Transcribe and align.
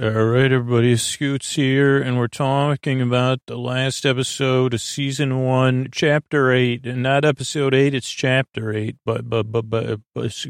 All 0.00 0.08
right, 0.08 0.50
everybody, 0.50 0.96
Scoots 0.96 1.54
here, 1.54 2.00
and 2.00 2.16
we're 2.16 2.26
talking 2.26 3.02
about 3.02 3.40
the 3.46 3.58
last 3.58 4.06
episode 4.06 4.72
of 4.72 4.80
season 4.80 5.40
one, 5.40 5.88
chapter 5.92 6.50
eight, 6.50 6.86
and 6.86 7.02
not 7.02 7.26
episode 7.26 7.74
eight, 7.74 7.92
it's 7.92 8.08
chapter 8.08 8.72
eight, 8.72 8.96
but, 9.04 9.28
but, 9.28 9.50
but, 9.50 9.68
but, 9.68 10.00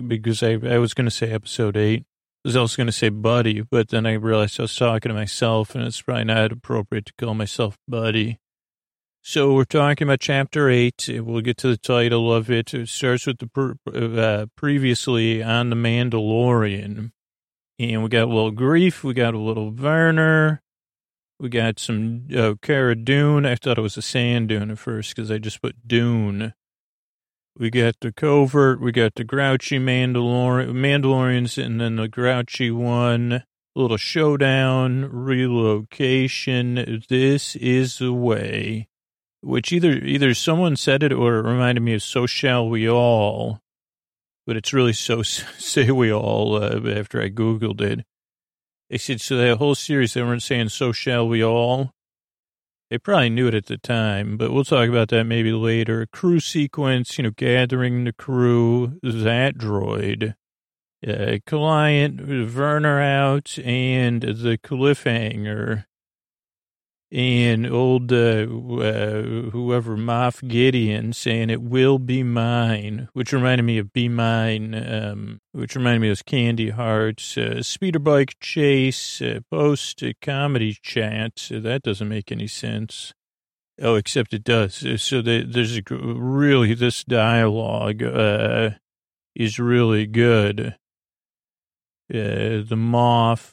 because 0.06 0.44
I, 0.44 0.52
I 0.62 0.78
was 0.78 0.94
going 0.94 1.06
to 1.06 1.10
say 1.10 1.32
episode 1.32 1.76
eight, 1.76 2.04
I 2.44 2.48
was 2.48 2.56
also 2.56 2.76
going 2.76 2.86
to 2.86 2.92
say 2.92 3.08
buddy, 3.08 3.62
but 3.62 3.88
then 3.88 4.06
I 4.06 4.12
realized 4.12 4.60
I 4.60 4.62
was 4.62 4.76
talking 4.76 5.10
to 5.10 5.14
myself, 5.14 5.74
and 5.74 5.85
it's 5.85 6.01
probably 6.01 6.22
not 6.22 6.53
appropriate 6.53 7.06
to 7.06 7.13
call 7.19 7.35
myself 7.35 7.77
buddy. 7.88 8.38
So 9.22 9.54
we're 9.54 9.65
talking 9.65 10.06
about 10.06 10.21
chapter 10.21 10.71
eight. 10.71 11.11
We'll 11.13 11.40
get 11.40 11.56
to 11.59 11.69
the 11.69 11.77
title 11.77 12.33
of 12.33 12.49
it. 12.49 12.72
It 12.74 12.88
starts 12.88 13.27
with 13.27 13.38
the 13.38 13.49
per, 13.49 13.74
uh, 13.93 14.47
previously 14.56 15.43
on 15.43 15.71
the 15.71 15.77
Mandalorian. 15.77 17.11
And 17.78 18.02
we 18.02 18.09
got 18.09 18.24
a 18.24 18.27
little 18.27 18.50
grief. 18.50 19.02
We 19.02 19.14
got 19.14 19.34
a 19.34 19.38
little 19.38 19.70
Werner. 19.70 20.62
We 21.40 21.48
got 21.48 21.80
some 21.80 22.28
uh, 22.36 22.54
Cara 22.62 22.94
Dune. 22.94 23.46
I 23.46 23.56
thought 23.56 23.78
it 23.78 23.82
was 23.82 23.96
a 23.96 24.02
sand 24.02 24.50
dune 24.50 24.70
at 24.70 24.78
first 24.78 25.16
because 25.16 25.30
I 25.30 25.38
just 25.38 25.60
put 25.60 25.88
Dune. 25.88 26.54
We 27.58 27.70
got 27.70 27.96
the 28.00 28.12
covert. 28.12 28.80
We 28.80 28.92
got 28.92 29.14
the 29.16 29.24
grouchy 29.24 29.78
Mandalorian, 29.78 30.72
Mandalorians, 30.72 31.62
and 31.62 31.80
then 31.80 31.96
the 31.96 32.08
grouchy 32.08 32.70
one. 32.70 33.44
Little 33.74 33.96
showdown, 33.96 35.10
relocation. 35.10 37.02
This 37.08 37.56
is 37.56 37.98
the 37.98 38.12
way. 38.12 38.88
Which 39.41 39.72
either 39.72 39.92
either 39.92 40.34
someone 40.34 40.77
said 40.77 41.02
it 41.02 41.12
or 41.12 41.38
it 41.38 41.50
reminded 41.50 41.80
me 41.80 41.94
of 41.94 42.02
"So 42.02 42.27
Shall 42.27 42.68
We 42.68 42.88
All." 42.88 43.61
But 44.46 44.56
it's 44.56 44.73
really 44.73 44.92
so 44.92 45.23
say 45.23 45.91
we 45.91 46.12
all 46.12 46.56
uh, 46.56 46.80
after 46.91 47.20
I 47.20 47.28
Googled 47.28 47.80
it. 47.80 48.05
They 48.91 48.98
said, 48.98 49.20
so 49.23 49.37
that 49.38 49.56
whole 49.56 49.74
series, 49.74 50.12
they 50.12 50.23
weren't 50.23 50.42
saying, 50.42 50.69
so 50.69 50.92
shall 50.92 51.27
we 51.27 51.42
all. 51.42 51.92
They 52.91 52.98
probably 52.98 53.30
knew 53.30 53.48
it 53.48 53.55
at 53.55 53.64
the 53.64 53.78
time, 53.78 54.36
but 54.36 54.53
we'll 54.53 54.64
talk 54.64 54.86
about 54.86 55.08
that 55.08 55.25
maybe 55.25 55.50
later. 55.50 56.06
Crew 56.12 56.41
sequence, 56.41 57.16
you 57.16 57.25
know, 57.25 57.31
gathering 57.31 58.05
the 58.05 58.12
crew, 58.12 58.98
that 59.03 59.56
droid, 59.56 60.34
uh, 61.06 61.38
client, 61.47 62.55
Werner 62.55 63.00
out, 63.00 63.59
and 63.64 64.20
the 64.20 64.59
cliffhanger 64.62 65.86
and 67.12 67.66
old 67.66 68.10
uh, 68.10 68.46
uh, 68.46 69.22
whoever 69.50 69.98
Moff 69.98 70.46
Gideon 70.48 71.12
saying 71.12 71.50
it 71.50 71.60
will 71.60 71.98
be 71.98 72.22
mine, 72.22 73.08
which 73.12 73.34
reminded 73.34 73.64
me 73.64 73.77
of 73.77 73.92
Be 73.92 74.08
Mine, 74.08 74.74
um, 74.74 75.41
which 75.52 75.77
reminded 75.77 76.00
me 76.00 76.08
of 76.08 76.12
those 76.12 76.22
Candy 76.22 76.70
Hearts, 76.70 77.36
uh, 77.36 77.62
speeder 77.62 77.98
bike 77.98 78.36
chase, 78.41 79.20
uh, 79.20 79.41
post 79.50 80.02
comedy 80.22 80.78
chat. 80.80 81.32
So 81.36 81.60
that 81.60 81.82
doesn't 81.82 82.08
make 82.08 82.32
any 82.32 82.46
sense. 82.46 83.12
Oh, 83.80 83.97
except 83.97 84.32
it 84.32 84.44
does. 84.44 84.74
So 85.02 85.20
the, 85.20 85.44
there's 85.47 85.76
a, 85.76 85.82
really 85.91 86.72
this 86.72 87.04
dialogue 87.04 88.02
uh, 88.02 88.70
is 89.34 89.58
really 89.58 90.06
good. 90.06 90.76
Uh, 92.10 92.64
the 92.64 92.76
Moff 92.76 93.52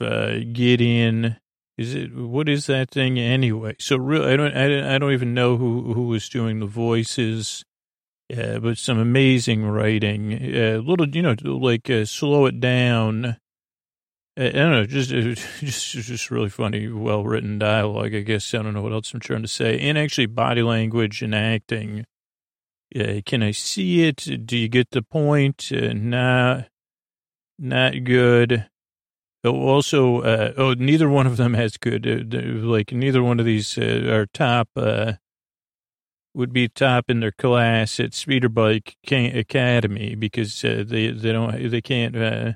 Gideon 0.54 1.38
is 1.80 1.96
it 1.96 2.14
what 2.14 2.50
is 2.50 2.66
that 2.66 2.92
thing 2.92 3.18
anyway? 3.18 3.74
So 3.80 3.96
really, 3.96 4.34
I 4.34 4.36
don't 4.36 4.56
I, 4.56 4.68
don't, 4.68 4.84
I 4.84 4.98
don't 4.98 5.14
even 5.14 5.34
know 5.34 5.56
who 5.56 5.94
who 5.94 6.08
was 6.08 6.28
doing 6.28 6.60
the 6.60 6.66
voices, 6.66 7.64
uh, 8.38 8.60
but 8.60 8.78
some 8.78 9.00
amazing 9.00 9.66
writing. 9.66 10.34
A 10.34 10.76
uh, 10.76 10.78
little, 10.80 11.08
you 11.08 11.22
know, 11.22 11.36
like 11.42 11.90
uh, 11.90 12.04
slow 12.04 12.48
it 12.48 12.60
down. 12.60 13.38
Uh, 14.38 14.44
I 14.44 14.50
don't 14.50 14.72
know, 14.72 14.86
just 14.86 15.10
just 15.62 15.92
just 15.94 16.30
really 16.30 16.50
funny, 16.50 16.90
well 16.90 17.24
written 17.24 17.58
dialogue. 17.58 18.14
I 18.14 18.22
guess 18.22 18.54
I 18.54 18.62
don't 18.62 18.74
know 18.74 18.82
what 18.82 18.92
else 18.92 19.14
I'm 19.14 19.22
trying 19.22 19.44
to 19.44 19.48
say, 19.48 19.80
and 19.80 19.98
actually 19.98 20.26
body 20.26 20.62
language 20.62 21.22
and 21.22 21.34
acting. 21.34 22.06
Uh, 22.94 23.22
can 23.26 23.42
I 23.42 23.52
see 23.52 24.06
it? 24.06 24.46
Do 24.46 24.58
you 24.58 24.68
get 24.68 24.92
the 24.92 25.02
point? 25.02 25.72
Uh, 25.74 25.94
nah, 25.94 26.64
not 27.58 28.04
good. 28.04 28.68
Oh, 29.44 29.68
also, 29.68 30.20
uh, 30.22 30.54
oh, 30.58 30.74
neither 30.74 31.08
one 31.10 31.26
of 31.26 31.38
them 31.38 31.54
has 31.54 31.78
good, 31.78 32.06
uh, 32.06 32.68
like, 32.68 32.92
neither 32.92 33.24
one 33.24 33.40
of 33.40 33.46
these 33.46 33.78
uh, 33.78 34.10
are 34.12 34.26
top, 34.26 34.68
uh, 34.76 35.14
would 36.34 36.52
be 36.52 36.68
top 36.68 37.06
in 37.10 37.22
their 37.22 37.32
class 37.32 38.02
at 38.02 38.14
Speeder 38.14 38.50
Bike 38.50 38.98
Academy 39.10 40.16
because 40.16 40.64
uh, 40.66 40.84
they, 40.86 41.12
they 41.12 41.32
don't, 41.32 41.72
they 41.72 41.82
can't, 41.82 42.18
uh, 42.18 42.52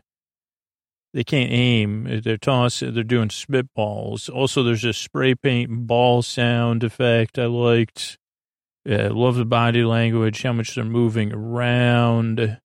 they 1.13 1.23
can't 1.23 1.51
aim. 1.51 2.21
They're 2.21 2.37
tossing, 2.37 2.93
they're 2.93 3.03
doing 3.03 3.29
spitballs. 3.29 4.29
Also, 4.29 4.61
there's 4.61 4.83
a 4.83 4.93
spray 4.93 5.35
paint 5.35 5.87
ball 5.87 6.21
sound 6.21 6.83
effect 6.83 7.39
I 7.39 7.45
liked. 7.45 8.17
Love 8.85 9.35
the 9.35 9.45
body 9.45 9.85
language, 9.85 10.41
how 10.43 10.51
much 10.51 10.75
they're 10.75 10.83
moving 10.83 11.31
around. 11.31 12.59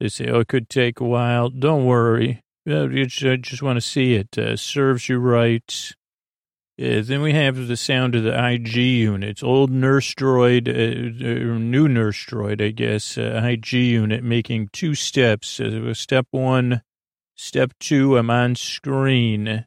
They 0.00 0.08
say, 0.08 0.28
oh, 0.28 0.40
it 0.40 0.48
could 0.48 0.70
take 0.70 1.00
a 1.00 1.04
while. 1.04 1.50
Don't 1.50 1.84
worry. 1.84 2.43
Yeah, 2.66 2.84
you 2.84 3.06
just 3.06 3.62
want 3.62 3.76
to 3.76 3.82
see 3.82 4.14
it. 4.14 4.38
Uh, 4.38 4.56
serves 4.56 5.08
you 5.08 5.18
right. 5.18 5.92
Uh, 6.80 7.02
then 7.04 7.22
we 7.22 7.32
have 7.32 7.68
the 7.68 7.76
sound 7.76 8.14
of 8.14 8.24
the 8.24 8.52
IG 8.52 8.74
unit, 8.74 9.44
old 9.44 9.70
nurse 9.70 10.12
droid, 10.14 10.66
uh, 10.66 11.24
uh, 11.24 11.58
new 11.58 11.88
nurse 11.88 12.24
droid, 12.24 12.60
I 12.60 12.70
guess, 12.70 13.16
uh, 13.16 13.40
IG 13.44 13.72
unit 13.74 14.24
making 14.24 14.70
two 14.72 14.94
steps. 14.94 15.60
Uh, 15.60 15.94
step 15.94 16.26
one, 16.30 16.82
step 17.36 17.74
two, 17.78 18.16
I'm 18.16 18.30
on 18.30 18.56
screen. 18.56 19.66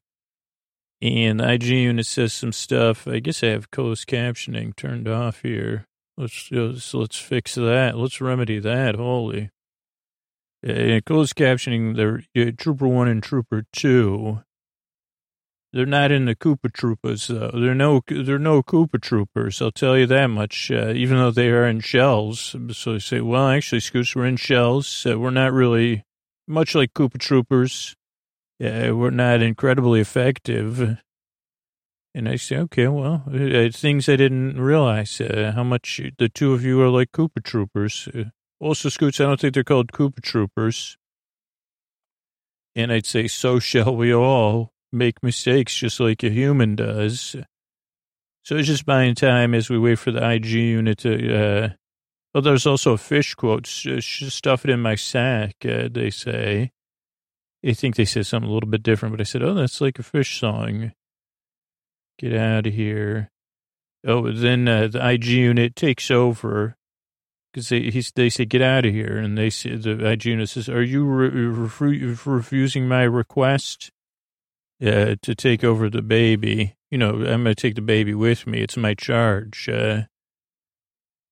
And 1.00 1.40
the 1.40 1.54
IG 1.54 1.64
unit 1.66 2.08
says 2.08 2.34
some 2.34 2.52
stuff. 2.52 3.08
I 3.08 3.20
guess 3.20 3.44
I 3.44 3.48
have 3.48 3.72
closed 3.72 4.08
captioning 4.08 4.76
turned 4.76 5.08
off 5.08 5.44
here. 5.44 5.86
Let's, 6.18 6.50
let's, 6.52 6.94
let's 6.96 7.20
fix 7.20 7.54
that. 7.56 7.96
Let's 7.96 8.20
remedy 8.20 8.60
that. 8.60 8.96
Holy. 8.96 9.52
Uh, 10.66 11.00
closed 11.06 11.36
captioning, 11.36 11.96
the 11.96 12.48
uh, 12.48 12.52
Trooper 12.58 12.88
1 12.88 13.08
and 13.08 13.22
Trooper 13.22 13.66
2. 13.74 14.42
They're 15.74 15.86
not 15.86 16.12
in 16.12 16.26
the 16.26 16.36
Koopa 16.36 16.72
Troopers, 16.74 17.28
though. 17.28 17.52
They're 17.54 17.76
no, 17.76 18.02
they're 18.08 18.40
no 18.40 18.64
Koopa 18.64 19.02
Troopers, 19.02 19.62
I'll 19.62 19.72
tell 19.72 19.98
you 19.98 20.08
that 20.08 20.28
much, 20.28 20.72
uh, 20.72 20.94
even 20.96 21.18
though 21.18 21.32
they 21.32 21.50
are 21.50 21.68
in 21.68 21.82
shells. 21.82 22.56
So 22.72 22.94
they 22.94 23.00
say, 23.00 23.22
well, 23.22 23.50
actually, 23.50 23.82
Scoots, 23.82 24.16
we're 24.16 24.26
in 24.26 24.38
shells. 24.38 25.06
Uh, 25.06 25.20
we're 25.20 25.30
not 25.30 25.54
really, 25.54 26.06
much 26.48 26.74
like 26.74 26.94
Koopa 26.94 27.20
Troopers, 27.20 27.96
uh, 28.64 28.96
we're 28.96 29.12
not 29.12 29.42
incredibly 29.42 30.00
effective. 30.00 30.98
And 32.16 32.28
I 32.28 32.38
say, 32.38 32.58
okay, 32.58 32.88
well, 32.88 33.24
uh, 33.28 33.70
things 33.72 34.10
I 34.10 34.16
didn't 34.16 34.60
realize, 34.60 35.22
uh, 35.22 35.52
how 35.54 35.64
much 35.64 36.02
the 36.18 36.30
two 36.30 36.54
of 36.54 36.64
you 36.64 36.82
are 36.82 36.90
like 36.90 37.12
Koopa 37.12 37.44
Troopers. 37.44 38.10
Also, 38.60 38.90
Scoots, 38.90 39.20
I 39.20 39.26
don't 39.26 39.40
think 39.40 39.54
they're 39.54 39.64
called 39.64 39.92
Koopa 39.92 40.22
Troopers. 40.22 40.98
And 42.76 42.92
I'd 42.92 43.06
say, 43.06 43.28
so 43.28 43.60
shall 43.60 43.96
we 43.96 44.14
all 44.14 44.72
make 44.92 45.22
mistakes 45.22 45.76
just 45.76 46.00
like 46.00 46.24
a 46.24 46.30
human 46.30 46.76
does. 46.76 47.36
So 48.44 48.56
it's 48.56 48.68
just 48.68 48.86
buying 48.86 49.16
time 49.16 49.54
as 49.54 49.70
we 49.70 49.78
wait 49.78 50.00
for 50.00 50.12
the 50.12 50.28
IG 50.28 50.46
unit 50.46 51.00
to, 51.00 51.36
uh, 51.36 51.70
well, 52.34 52.42
there's 52.42 52.66
also 52.66 52.94
a 52.94 52.98
fish 52.98 53.36
quote, 53.36 53.68
stuff 53.68 54.64
it 54.64 54.72
in 54.72 54.80
my 54.80 54.96
sack, 54.96 55.56
uh, 55.66 55.90
they 55.92 56.10
say. 56.10 56.72
I 57.66 57.74
think 57.74 57.96
they 57.96 58.06
said 58.06 58.26
something 58.26 58.50
a 58.50 58.54
little 58.54 58.70
bit 58.70 58.84
different, 58.84 59.14
but 59.14 59.22
I 59.22 59.26
said, 59.26 59.44
oh, 59.44 59.54
that's 59.54 59.82
like 59.82 60.00
a 60.00 60.04
fish 60.04 60.40
song. 60.40 60.94
Get 62.20 62.34
out 62.36 62.68
of 62.68 62.74
here. 62.74 63.32
Oh, 64.06 64.32
then 64.32 64.68
uh, 64.68 64.88
the 64.88 65.06
IG 65.10 65.26
unit 65.26 65.76
takes 65.76 66.10
over 66.10 66.78
because 67.58 67.70
they, 67.70 67.90
they 68.16 68.30
say, 68.30 68.46
get 68.46 68.62
out 68.62 68.86
of 68.86 68.94
here. 68.94 69.18
And 69.18 69.36
they 69.36 69.50
say, 69.50 69.76
the 69.76 69.98
hygienist 69.98 70.54
says, 70.54 70.70
are 70.70 70.84
you 70.84 71.04
re- 71.06 71.30
re- 71.30 72.16
refusing 72.24 72.88
my 72.88 73.02
request 73.02 73.90
uh, 74.80 75.16
to 75.24 75.34
take 75.34 75.64
over 75.64 75.90
the 75.90 76.04
baby? 76.04 76.76
You 76.92 77.00
know, 77.00 77.10
I'm 77.10 77.44
going 77.44 77.46
to 77.46 77.56
take 77.56 77.74
the 77.74 77.82
baby 77.82 78.14
with 78.14 78.46
me. 78.46 78.62
It's 78.62 78.78
my 78.78 78.94
charge. 78.94 79.68
Uh, 79.68 80.04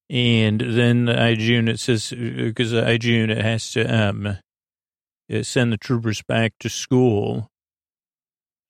and 0.10 0.62
then 0.62 1.06
the 1.06 1.28
IG 1.28 1.78
says, 1.78 2.10
because 2.10 2.72
the 2.72 2.90
IG 2.90 3.30
has 3.30 3.72
to 3.74 3.84
um, 3.86 4.26
uh, 4.26 5.44
send 5.44 5.72
the 5.72 5.78
troopers 5.78 6.24
back 6.24 6.54
to 6.62 6.70
school. 6.70 7.52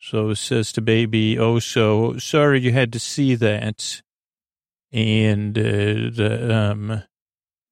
So 0.01 0.31
it 0.31 0.39
says 0.39 0.73
to 0.73 0.81
baby, 0.81 1.39
oh, 1.39 1.59
so 1.59 2.17
sorry 2.17 2.59
you 2.59 2.73
had 2.73 2.91
to 2.91 2.99
see 2.99 3.33
that. 3.35 4.01
And 4.91 5.57
uh, 5.57 5.61
the, 5.61 6.53
um, 6.53 7.03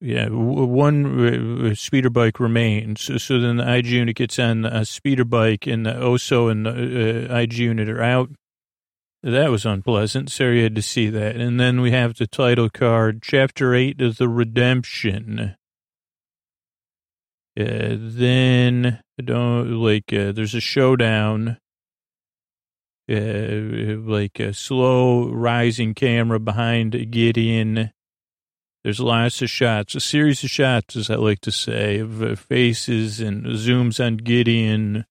yeah, 0.04 0.28
one 0.28 1.70
uh, 1.70 1.74
speeder 1.74 2.10
bike 2.10 2.38
remains. 2.38 3.10
So 3.22 3.40
then 3.40 3.56
the 3.56 3.74
IG 3.76 3.86
unit 3.86 4.16
gets 4.16 4.38
on 4.38 4.64
a 4.66 4.84
speeder 4.84 5.24
bike, 5.24 5.66
and 5.66 5.86
the 5.86 5.94
OSO 5.98 6.48
and 6.48 6.66
the 6.66 7.32
uh, 7.32 7.36
IG 7.38 7.54
unit 7.54 7.88
are 7.88 8.02
out. 8.02 8.30
That 9.22 9.50
was 9.50 9.64
unpleasant. 9.64 10.30
Sarah 10.30 10.60
had 10.62 10.74
to 10.74 10.82
see 10.82 11.08
that. 11.08 11.36
And 11.36 11.58
then 11.58 11.80
we 11.80 11.92
have 11.92 12.16
the 12.16 12.26
title 12.26 12.68
card, 12.68 13.22
Chapter 13.22 13.74
8 13.74 14.02
of 14.02 14.18
the 14.18 14.28
Redemption. 14.28 15.56
Uh, 17.58 17.96
then, 17.98 19.00
don't, 19.24 19.80
like, 19.80 20.12
uh, 20.12 20.32
there's 20.32 20.54
a 20.54 20.60
showdown. 20.60 21.56
uh, 23.10 23.96
like 24.00 24.40
a 24.40 24.52
slow 24.54 25.28
rising 25.30 25.94
camera 25.94 26.40
behind 26.40 27.10
Gideon. 27.10 27.90
There's 28.84 29.00
lots 29.00 29.40
of 29.40 29.48
shots, 29.48 29.94
a 29.94 30.00
series 30.00 30.44
of 30.44 30.50
shots, 30.50 30.94
as 30.94 31.08
I 31.08 31.14
like 31.14 31.40
to 31.40 31.50
say, 31.50 32.00
of 32.00 32.22
uh, 32.22 32.34
faces 32.36 33.18
and 33.18 33.46
zooms 33.46 34.04
on 34.04 34.18
Gideon. 34.18 35.06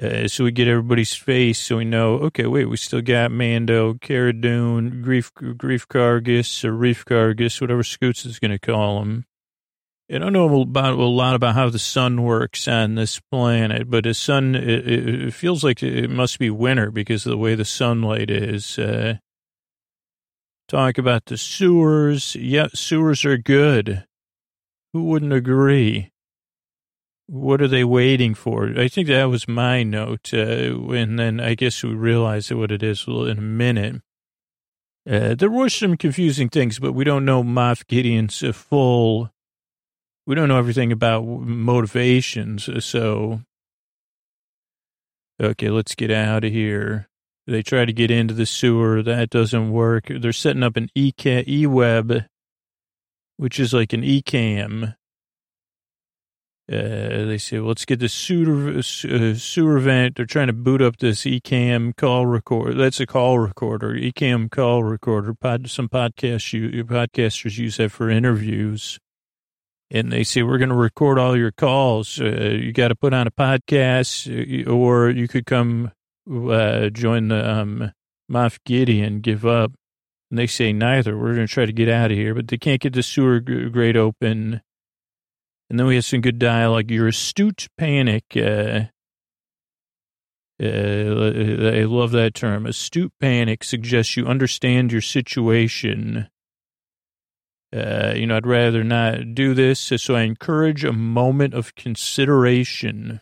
Uh, 0.00 0.28
so 0.28 0.44
we 0.44 0.52
get 0.52 0.68
everybody's 0.68 1.14
face, 1.14 1.58
so 1.58 1.78
we 1.78 1.86
know. 1.86 2.16
Okay, 2.16 2.44
wait, 2.44 2.66
we 2.66 2.76
still 2.76 3.00
got 3.00 3.32
Mando, 3.32 3.94
Cara 3.94 4.34
Dune, 4.34 5.02
Greef, 5.02 5.32
Greef 5.32 5.86
Kargas, 5.86 6.62
or 6.62 6.72
Reef 6.72 7.06
Kargas, 7.06 7.58
whatever 7.58 7.82
Scoots 7.82 8.26
is 8.26 8.38
going 8.38 8.50
to 8.50 8.58
call 8.58 9.00
him. 9.00 9.24
I 10.12 10.18
don't 10.18 10.34
know 10.34 10.60
about 10.60 10.92
a 10.92 11.04
lot 11.04 11.36
about 11.36 11.54
how 11.54 11.70
the 11.70 11.78
sun 11.78 12.22
works 12.22 12.68
on 12.68 12.96
this 12.96 13.18
planet, 13.18 13.88
but 13.88 14.04
the 14.04 14.12
sun 14.12 14.54
it, 14.54 14.88
it 14.88 15.34
feels 15.34 15.64
like 15.64 15.82
it 15.82 16.10
must 16.10 16.38
be 16.38 16.50
winter 16.50 16.90
because 16.90 17.24
of 17.24 17.30
the 17.30 17.38
way 17.38 17.54
the 17.54 17.64
sunlight 17.64 18.30
is. 18.30 18.78
Uh, 18.78 19.16
talk 20.68 20.98
about 20.98 21.26
the 21.26 21.36
sewers. 21.36 22.34
Yeah, 22.36 22.68
sewers 22.74 23.24
are 23.24 23.38
good. 23.38 24.04
Who 24.92 25.04
wouldn't 25.04 25.32
agree? 25.32 26.12
What 27.26 27.60
are 27.60 27.68
they 27.68 27.84
waiting 27.84 28.34
for? 28.34 28.72
I 28.78 28.88
think 28.88 29.08
that 29.08 29.24
was 29.24 29.46
my 29.46 29.82
note, 29.82 30.30
uh, 30.32 30.90
and 30.92 31.18
then 31.18 31.40
I 31.40 31.54
guess 31.54 31.82
we 31.82 31.94
realize 31.94 32.50
what 32.50 32.70
it 32.72 32.82
is 32.82 33.06
in 33.06 33.38
a 33.38 33.42
minute. 33.42 34.02
Uh, 35.08 35.34
there 35.34 35.50
were 35.50 35.68
some 35.68 35.96
confusing 35.96 36.48
things, 36.48 36.78
but 36.78 36.92
we 36.92 37.04
don't 37.04 37.24
know 37.24 37.42
Moff 37.42 37.86
Gideon's 37.86 38.42
full 38.56 39.30
we 40.28 40.34
don't 40.34 40.48
know 40.48 40.58
everything 40.58 40.92
about 40.92 41.24
motivations. 41.24 42.68
So, 42.84 43.40
okay, 45.42 45.70
let's 45.70 45.94
get 45.94 46.10
out 46.10 46.44
of 46.44 46.52
here. 46.52 47.08
They 47.48 47.62
try 47.62 47.86
to 47.86 47.92
get 47.94 48.10
into 48.10 48.34
the 48.34 48.44
sewer. 48.44 49.02
That 49.02 49.30
doesn't 49.30 49.70
work. 49.72 50.08
They're 50.10 50.34
setting 50.34 50.62
up 50.62 50.76
an 50.76 50.90
e 50.94 51.66
web, 51.66 52.26
which 53.38 53.58
is 53.58 53.72
like 53.72 53.94
an 53.94 54.04
e-cam. 54.04 54.94
Uh, 56.70 57.24
they 57.24 57.38
say, 57.38 57.58
let's 57.58 57.86
get 57.86 58.00
the 58.00 58.08
sewer, 58.10 58.76
uh, 58.76 58.82
sewer 58.82 59.78
vent. 59.78 60.16
They're 60.16 60.26
trying 60.26 60.48
to 60.48 60.52
boot 60.52 60.82
up 60.82 60.98
this 60.98 61.22
Ecamm 61.22 61.96
call 61.96 62.26
recorder. 62.26 62.74
That's 62.74 63.00
a 63.00 63.06
call 63.06 63.38
recorder, 63.38 63.94
Ecamm 63.94 64.50
call 64.50 64.84
recorder. 64.84 65.32
Pod, 65.32 65.70
some 65.70 65.88
podcasts, 65.88 66.52
you, 66.52 66.84
podcasters 66.84 67.56
use 67.56 67.78
that 67.78 67.92
for 67.92 68.10
interviews 68.10 68.98
and 69.90 70.12
they 70.12 70.22
say 70.22 70.42
we're 70.42 70.58
going 70.58 70.68
to 70.68 70.74
record 70.74 71.18
all 71.18 71.34
your 71.34 71.52
calls. 71.52 72.20
Uh, 72.20 72.58
you 72.60 72.72
got 72.72 72.88
to 72.88 72.94
put 72.94 73.14
on 73.14 73.26
a 73.26 73.30
podcast, 73.30 74.28
uh, 74.28 74.70
or 74.70 75.08
you 75.08 75.26
could 75.26 75.46
come 75.46 75.90
uh, 76.30 76.90
join 76.90 77.28
the 77.28 77.48
um, 77.48 77.92
Moff 78.30 78.58
Gideon, 78.64 79.20
give 79.20 79.46
up. 79.46 79.72
And 80.30 80.38
they 80.38 80.46
say 80.46 80.72
neither. 80.72 81.16
We're 81.16 81.34
going 81.34 81.46
to 81.46 81.52
try 81.52 81.64
to 81.64 81.72
get 81.72 81.88
out 81.88 82.10
of 82.10 82.16
here, 82.16 82.34
but 82.34 82.48
they 82.48 82.58
can't 82.58 82.80
get 82.80 82.92
the 82.92 83.02
sewer 83.02 83.40
grate 83.40 83.96
open. 83.96 84.60
And 85.70 85.78
then 85.78 85.86
we 85.86 85.94
have 85.94 86.04
some 86.04 86.20
good 86.20 86.38
dialogue. 86.38 86.90
Your 86.90 87.08
astute 87.08 87.68
panic. 87.78 88.24
Uh, 88.36 88.84
uh, 90.62 90.66
I 90.66 91.84
love 91.84 92.10
that 92.10 92.32
term. 92.34 92.66
Astute 92.66 93.12
panic 93.20 93.64
suggests 93.64 94.16
you 94.16 94.26
understand 94.26 94.92
your 94.92 95.00
situation 95.00 96.28
uh, 97.74 98.14
you 98.16 98.26
know, 98.26 98.36
I'd 98.36 98.46
rather 98.46 98.82
not 98.82 99.34
do 99.34 99.54
this. 99.54 99.80
So 99.80 100.14
I 100.14 100.22
encourage 100.22 100.84
a 100.84 100.92
moment 100.92 101.54
of 101.54 101.74
consideration. 101.74 103.20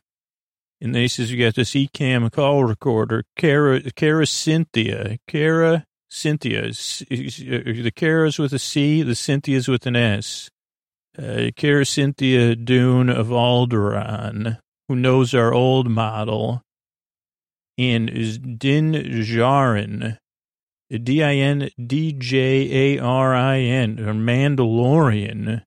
And 0.80 0.94
then 0.94 1.02
he 1.02 1.08
says, 1.08 1.32
you 1.32 1.42
got 1.42 1.54
this 1.54 1.72
Ecamm 1.72 2.30
call 2.30 2.64
recorder, 2.64 3.24
Cara, 3.36 3.80
Cara 3.92 4.26
Cynthia, 4.26 5.18
Cara 5.26 5.86
Cynthia. 6.08 6.70
The 6.70 7.92
Cara's 7.94 8.38
with 8.38 8.52
a 8.52 8.58
C, 8.58 9.02
the 9.02 9.14
Cynthia's 9.14 9.68
with 9.68 9.86
an 9.86 9.96
S. 9.96 10.50
Uh, 11.18 11.50
Cara 11.56 11.86
Cynthia 11.86 12.54
Dune 12.54 13.08
of 13.08 13.28
Alderaan, 13.28 14.58
who 14.86 14.96
knows 14.96 15.32
our 15.32 15.54
old 15.54 15.88
model, 15.88 16.60
and 17.78 18.10
is 18.10 18.38
Din 18.38 18.92
Djarin, 18.92 20.18
D-I-N-D-J-A-R-I-N, 20.90 21.80
or 24.00 24.12
Mandalorian, 24.12 25.62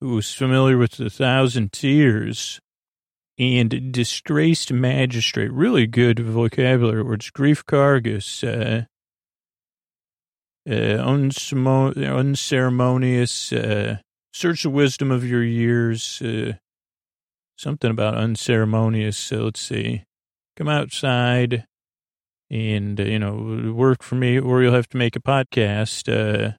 who's 0.00 0.34
familiar 0.34 0.76
with 0.76 0.92
the 0.92 1.08
Thousand 1.08 1.72
Tears, 1.72 2.60
and 3.40 3.90
disgraced 3.90 4.70
magistrate. 4.70 5.50
Really 5.50 5.86
good 5.86 6.18
vocabulary 6.18 7.02
words. 7.02 7.30
Grief 7.30 7.64
Kargas, 7.64 8.44
uh, 8.44 8.84
uh, 10.70 11.02
unceremonious, 11.02 13.50
uh, 13.50 13.96
search 14.34 14.64
the 14.64 14.70
wisdom 14.70 15.10
of 15.10 15.26
your 15.26 15.42
years, 15.42 16.20
uh, 16.20 16.52
something 17.56 17.90
about 17.90 18.14
unceremonious. 18.14 19.16
So 19.16 19.44
let's 19.44 19.62
see. 19.62 20.04
Come 20.58 20.68
outside 20.68 21.64
and, 22.50 23.00
uh, 23.00 23.04
you 23.04 23.18
know, 23.18 23.72
work 23.74 24.02
for 24.02 24.16
me, 24.16 24.38
or 24.38 24.62
you'll 24.62 24.74
have 24.74 24.90
to 24.90 24.98
make 24.98 25.16
a 25.16 25.20
podcast, 25.20 26.12
uh, 26.12 26.52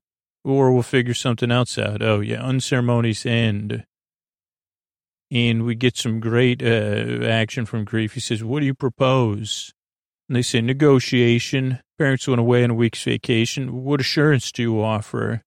or 0.43 0.71
we'll 0.71 0.81
figure 0.81 1.13
something 1.13 1.51
else 1.51 1.77
out. 1.77 2.01
Oh, 2.01 2.21
yeah, 2.21 2.41
unceremonious 2.41 3.27
end. 3.27 3.83
And 5.31 5.63
we 5.63 5.75
get 5.75 5.95
some 5.95 6.19
great 6.19 6.61
uh, 6.61 7.25
action 7.25 7.65
from 7.65 7.85
Grief. 7.85 8.13
He 8.13 8.19
says, 8.19 8.43
What 8.43 8.59
do 8.59 8.65
you 8.65 8.73
propose? 8.73 9.73
And 10.27 10.35
they 10.35 10.41
say, 10.41 10.61
Negotiation. 10.61 11.79
Parents 11.97 12.27
went 12.27 12.41
away 12.41 12.63
on 12.63 12.71
a 12.71 12.75
week's 12.75 13.03
vacation. 13.03 13.83
What 13.83 14.01
assurance 14.01 14.51
do 14.51 14.61
you 14.61 14.81
offer? 14.81 15.43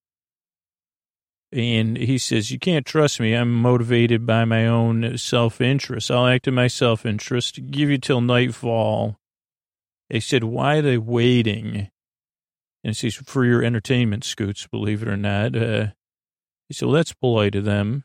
And 1.51 1.97
he 1.97 2.17
says, 2.17 2.49
You 2.49 2.57
can't 2.57 2.85
trust 2.85 3.19
me. 3.19 3.33
I'm 3.33 3.53
motivated 3.53 4.25
by 4.25 4.45
my 4.45 4.65
own 4.65 5.17
self 5.17 5.61
interest. 5.61 6.09
I'll 6.09 6.25
act 6.25 6.47
in 6.47 6.55
my 6.55 6.67
self 6.67 7.05
interest, 7.05 7.59
give 7.69 7.89
you 7.89 7.97
till 7.99 8.21
nightfall 8.21 9.19
they 10.09 10.19
said, 10.19 10.43
why 10.43 10.77
are 10.77 10.81
they 10.81 10.97
waiting? 10.97 11.89
And 12.83 12.95
he 12.95 13.09
says, 13.09 13.15
for 13.15 13.43
your 13.43 13.63
entertainment, 13.63 14.23
Scoots, 14.23 14.67
believe 14.67 15.01
it 15.01 15.07
or 15.07 15.17
not. 15.17 15.55
Uh, 15.55 15.87
he 16.67 16.73
said, 16.73 16.85
well, 16.87 16.95
that's 16.95 17.13
polite 17.13 17.55
of 17.55 17.63
them. 17.63 18.03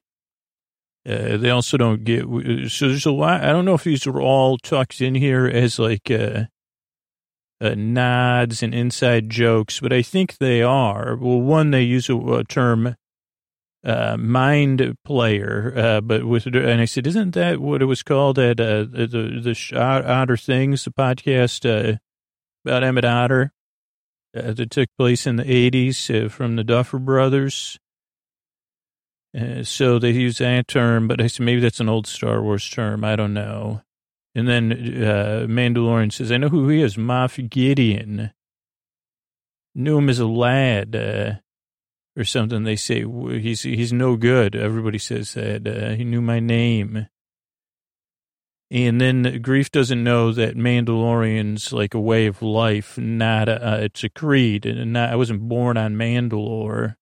Uh, 1.11 1.37
they 1.37 1.51
also 1.51 1.77
don't 1.77 2.05
get, 2.05 2.23
so 2.71 2.89
there's 2.89 3.07
a 3.07 3.11
lot, 3.11 3.43
I 3.43 3.53
don't 3.53 3.65
know 3.65 3.75
if 3.75 3.85
these 3.85 4.07
are 4.07 4.21
all 4.21 4.59
tucked 4.59 5.01
in 5.01 5.15
here 5.17 5.47
as 5.47 5.79
like, 5.79 6.11
uh, 6.11 6.45
uh, 7.61 7.75
nods 7.77 8.63
and 8.63 8.75
inside 8.75 9.29
jokes, 9.29 9.81
but 9.81 9.93
I 9.93 10.03
think 10.03 10.39
they 10.39 10.63
are. 10.63 11.17
Well, 11.17 11.41
one, 11.41 11.73
they 11.73 11.83
use 11.83 12.09
a, 12.09 12.17
a 12.17 12.45
term, 12.45 12.95
uh, 13.85 14.17
mind 14.19 14.97
player, 15.05 15.73
uh, 15.77 16.01
but 16.01 16.25
with, 16.27 16.47
and 16.47 16.81
I 16.81 16.85
said, 16.85 17.07
isn't 17.07 17.33
that 17.33 17.61
what 17.61 17.83
it 17.83 17.87
was 17.87 18.03
called 18.03 18.39
at, 18.39 18.61
uh, 18.61 18.85
the, 18.85 19.07
the 19.43 19.79
Otter 19.79 20.37
Things, 20.37 20.85
the 20.85 20.93
podcast, 20.93 21.65
uh, 21.69 21.97
about 22.65 22.85
Emmet 22.85 23.05
Otter, 23.05 23.53
uh, 24.37 24.53
that 24.53 24.71
took 24.71 24.89
place 24.97 25.27
in 25.27 25.37
the 25.37 25.45
80s 25.45 26.27
uh, 26.27 26.29
from 26.29 26.57
the 26.57 26.65
Duffer 26.65 26.99
Brothers. 26.99 27.79
Uh, 29.39 29.63
so 29.63 29.99
they 29.99 30.11
use 30.11 30.39
that 30.39 30.67
term, 30.67 31.07
but 31.07 31.21
I 31.21 31.29
said, 31.29 31.47
maybe 31.47 31.61
that's 31.61 31.81
an 31.81 31.89
old 31.89 32.07
Star 32.07 32.43
Wars 32.43 32.69
term. 32.69 33.05
I 33.05 33.17
don't 33.17 33.35
know. 33.35 33.83
And 34.35 34.49
then, 34.49 34.73
uh, 34.73 35.47
Mandalorian 35.49 36.13
says, 36.13 36.33
I 36.33 36.37
know 36.37 36.49
who 36.49 36.69
he 36.69 36.83
is, 36.83 36.97
Moff 36.97 37.49
Gideon. 37.49 38.33
Knew 39.75 39.99
him 39.99 40.09
as 40.09 40.19
a 40.19 40.27
lad, 40.27 40.97
uh, 40.97 41.35
or 42.17 42.25
something. 42.25 42.65
They 42.65 42.77
say 42.77 43.05
he's 43.05 43.63
he's 43.63 43.93
no 43.93 44.17
good. 44.17 44.55
Everybody 44.55 44.99
says 44.99 45.35
that 45.35 45.67
uh, 45.67 45.95
he 45.95 46.05
knew 46.05 46.21
my 46.21 46.41
name. 46.41 47.07
And 48.73 49.01
then 49.01 49.43
grief 49.43 49.71
doesn't 49.73 50.05
know 50.05 50.31
that 50.33 50.57
Mandalorian's 50.57 51.73
like 51.73 51.93
a 51.93 52.01
way 52.01 52.27
of 52.27 52.41
life, 52.41 52.97
not 52.97 53.49
a, 53.49 53.83
it's 53.83 54.05
a 54.05 54.09
creed. 54.09 54.65
And 54.65 54.93
not, 54.93 55.11
I 55.11 55.17
wasn't 55.17 55.49
born 55.49 55.77
on 55.77 55.97
Mandalore. 55.97 56.95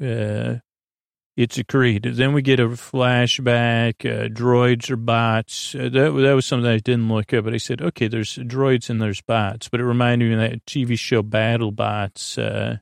Uh, 0.00 0.60
it's 1.36 1.58
a 1.58 1.64
creed. 1.64 2.02
Then 2.02 2.32
we 2.32 2.40
get 2.40 2.60
a 2.60 2.68
flashback. 2.68 4.04
Uh, 4.04 4.28
droids 4.28 4.90
or 4.90 4.96
bots. 4.96 5.74
Uh, 5.74 5.90
that 5.92 6.10
that 6.10 6.34
was 6.34 6.46
something 6.46 6.70
I 6.70 6.78
didn't 6.78 7.08
look 7.08 7.34
up, 7.34 7.44
but 7.44 7.54
I 7.54 7.58
said, 7.58 7.82
okay, 7.82 8.08
there's 8.08 8.36
droids 8.36 8.88
and 8.88 9.00
there's 9.00 9.20
bots. 9.20 9.68
But 9.68 9.80
it 9.80 9.84
reminded 9.84 10.28
me 10.28 10.34
of 10.34 10.50
that 10.50 10.64
TV 10.64 10.98
show 10.98 11.22
Battle 11.22 11.72
Bots. 11.72 12.38
Uh, 12.38 12.78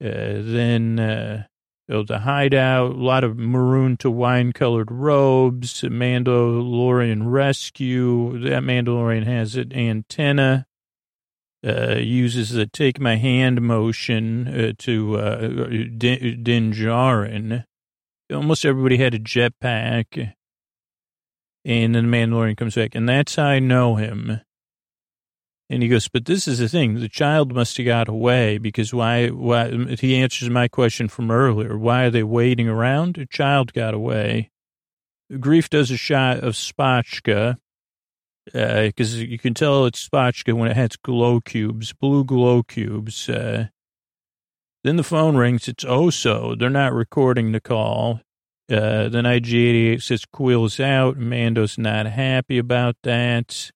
uh, 0.00 0.08
then 0.10 1.00
uh, 1.00 1.44
the 1.88 2.20
hideout, 2.20 2.92
a 2.92 2.94
lot 2.94 3.24
of 3.24 3.38
maroon 3.38 3.96
to 3.96 4.10
wine 4.10 4.52
colored 4.52 4.92
robes, 4.92 5.80
Mandalorian 5.80 7.22
rescue. 7.24 8.38
That 8.40 8.62
Mandalorian 8.62 9.24
has 9.24 9.56
an 9.56 9.72
antenna. 9.72 10.67
Uh, 11.66 11.96
uses 11.96 12.50
the 12.50 12.66
take 12.66 13.00
my 13.00 13.16
hand 13.16 13.60
motion 13.60 14.46
uh, 14.46 14.72
to 14.78 15.16
uh, 15.16 15.48
Din, 15.96 16.72
Djarin. 16.72 17.64
Almost 18.32 18.64
everybody 18.64 18.96
had 18.96 19.14
a 19.14 19.18
jetpack. 19.18 20.34
And 21.64 21.94
then 21.96 22.10
the 22.10 22.16
Mandalorian 22.16 22.56
comes 22.56 22.76
back, 22.76 22.94
and 22.94 23.08
that's 23.08 23.34
how 23.34 23.46
I 23.46 23.58
know 23.58 23.96
him. 23.96 24.40
And 25.70 25.82
he 25.82 25.88
goes, 25.88 26.08
but 26.08 26.24
this 26.24 26.48
is 26.48 26.60
the 26.60 26.68
thing. 26.68 26.94
The 26.94 27.08
child 27.08 27.52
must 27.52 27.76
have 27.76 27.86
got 27.86 28.08
away 28.08 28.58
because 28.58 28.94
why, 28.94 29.28
why, 29.28 29.70
he 30.00 30.16
answers 30.16 30.48
my 30.48 30.68
question 30.68 31.08
from 31.08 31.30
earlier. 31.30 31.76
Why 31.76 32.04
are 32.04 32.10
they 32.10 32.22
waiting 32.22 32.68
around? 32.68 33.16
The 33.16 33.26
child 33.26 33.74
got 33.74 33.92
away. 33.92 34.50
Grief 35.40 35.68
does 35.68 35.90
a 35.90 35.96
shot 35.98 36.38
of 36.38 36.54
Spotchka 36.54 37.56
because 38.52 39.14
uh, 39.14 39.18
you 39.18 39.38
can 39.38 39.54
tell 39.54 39.86
it's 39.86 40.06
Spotchka 40.06 40.52
when 40.52 40.70
it 40.70 40.76
has 40.76 40.96
glow 40.96 41.40
cubes, 41.40 41.92
blue 41.92 42.24
glow 42.24 42.62
cubes. 42.62 43.28
Uh, 43.28 43.68
then 44.84 44.96
the 44.96 45.04
phone 45.04 45.36
rings. 45.36 45.68
It's 45.68 45.84
Oso. 45.84 46.58
They're 46.58 46.70
not 46.70 46.92
recording 46.92 47.52
the 47.52 47.60
call. 47.60 48.20
Uh, 48.70 49.08
then 49.08 49.24
IG88 49.24 50.02
says 50.02 50.24
Kuiil's 50.26 50.78
out. 50.78 51.16
Mando's 51.16 51.78
not 51.78 52.06
happy 52.06 52.58
about 52.58 52.96
that. 53.02 53.70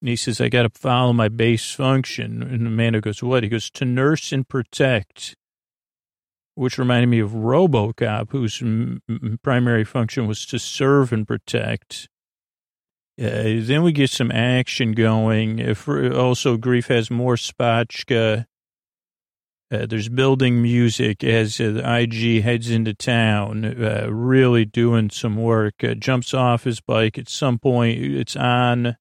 And 0.00 0.08
he 0.08 0.16
says, 0.16 0.40
I 0.40 0.48
got 0.48 0.62
to 0.62 0.70
follow 0.70 1.12
my 1.12 1.28
base 1.28 1.70
function. 1.72 2.42
And 2.42 2.66
Amanda 2.66 3.00
goes, 3.00 3.22
what? 3.22 3.42
He 3.42 3.48
goes, 3.48 3.70
to 3.70 3.84
nurse 3.84 4.32
and 4.32 4.46
protect, 4.46 5.34
which 6.54 6.76
reminded 6.76 7.06
me 7.06 7.20
of 7.20 7.30
Robocop, 7.30 8.30
whose 8.30 8.60
m- 8.60 9.00
primary 9.42 9.84
function 9.84 10.26
was 10.26 10.44
to 10.46 10.58
serve 10.58 11.12
and 11.12 11.26
protect. 11.26 12.08
Uh, 13.22 13.62
then 13.62 13.84
we 13.84 13.92
get 13.92 14.10
some 14.10 14.32
action 14.32 14.92
going. 14.92 15.60
If, 15.60 15.88
also, 15.88 16.56
Grief 16.56 16.88
has 16.88 17.08
more 17.10 17.36
Spotchka. 17.36 18.46
Uh, 19.70 19.86
there's 19.86 20.08
building 20.08 20.60
music 20.60 21.22
as 21.22 21.60
uh, 21.60 21.70
the 21.70 21.98
IG 22.00 22.42
heads 22.42 22.68
into 22.68 22.92
town, 22.92 23.64
uh, 23.64 24.08
really 24.10 24.64
doing 24.64 25.08
some 25.08 25.36
work. 25.36 25.84
Uh, 25.84 25.94
jumps 25.94 26.34
off 26.34 26.64
his 26.64 26.80
bike. 26.80 27.16
At 27.16 27.28
some 27.28 27.58
point, 27.58 27.98
it's 27.98 28.34
on 28.34 28.96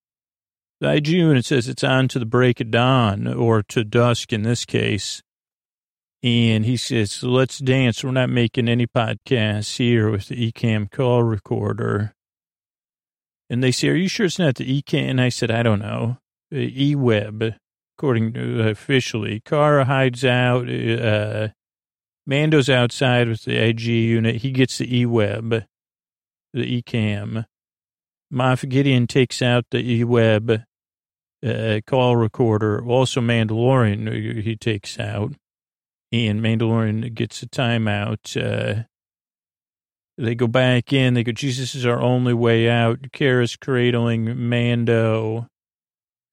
the 0.79 0.93
IG 0.93 1.07
unit 1.09 1.45
says 1.45 1.67
it's 1.67 1.83
on 1.83 2.07
to 2.09 2.19
the 2.19 2.25
break 2.25 2.59
of 2.59 2.71
dawn 2.71 3.27
or 3.27 3.63
to 3.63 3.83
dusk 3.83 4.31
in 4.31 4.43
this 4.43 4.65
case. 4.65 5.21
And 6.23 6.65
he 6.65 6.77
says, 6.77 7.23
let's 7.23 7.57
dance. 7.57 8.03
We're 8.03 8.11
not 8.11 8.29
making 8.29 8.69
any 8.69 8.85
podcasts 8.87 9.77
here 9.77 10.09
with 10.09 10.27
the 10.27 10.51
Ecamm 10.51 10.89
call 10.91 11.23
recorder. 11.23 12.13
And 13.51 13.61
they 13.61 13.73
say, 13.73 13.89
are 13.89 13.95
you 13.95 14.07
sure 14.07 14.27
it's 14.27 14.39
not 14.39 14.55
the 14.55 14.81
Ecamm? 14.81 15.09
And 15.09 15.19
I 15.19 15.27
said, 15.27 15.51
I 15.51 15.61
don't 15.61 15.81
know. 15.81 16.19
E-Web, 16.53 17.55
according 17.97 18.31
to 18.31 18.63
uh, 18.63 18.69
officially. 18.69 19.41
Cara 19.41 19.83
hides 19.83 20.23
out. 20.23 20.69
Uh, 20.69 21.49
Mando's 22.25 22.69
outside 22.69 23.27
with 23.27 23.43
the 23.43 23.57
IG 23.57 23.81
unit. 23.81 24.37
He 24.37 24.51
gets 24.51 24.77
the 24.77 24.99
E-Web, 24.99 25.65
the 26.53 26.81
Ecamm. 26.81 27.45
Moff 28.33 28.67
Gideon 28.69 29.05
takes 29.05 29.41
out 29.41 29.65
the 29.69 29.79
E-Web 29.79 30.63
uh, 31.45 31.81
call 31.85 32.15
recorder. 32.15 32.81
Also, 32.85 33.19
Mandalorian 33.19 34.07
uh, 34.07 34.41
he 34.41 34.55
takes 34.55 34.97
out, 34.97 35.33
and 36.13 36.39
Mandalorian 36.39 37.13
gets 37.13 37.43
a 37.43 37.47
timeout. 37.47 38.37
Uh, 38.37 38.83
they 40.21 40.35
go 40.35 40.47
back 40.47 40.93
in. 40.93 41.13
They 41.15 41.23
go, 41.23 41.31
Jesus 41.31 41.75
is 41.75 41.85
our 41.85 41.99
only 41.99 42.33
way 42.33 42.69
out. 42.69 43.11
Cara's 43.11 43.55
cradling 43.55 44.49
Mando. 44.49 45.47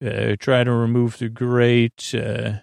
Uh, 0.05 0.37
try 0.39 0.63
to 0.63 0.73
remove 0.73 1.19
the 1.19 1.29
grate. 1.29 2.15
Uh, 2.15 2.59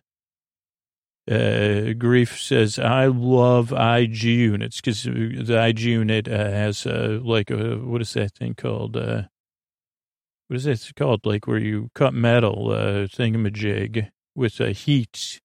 uh, 1.30 1.94
Grief 1.98 2.40
says, 2.40 2.78
I 2.78 3.08
love 3.08 3.74
IG 3.74 4.24
units 4.24 4.80
because 4.80 5.04
the 5.04 5.66
IG 5.68 5.80
unit 5.80 6.28
uh, 6.28 6.32
has 6.32 6.86
uh, 6.86 7.20
like 7.22 7.50
a, 7.50 7.78
what 7.78 8.02
is 8.02 8.14
that 8.14 8.34
thing 8.34 8.54
called? 8.54 8.96
Uh, 8.96 9.24
what 10.48 10.58
is 10.58 10.68
it 10.68 10.92
called? 10.96 11.26
Like 11.26 11.48
where 11.48 11.58
you 11.58 11.90
cut 11.96 12.14
metal, 12.14 12.72
uh, 12.72 13.08
thingamajig 13.08 14.12
with 14.36 14.62
uh, 14.62 14.66
heat. 14.66 15.42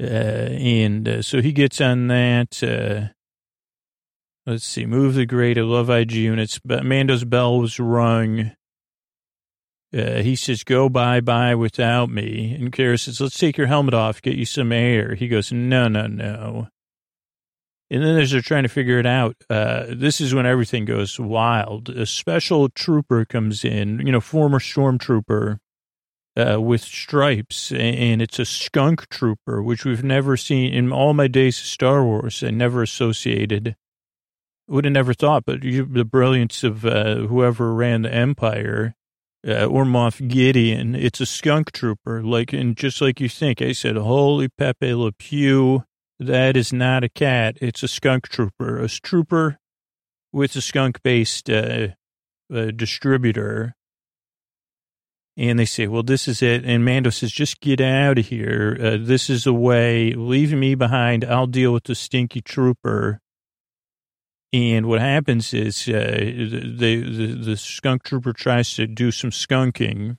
Uh, 0.00 0.04
and 0.04 1.08
uh, 1.08 1.22
so 1.22 1.40
he 1.40 1.52
gets 1.52 1.80
on 1.80 2.08
that. 2.08 2.62
Uh, 2.62 3.12
let's 4.46 4.64
see, 4.64 4.86
move 4.86 5.14
the 5.14 5.26
grade. 5.26 5.58
I 5.58 5.62
love 5.62 5.90
IG 5.90 6.12
units. 6.12 6.60
But 6.64 6.84
Mando's 6.84 7.24
bell 7.24 7.58
was 7.58 7.78
rung. 7.78 8.52
Uh, 9.94 10.22
he 10.22 10.34
says, 10.34 10.64
go 10.64 10.88
bye 10.88 11.20
bye 11.20 11.54
without 11.54 12.10
me. 12.10 12.56
And 12.58 12.72
Cara 12.72 12.96
says, 12.96 13.20
let's 13.20 13.38
take 13.38 13.58
your 13.58 13.66
helmet 13.66 13.94
off, 13.94 14.22
get 14.22 14.36
you 14.36 14.46
some 14.46 14.72
air. 14.72 15.14
He 15.14 15.28
goes, 15.28 15.52
no, 15.52 15.86
no, 15.88 16.06
no. 16.06 16.68
And 17.90 18.02
then 18.02 18.18
as 18.18 18.30
they're 18.30 18.40
trying 18.40 18.62
to 18.62 18.70
figure 18.70 18.98
it 18.98 19.04
out, 19.04 19.36
uh, 19.50 19.84
this 19.90 20.18
is 20.18 20.34
when 20.34 20.46
everything 20.46 20.86
goes 20.86 21.20
wild. 21.20 21.90
A 21.90 22.06
special 22.06 22.70
trooper 22.70 23.26
comes 23.26 23.66
in, 23.66 23.98
you 24.06 24.12
know, 24.12 24.20
former 24.20 24.58
stormtrooper 24.58 25.58
uh, 26.34 26.58
with 26.58 26.80
stripes, 26.80 27.70
and 27.70 28.22
it's 28.22 28.38
a 28.38 28.46
skunk 28.46 29.10
trooper, 29.10 29.62
which 29.62 29.84
we've 29.84 30.02
never 30.02 30.38
seen 30.38 30.72
in 30.72 30.90
all 30.90 31.12
my 31.12 31.28
days 31.28 31.58
of 31.58 31.66
Star 31.66 32.02
Wars. 32.02 32.42
I 32.42 32.48
never 32.48 32.80
associated, 32.80 33.76
would 34.72 34.84
have 34.84 34.92
never 34.92 35.14
thought, 35.14 35.44
but 35.44 35.62
you, 35.62 35.84
the 35.84 36.04
brilliance 36.04 36.64
of 36.64 36.84
uh, 36.84 37.16
whoever 37.16 37.74
ran 37.74 38.02
the 38.02 38.12
Empire. 38.12 38.94
Uh, 39.44 39.64
or 39.64 39.84
Moff 39.84 40.28
Gideon, 40.28 40.94
it's 40.94 41.20
a 41.20 41.26
skunk 41.26 41.72
trooper, 41.72 42.22
like, 42.22 42.52
and 42.52 42.76
just 42.76 43.00
like 43.00 43.20
you 43.20 43.28
think, 43.28 43.60
I 43.60 43.72
said, 43.72 43.96
holy 43.96 44.48
Pepe 44.48 44.94
Le 44.94 45.10
Pew, 45.10 45.82
that 46.20 46.56
is 46.56 46.72
not 46.72 47.02
a 47.02 47.08
cat. 47.08 47.58
It's 47.60 47.82
a 47.82 47.88
skunk 47.88 48.28
trooper, 48.28 48.78
a 48.78 48.88
trooper 48.88 49.58
with 50.32 50.54
a 50.54 50.60
skunk 50.60 51.02
based 51.02 51.50
uh, 51.50 51.88
uh, 52.54 52.66
distributor. 52.76 53.74
And 55.36 55.58
they 55.58 55.64
say, 55.64 55.88
well, 55.88 56.04
this 56.04 56.28
is 56.28 56.40
it. 56.40 56.64
And 56.64 56.84
Mando 56.84 57.10
says, 57.10 57.32
just 57.32 57.60
get 57.60 57.80
out 57.80 58.18
of 58.18 58.26
here. 58.28 58.78
Uh, 58.80 58.96
this 59.00 59.28
is 59.28 59.44
a 59.44 59.52
way. 59.52 60.12
Leave 60.12 60.52
me 60.52 60.76
behind. 60.76 61.24
I'll 61.24 61.48
deal 61.48 61.72
with 61.72 61.84
the 61.84 61.96
stinky 61.96 62.42
trooper. 62.42 63.21
And 64.52 64.86
what 64.86 65.00
happens 65.00 65.54
is 65.54 65.88
uh, 65.88 65.92
the, 65.92 67.00
the, 67.00 67.26
the 67.42 67.56
skunk 67.56 68.02
trooper 68.02 68.34
tries 68.34 68.74
to 68.74 68.86
do 68.86 69.10
some 69.10 69.30
skunking 69.30 70.18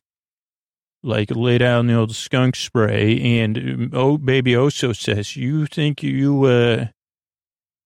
like 1.04 1.30
lay 1.32 1.58
down 1.58 1.88
the 1.88 1.94
old 1.94 2.16
skunk 2.16 2.56
spray. 2.56 3.40
And 3.40 3.92
oh, 3.94 4.18
baby 4.18 4.54
Oso 4.54 4.96
says, 4.96 5.36
you 5.36 5.66
think 5.66 6.02
you, 6.02 6.46
uh, 6.46 6.88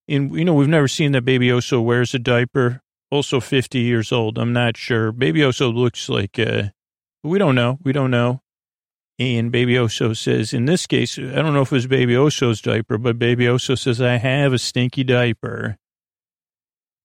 and 0.07 0.33
you 0.33 0.45
know, 0.45 0.53
we've 0.53 0.67
never 0.67 0.87
seen 0.87 1.11
that 1.13 1.25
baby 1.25 1.47
Oso 1.47 1.83
wears 1.83 2.13
a 2.13 2.19
diaper. 2.19 2.81
Also 3.09 3.39
50 3.39 3.79
years 3.79 4.11
old. 4.11 4.37
I'm 4.37 4.51
not 4.51 4.75
sure. 4.75 5.13
Baby 5.13 5.39
Oso 5.39 5.73
looks 5.73 6.09
like, 6.09 6.37
uh, 6.37 6.63
we 7.23 7.39
don't 7.39 7.55
know. 7.55 7.79
We 7.81 7.93
don't 7.93 8.11
know. 8.11 8.41
And 9.17 9.51
Baby 9.51 9.73
Oso 9.75 10.15
says, 10.15 10.53
in 10.53 10.65
this 10.65 10.85
case, 10.85 11.17
I 11.17 11.21
don't 11.41 11.53
know 11.53 11.61
if 11.61 11.71
it 11.71 11.75
was 11.75 11.87
Baby 11.87 12.13
Oso's 12.13 12.61
diaper, 12.61 12.97
but 12.97 13.17
Baby 13.17 13.45
Oso 13.45 13.77
says, 13.77 14.01
I 14.01 14.17
have 14.17 14.53
a 14.53 14.59
stinky 14.59 15.03
diaper. 15.03 15.77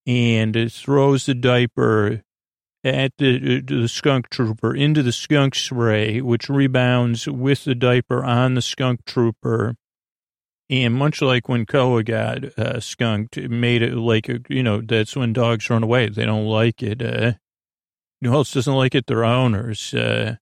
And 0.07 0.57
it 0.57 0.73
throws 0.73 1.27
the 1.27 1.35
diaper 1.35 2.23
at 2.85 3.13
the, 3.19 3.59
uh, 3.59 3.61
the 3.65 3.89
skunk 3.89 4.29
trooper 4.29 4.75
into 4.75 5.03
the 5.03 5.13
skunk 5.13 5.55
spray, 5.55 6.21
which 6.21 6.49
rebounds 6.49 7.29
with 7.29 7.65
the 7.65 7.75
diaper 7.75 8.25
on 8.25 8.55
the 8.55 8.63
skunk 8.63 9.05
trooper. 9.05 9.77
And 10.69 10.95
much 10.95 11.21
like 11.21 11.49
when 11.49 11.67
Koa 11.67 12.03
got 12.03 12.59
uh, 12.59 12.81
skunked, 12.81 13.37
it 13.37 13.51
made 13.51 13.83
it 13.83 13.95
like, 13.95 14.29
a, 14.29 14.41
you 14.49 14.63
know, 14.63 14.81
that's 14.81 15.15
when 15.15 15.33
dogs 15.33 15.69
run 15.69 15.83
away. 15.83 16.09
They 16.09 16.25
don't 16.25 16.47
like 16.47 16.83
it. 16.83 17.03
Uh, 17.03 17.33
else 18.25 18.53
doesn't 18.53 18.75
like 18.75 18.95
it? 18.95 19.07
Their 19.07 19.25
owners. 19.25 19.93
Uh, 19.93 20.37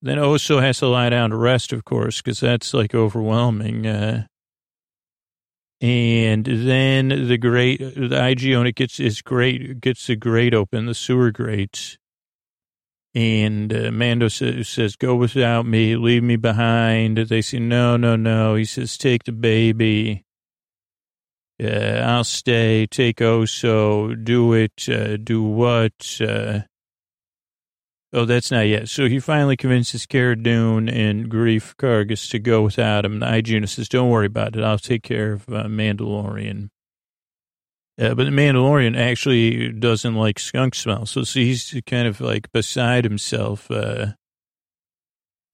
then 0.00 0.18
Oso 0.18 0.62
has 0.62 0.78
to 0.78 0.86
lie 0.86 1.10
down 1.10 1.30
to 1.30 1.36
rest, 1.36 1.72
of 1.72 1.84
course, 1.84 2.22
because 2.22 2.40
that's 2.40 2.72
like 2.72 2.94
overwhelming. 2.94 3.86
Uh, 3.86 4.26
and 5.80 6.44
then 6.44 7.08
the 7.08 7.38
great, 7.38 7.78
the 7.78 8.28
IG 8.30 8.52
on 8.54 8.66
it 8.66 8.74
gets 8.74 8.98
is 8.98 9.22
great, 9.22 9.80
gets 9.80 10.06
the 10.06 10.16
grate 10.16 10.54
open, 10.54 10.86
the 10.86 10.94
sewer 10.94 11.30
grates. 11.30 11.98
And 13.14 13.72
uh, 13.72 13.90
Mando 13.90 14.28
says, 14.28 14.68
says, 14.68 14.96
go 14.96 15.14
without 15.14 15.66
me, 15.66 15.96
leave 15.96 16.22
me 16.22 16.36
behind. 16.36 17.16
They 17.18 17.42
say, 17.42 17.58
no, 17.58 17.96
no, 17.96 18.16
no. 18.16 18.54
He 18.54 18.64
says, 18.64 18.98
take 18.98 19.24
the 19.24 19.32
baby. 19.32 20.24
Uh, 21.62 22.02
I'll 22.04 22.24
stay, 22.24 22.86
take 22.86 23.16
Oso, 23.16 24.14
do 24.22 24.52
it, 24.52 24.88
uh, 24.88 25.16
do 25.16 25.42
what? 25.42 26.20
Uh, 26.20 26.60
Oh, 28.12 28.24
that's 28.24 28.50
not 28.50 28.62
yet. 28.62 28.88
So 28.88 29.06
he 29.06 29.20
finally 29.20 29.56
convinces 29.56 30.06
Cara 30.06 30.34
Dune 30.34 30.88
and 30.88 31.28
Grief 31.28 31.74
Kargas 31.76 32.30
to 32.30 32.38
go 32.38 32.62
without 32.62 33.04
him. 33.04 33.18
The 33.18 33.26
hygienist 33.26 33.74
says, 33.74 33.88
don't 33.88 34.08
worry 34.08 34.26
about 34.26 34.56
it. 34.56 34.64
I'll 34.64 34.78
take 34.78 35.02
care 35.02 35.32
of 35.32 35.48
uh, 35.48 35.64
Mandalorian. 35.64 36.70
Uh, 38.00 38.14
but 38.14 38.24
the 38.24 38.30
Mandalorian 38.30 38.96
actually 38.96 39.72
doesn't 39.72 40.14
like 40.14 40.38
skunk 40.38 40.74
smell. 40.74 41.04
So, 41.04 41.22
so 41.24 41.40
he's 41.40 41.78
kind 41.86 42.08
of 42.08 42.20
like 42.20 42.50
beside 42.52 43.04
himself. 43.04 43.70
Uh, 43.70 44.12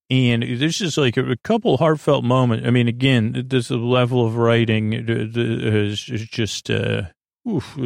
and 0.08 0.42
there's 0.42 0.78
just 0.78 0.96
like 0.96 1.16
a, 1.16 1.32
a 1.32 1.36
couple 1.38 1.76
heartfelt 1.78 2.22
moments. 2.22 2.68
I 2.68 2.70
mean, 2.70 2.86
again, 2.86 3.46
there's 3.48 3.70
a 3.70 3.76
level 3.76 4.24
of 4.24 4.36
writing 4.36 4.92
is 4.92 5.98
just 6.00 6.70
uh, 6.70 7.02
oof, 7.48 7.76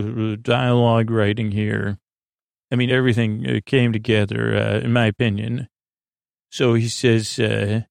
dialogue 0.43 1.11
writing 1.11 1.53
here 1.53 1.99
I 2.71 2.77
mean, 2.77 2.91
everything 2.91 3.47
uh, 3.47 3.61
came 3.65 3.93
together, 3.93 4.57
uh, 4.57 4.81
in 4.81 4.93
my 4.93 5.07
opinion. 5.07 5.69
So 6.51 6.75
he 6.75 6.89
says, 6.89 7.39
uh, 7.39 7.83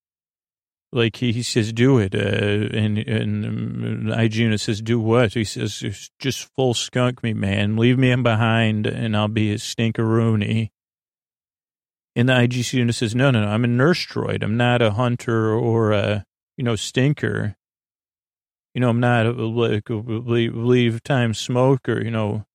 like 0.92 1.18
he, 1.18 1.44
says, 1.44 1.74
do 1.74 2.00
it. 2.00 2.16
Uh, 2.16 2.76
and, 2.76 2.98
and 2.98 3.46
um, 3.46 4.20
IG 4.20 4.60
says, 4.60 4.82
do 4.82 5.00
what? 5.00 5.34
He 5.34 5.44
says, 5.44 6.10
just 6.20 6.50
full 6.56 6.74
skunk 6.74 7.24
me, 7.24 7.34
man. 7.34 7.76
Leave 7.76 7.98
me 7.98 8.12
in 8.12 8.24
behind 8.24 8.88
and 8.88 9.16
I'll 9.16 9.28
be 9.28 9.52
a 9.52 9.56
stinkeroony. 9.56 10.70
And 12.16 12.30
the 12.30 12.42
IG 12.42 12.74
unit 12.74 12.96
says, 12.96 13.14
no, 13.14 13.30
no, 13.30 13.42
no, 13.42 13.50
I'm 13.50 13.64
a 13.64 13.68
nurse 13.68 14.04
droid. 14.04 14.42
I'm 14.44 14.58
not 14.58 14.82
a 14.82 14.92
hunter 14.92 15.54
or 15.54 15.92
a, 15.92 16.26
you 16.58 16.64
know, 16.64 16.76
stinker. 16.76 17.56
You 18.74 18.82
know, 18.82 18.90
I'm 18.90 19.00
not 19.00 19.28
a, 19.28 19.32
like 19.32 19.90
a 19.92 19.94
leave 19.94 21.04
time 21.04 21.36
smoker, 21.36 22.04
you 22.04 22.10
know, 22.10 22.47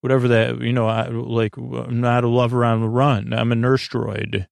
whatever 0.00 0.28
that, 0.28 0.60
you 0.60 0.72
know, 0.72 0.86
I 0.86 1.08
like, 1.08 1.56
I'm 1.56 2.00
not 2.00 2.24
a 2.24 2.28
lover 2.28 2.64
on 2.64 2.80
the 2.80 2.88
run. 2.88 3.32
I'm 3.32 3.52
a 3.52 3.56
nurse 3.56 3.88
droid. 3.88 4.46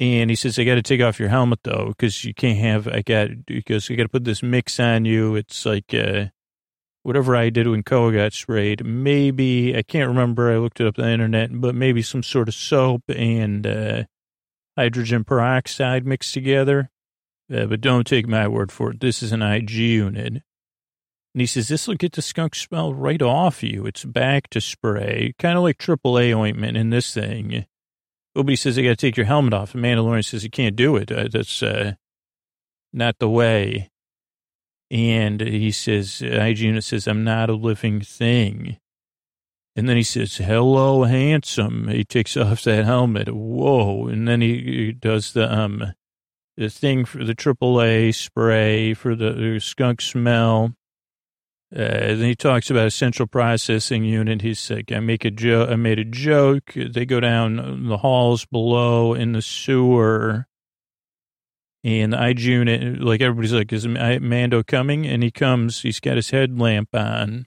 And 0.00 0.28
he 0.28 0.36
says, 0.36 0.58
I 0.58 0.64
got 0.64 0.74
to 0.74 0.82
take 0.82 1.00
off 1.00 1.20
your 1.20 1.28
helmet 1.28 1.60
though, 1.62 1.86
because 1.88 2.24
you 2.24 2.34
can't 2.34 2.58
have, 2.58 2.88
I 2.88 3.02
got, 3.02 3.46
because 3.46 3.90
I 3.90 3.94
got 3.94 4.04
to 4.04 4.08
put 4.08 4.24
this 4.24 4.42
mix 4.42 4.80
on 4.80 5.04
you. 5.04 5.36
It's 5.36 5.64
like, 5.64 5.94
uh, 5.94 6.26
whatever 7.04 7.36
I 7.36 7.50
did 7.50 7.68
when 7.68 7.82
Koa 7.82 8.12
got 8.12 8.32
sprayed. 8.32 8.84
Maybe, 8.84 9.76
I 9.76 9.82
can't 9.82 10.08
remember. 10.08 10.52
I 10.52 10.56
looked 10.56 10.80
it 10.80 10.86
up 10.86 10.98
on 10.98 11.04
the 11.04 11.12
internet, 11.12 11.50
but 11.52 11.74
maybe 11.74 12.02
some 12.02 12.22
sort 12.22 12.48
of 12.48 12.54
soap 12.54 13.02
and, 13.08 13.66
uh, 13.66 14.04
hydrogen 14.76 15.22
peroxide 15.22 16.04
mixed 16.04 16.34
together. 16.34 16.90
Uh, 17.54 17.66
but 17.66 17.80
don't 17.80 18.06
take 18.06 18.26
my 18.26 18.48
word 18.48 18.72
for 18.72 18.90
it. 18.90 19.00
This 19.00 19.22
is 19.22 19.32
an 19.32 19.42
IG 19.42 19.70
unit. 19.70 20.42
And 21.34 21.40
he 21.40 21.46
says, 21.46 21.66
this 21.66 21.88
will 21.88 21.96
get 21.96 22.12
the 22.12 22.22
skunk 22.22 22.54
smell 22.54 22.94
right 22.94 23.20
off 23.20 23.64
you. 23.64 23.86
It's 23.86 24.04
back 24.04 24.48
to 24.50 24.60
spray, 24.60 25.34
kind 25.38 25.58
of 25.58 25.64
like 25.64 25.78
AAA 25.78 26.36
ointment 26.36 26.76
in 26.76 26.90
this 26.90 27.12
thing. 27.12 27.66
Nobody 28.36 28.54
says, 28.54 28.78
I 28.78 28.82
got 28.82 28.90
to 28.90 28.96
take 28.96 29.16
your 29.16 29.26
helmet 29.26 29.52
off. 29.52 29.74
And 29.74 29.84
Mandalorian 29.84 30.24
says, 30.24 30.44
you 30.44 30.50
can't 30.50 30.76
do 30.76 30.94
it. 30.94 31.10
Uh, 31.10 31.28
that's 31.30 31.60
uh, 31.60 31.94
not 32.92 33.18
the 33.18 33.28
way. 33.28 33.90
And 34.92 35.40
he 35.40 35.72
says, 35.72 36.22
IG 36.22 36.60
unit 36.60 36.84
says, 36.84 37.08
I'm 37.08 37.24
not 37.24 37.50
a 37.50 37.54
living 37.54 38.00
thing. 38.00 38.76
And 39.74 39.88
then 39.88 39.96
he 39.96 40.04
says, 40.04 40.36
hello, 40.36 41.02
handsome. 41.02 41.88
He 41.88 42.04
takes 42.04 42.36
off 42.36 42.62
that 42.62 42.84
helmet. 42.84 43.28
Whoa. 43.28 44.06
And 44.06 44.28
then 44.28 44.40
he, 44.40 44.62
he 44.62 44.92
does 44.92 45.32
the, 45.32 45.52
um, 45.52 45.94
the 46.56 46.70
thing 46.70 47.04
for 47.04 47.24
the 47.24 47.34
AAA 47.34 48.14
spray 48.14 48.94
for 48.94 49.16
the 49.16 49.58
skunk 49.60 50.00
smell. 50.00 50.74
Uh, 51.72 52.14
then 52.14 52.24
he 52.24 52.34
talks 52.34 52.70
about 52.70 52.86
a 52.86 52.90
central 52.90 53.26
processing 53.26 54.04
unit. 54.04 54.42
He's 54.42 54.70
like, 54.70 54.92
I 54.92 55.00
make 55.00 55.24
a 55.24 55.30
joke. 55.30 55.70
I 55.70 55.76
made 55.76 55.98
a 55.98 56.04
joke. 56.04 56.72
They 56.74 57.04
go 57.04 57.20
down 57.20 57.88
the 57.88 57.98
halls 57.98 58.44
below 58.44 59.14
in 59.14 59.32
the 59.32 59.42
sewer, 59.42 60.46
and 61.82 62.14
IG 62.14 62.40
unit, 62.40 63.00
like 63.00 63.20
everybody's 63.20 63.52
like, 63.52 63.72
is 63.72 63.86
Mando 63.86 64.62
coming? 64.62 65.06
And 65.06 65.22
he 65.22 65.30
comes. 65.30 65.82
He's 65.82 66.00
got 66.00 66.16
his 66.16 66.30
headlamp 66.30 66.94
on. 66.94 67.46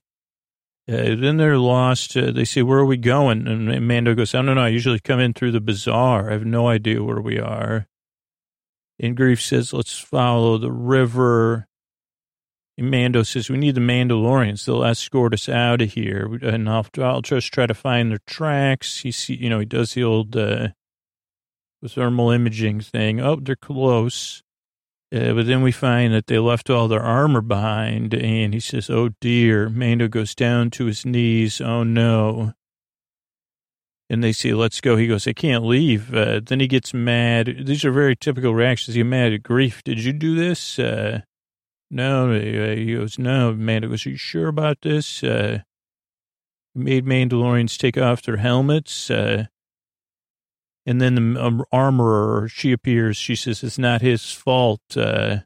Uh, 0.90 1.16
then 1.16 1.36
they're 1.36 1.58
lost. 1.58 2.16
Uh, 2.16 2.32
they 2.32 2.46
say, 2.46 2.62
"Where 2.62 2.80
are 2.80 2.86
we 2.86 2.96
going?" 2.96 3.46
And 3.46 3.86
Mando 3.86 4.16
goes, 4.16 4.34
"I 4.34 4.42
don't 4.42 4.56
know. 4.56 4.62
I 4.62 4.70
usually 4.70 5.00
come 5.02 5.20
in 5.20 5.34
through 5.34 5.52
the 5.52 5.60
bazaar. 5.60 6.30
I 6.30 6.34
have 6.34 6.46
no 6.46 6.70
idea 6.70 7.04
where 7.04 7.20
we 7.20 7.40
are." 7.40 7.88
And 8.98 9.18
Grief 9.18 9.42
says, 9.42 9.74
"Let's 9.74 10.00
follow 10.00 10.58
the 10.58 10.72
river." 10.72 11.68
And 12.78 12.92
Mando 12.92 13.24
says, 13.24 13.50
we 13.50 13.58
need 13.58 13.76
the 13.76 13.82
Mandalorians. 13.82 14.66
They'll 14.66 14.84
escort 14.84 15.34
us 15.34 15.50
out 15.50 15.82
of 15.82 15.94
here. 15.94 16.38
And 16.44 16.70
I'll, 16.70 16.86
I'll 17.00 17.22
just 17.24 17.52
try 17.52 17.66
to 17.66 17.74
find 17.74 18.12
their 18.12 18.22
tracks. 18.28 19.00
He 19.00 19.12
see, 19.12 19.36
you 19.36 19.50
know, 19.50 19.60
he 19.60 19.66
does 19.66 19.94
the 19.94 20.04
old, 20.04 20.36
uh, 20.38 20.70
thermal 21.88 22.32
imaging 22.32 22.82
thing. 22.82 23.20
Oh, 23.20 23.38
they're 23.38 23.56
close. 23.56 24.44
Uh, 25.12 25.34
but 25.34 25.48
then 25.48 25.62
we 25.62 25.72
find 25.72 26.14
that 26.14 26.28
they 26.28 26.38
left 26.38 26.70
all 26.70 26.88
their 26.88 27.02
armor 27.02 27.42
behind. 27.42 28.14
And 28.14 28.54
he 28.54 28.60
says, 28.60 28.90
oh 28.90 29.10
dear. 29.22 29.70
Mando 29.70 30.08
goes 30.08 30.36
down 30.36 30.70
to 30.72 30.86
his 30.86 31.06
knees. 31.06 31.60
Oh 31.62 31.84
no. 31.84 32.54
And 34.10 34.24
they 34.24 34.34
say, 34.34 34.54
let's 34.54 34.82
go. 34.82 34.96
He 34.98 35.08
goes, 35.08 35.28
I 35.28 35.34
can't 35.34 35.66
leave. 35.66 36.14
Uh, 36.14 36.42
then 36.46 36.60
he 36.60 36.68
gets 36.68 36.94
mad. 36.94 37.64
These 37.66 37.84
are 37.86 37.92
very 37.92 38.16
typical 38.16 38.54
reactions. 38.54 38.96
He's 38.96 39.04
mad 39.04 39.34
at 39.34 39.44
grief. 39.44 39.84
Did 39.84 40.04
you 40.04 40.14
do 40.14 40.36
this? 40.36 40.78
Uh, 40.78 41.22
no, 41.90 42.34
he 42.34 42.94
goes, 42.94 43.18
no, 43.18 43.54
Mando 43.54 43.90
goes, 43.90 44.06
are 44.06 44.12
you 44.12 44.18
sure 44.18 44.48
about 44.48 44.82
this? 44.82 45.24
Uh, 45.24 45.60
made 46.76 47.06
Mandalorians 47.06 47.78
take 47.78 47.98
off 47.98 48.22
their 48.22 48.38
helmets. 48.38 49.10
Uh, 49.10 49.46
and 50.86 51.02
then 51.02 51.16
the 51.16 51.44
um, 51.44 51.66
armorer, 51.72 52.48
she 52.48 52.72
appears. 52.72 53.18
She 53.18 53.36
says 53.36 53.64
it's 53.64 53.78
not 53.78 54.02
his 54.02 54.32
fault. 54.32 54.82
Uh, 54.96 55.40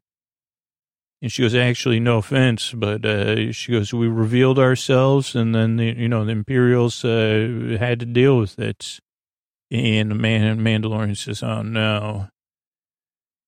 and 1.21 1.31
she 1.31 1.43
goes, 1.43 1.55
actually, 1.55 1.99
no 1.99 2.17
offense, 2.17 2.73
but 2.73 3.05
uh, 3.05 3.51
she 3.51 3.71
goes, 3.71 3.93
we 3.93 4.07
revealed 4.07 4.57
ourselves, 4.57 5.35
and 5.35 5.53
then 5.53 5.77
the, 5.77 5.93
you 5.95 6.09
know 6.09 6.25
the 6.25 6.31
Imperials 6.31 7.05
uh, 7.05 7.77
had 7.79 7.99
to 7.99 8.05
deal 8.07 8.39
with 8.39 8.57
it. 8.57 8.99
And 9.69 10.11
the 10.11 10.15
man, 10.15 10.59
Mandalorian 10.59 11.15
says, 11.15 11.43
oh 11.43 11.61
no. 11.61 12.29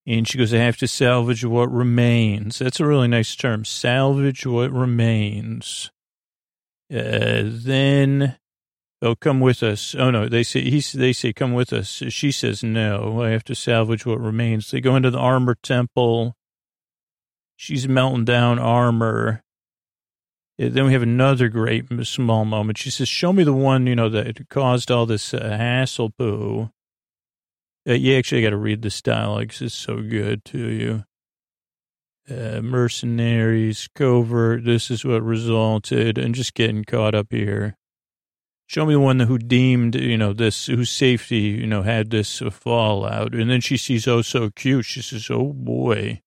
And 0.05 0.27
she 0.27 0.37
goes, 0.37 0.53
I 0.53 0.57
have 0.57 0.77
to 0.77 0.87
salvage 0.87 1.45
what 1.45 1.71
remains. 1.71 2.59
That's 2.59 2.79
a 2.81 2.85
really 2.85 3.07
nice 3.07 3.35
term. 3.35 3.63
Salvage 3.63 4.45
what 4.45 4.71
remains. 4.71 5.91
Uh, 6.93 7.43
then, 7.45 8.37
oh, 9.01 9.15
come 9.15 9.39
with 9.39 9.63
us. 9.63 9.95
Oh 9.95 10.11
no, 10.11 10.27
they 10.27 10.43
say, 10.43 10.69
he, 10.69 10.81
they 10.97 11.13
say, 11.13 11.31
come 11.31 11.53
with 11.53 11.71
us. 11.71 12.03
She 12.09 12.31
says, 12.31 12.63
no, 12.63 13.23
I 13.23 13.29
have 13.29 13.45
to 13.45 13.55
salvage 13.55 14.05
what 14.05 14.19
remains. 14.19 14.69
They 14.69 14.81
go 14.81 14.97
into 14.97 15.09
the 15.09 15.19
armor 15.19 15.55
temple. 15.63 16.35
She's 17.55 17.87
melting 17.87 18.25
down 18.25 18.59
armor. 18.59 19.41
Uh, 20.61 20.67
then 20.69 20.85
we 20.85 20.93
have 20.93 21.01
another 21.01 21.47
great 21.47 21.85
small 22.05 22.43
moment. 22.43 22.77
She 22.77 22.91
says, 22.91 23.07
show 23.07 23.31
me 23.31 23.43
the 23.43 23.53
one, 23.53 23.87
you 23.87 23.95
know, 23.95 24.09
that 24.09 24.49
caused 24.49 24.91
all 24.91 25.05
this 25.05 25.33
uh, 25.33 25.39
hassle 25.39 26.09
poo. 26.09 26.69
Uh, 27.87 27.93
you 27.93 28.15
actually 28.17 28.41
got 28.41 28.51
to 28.51 28.57
read 28.57 28.81
this 28.81 29.01
dialogue 29.01 29.47
because 29.47 29.61
it's 29.61 29.75
so 29.75 30.01
good 30.01 30.45
to 30.45 30.57
you. 30.57 31.03
Uh, 32.29 32.61
mercenaries, 32.61 33.89
covert, 33.93 34.63
this 34.63 34.89
is 34.89 35.03
what 35.03 35.21
resulted, 35.21 36.17
and 36.17 36.33
just 36.33 36.53
getting 36.53 36.85
caught 36.85 37.13
up 37.13 37.27
here. 37.31 37.75
Show 38.65 38.85
me 38.85 38.95
one 38.95 39.19
who 39.19 39.37
deemed, 39.37 39.95
you 39.95 40.17
know, 40.17 40.31
this, 40.31 40.67
whose 40.67 40.89
safety, 40.89 41.39
you 41.39 41.67
know, 41.67 41.81
had 41.81 42.09
this 42.09 42.41
fallout. 42.49 43.35
And 43.35 43.49
then 43.49 43.59
she 43.59 43.75
sees, 43.75 44.07
oh, 44.07 44.21
so 44.21 44.49
cute. 44.49 44.85
She 44.85 45.01
says, 45.01 45.29
oh, 45.29 45.51
boy. 45.51 46.21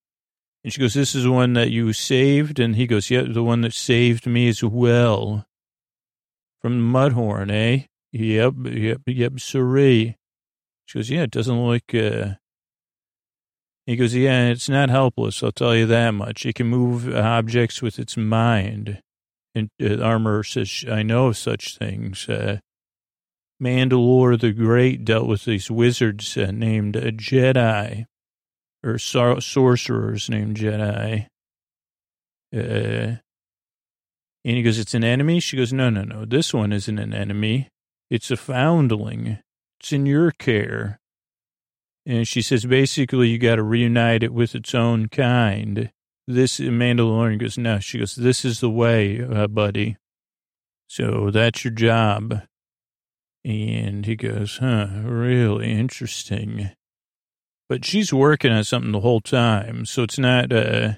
And 0.63 0.73
she 0.73 0.81
goes, 0.81 0.93
this 0.93 1.15
is 1.15 1.25
the 1.25 1.33
one 1.33 1.55
that 1.55 1.71
you 1.71 1.93
saved? 1.95 2.61
And 2.61 2.77
he 2.77 2.87
goes, 2.87 3.11
yeah, 3.11 3.23
the 3.23 3.43
one 3.43 3.63
that 3.63 3.73
saved 3.73 4.27
me 4.27 4.49
as 4.49 4.63
well. 4.63 5.47
From 6.61 6.93
Mudhorn, 6.93 7.51
eh? 7.51 7.87
Yep, 8.13 8.55
yep, 8.65 9.01
yep, 9.07 9.41
siree. 9.41 10.17
She 10.87 10.99
goes, 10.99 11.11
yeah, 11.11 11.23
it 11.23 11.31
doesn't 11.31 11.67
look, 11.67 11.95
uh, 11.95 12.35
he 13.87 13.97
goes, 13.97 14.15
yeah, 14.15 14.49
it's 14.49 14.69
not 14.69 14.89
helpless. 14.89 15.43
I'll 15.43 15.53
tell 15.53 15.75
you 15.75 15.87
that 15.87 16.13
much. 16.13 16.47
It 16.47 16.57
can 16.57 16.67
move 16.67 17.15
objects 17.15 17.83
with 17.83 17.99
its 17.99 18.17
mind. 18.17 19.01
And 19.55 19.69
uh, 19.83 20.03
Armor 20.03 20.43
says, 20.43 20.85
I 20.91 21.03
know 21.03 21.29
of 21.29 21.37
such 21.37 21.79
things. 21.79 22.29
Uh, 22.29 22.59
Mandalore 23.63 24.39
the 24.39 24.53
Great 24.53 25.05
dealt 25.05 25.29
with 25.29 25.45
these 25.45 25.71
wizards 25.71 26.37
uh, 26.37 26.51
named 26.53 26.95
a 26.97 27.11
Jedi, 27.11 28.05
or 28.85 28.99
sor- 28.99 29.41
sorcerers 29.41 30.29
named 30.29 30.57
Jedi. 30.57 31.27
Uh, 32.55 33.19
and 34.45 34.57
he 34.57 34.63
goes, 34.63 34.79
it's 34.79 34.95
an 34.95 35.05
enemy? 35.05 35.41
She 35.41 35.57
goes, 35.57 35.73
no, 35.73 35.91
no, 35.91 36.03
no. 36.03 36.25
This 36.25 36.53
one 36.53 36.73
isn't 36.73 36.99
an 36.99 37.15
enemy. 37.15 37.69
It's 38.11 38.31
a 38.31 38.37
foundling. 38.37 39.39
It's 39.87 39.93
in 39.93 40.05
your 40.05 40.33
care. 40.33 40.99
And 42.05 42.27
she 42.27 42.43
says, 42.43 42.67
basically, 42.67 43.29
you 43.29 43.39
got 43.39 43.55
to 43.55 43.63
reunite 43.63 44.25
it 44.25 44.35
with 44.35 44.57
its 44.57 44.75
own 44.75 45.07
kind. 45.07 45.93
This, 46.27 46.59
Mandalorian 46.59 47.39
goes, 47.39 47.57
no. 47.57 47.79
She 47.79 48.01
goes, 48.01 48.17
this 48.17 48.45
is 48.45 48.59
the 48.59 48.69
way, 48.69 49.23
uh, 49.23 49.47
buddy. 49.47 49.97
So 50.89 51.31
that's 51.31 51.65
your 51.65 51.73
job. 51.73 52.43
And 53.45 54.05
he 54.07 54.17
goes, 54.17 54.59
huh, 54.59 54.89
really 55.05 55.71
interesting. 55.71 56.71
But 57.69 57.85
she's 57.85 58.13
working 58.13 58.51
on 58.51 58.65
something 58.65 58.91
the 58.91 58.99
whole 58.99 59.21
time. 59.21 59.87
So 59.87 60.03
it's 60.03 60.19
not, 60.19 60.53
uh, 60.53 60.95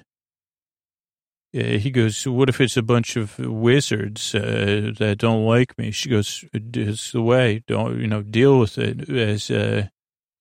he 1.51 1.89
goes, 1.89 2.27
what 2.27 2.49
if 2.49 2.61
it's 2.61 2.77
a 2.77 2.83
bunch 2.83 3.15
of 3.15 3.39
wizards 3.39 4.35
uh, 4.35 4.91
that 4.99 5.17
don't 5.17 5.45
like 5.45 5.77
me? 5.77 5.91
She 5.91 6.09
goes, 6.09 6.45
it's 6.53 7.11
the 7.11 7.21
way. 7.21 7.63
Don't, 7.67 7.99
you 7.99 8.07
know, 8.07 8.21
deal 8.21 8.59
with 8.59 8.77
it 8.77 9.09
as 9.09 9.49
uh, 9.49 9.87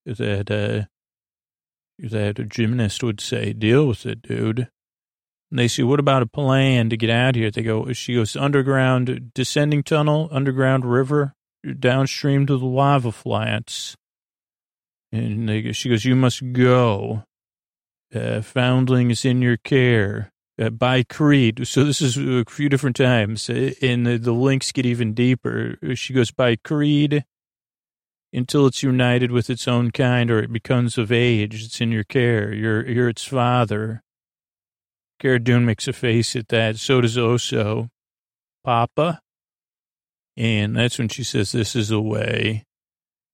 that, 0.05 0.51
uh, 0.51 0.87
that 1.99 2.39
a 2.39 2.45
gymnast 2.45 3.03
would 3.03 3.21
say, 3.21 3.53
deal 3.53 3.87
with 3.87 4.05
it, 4.05 4.23
dude. 4.23 4.69
And 5.51 5.59
they 5.59 5.69
say, 5.69 5.83
what 5.83 5.99
about 5.99 6.23
a 6.23 6.27
plan 6.27 6.91
to 6.91 6.97
get 6.99 7.09
out 7.09 7.35
here? 7.35 7.51
They 7.51 7.63
go, 7.63 7.91
she 7.95 8.15
goes, 8.15 8.37
underground, 8.37 9.33
descending 9.33 9.83
tunnel, 9.83 10.29
underground 10.31 10.85
river, 10.85 11.33
downstream 11.79 12.47
to 12.47 12.59
the 12.59 12.67
lava 12.67 13.13
flats. 13.13 13.97
And 15.11 15.49
they, 15.49 15.73
she 15.73 15.89
goes, 15.89 16.05
you 16.05 16.15
must 16.15 16.53
go. 16.53 17.25
Uh, 18.15 18.43
foundling 18.43 19.11
is 19.11 19.25
in 19.25 19.41
your 19.41 19.57
care. 19.57 20.31
Uh, 20.61 20.71
by 20.71 21.05
Creed. 21.05 21.69
So 21.69 21.85
this 21.85 22.03
is 22.03 22.17
a 22.17 22.45
few 22.49 22.69
different 22.69 22.97
times, 22.97 23.49
uh, 23.49 23.75
and 23.81 24.05
the, 24.05 24.19
the 24.19 24.33
links 24.33 24.73
get 24.73 24.87
even 24.87 25.15
deeper. 25.15 25.79
She 25.95 26.13
goes 26.13 26.33
by 26.33 26.57
Creed 26.57 27.25
until 28.33 28.67
it's 28.67 28.83
united 28.83 29.31
with 29.31 29.51
its 29.51 29.69
own 29.69 29.93
kind 29.93 30.33
or 30.33 30.41
it 30.41 30.53
becomes 30.53 30.99
of 30.99 31.13
age. 31.13 31.65
It's 31.65 31.81
in 31.81 31.93
your 31.93 32.03
care. 32.03 32.53
You're, 32.53 32.85
you're 32.85 33.09
its 33.09 33.25
father. 33.25 34.03
Cara 35.21 35.39
Dune 35.39 35.65
makes 35.65 35.87
a 35.87 35.93
face 35.93 36.35
at 36.35 36.49
that. 36.49 36.77
So 36.77 37.01
does 37.01 37.17
Oso. 37.17 37.89
Papa. 38.65 39.21
And 40.37 40.77
that's 40.77 40.99
when 40.99 41.09
she 41.09 41.23
says, 41.23 41.53
this 41.53 41.77
is 41.77 41.89
the 41.89 42.03
way. 42.03 42.65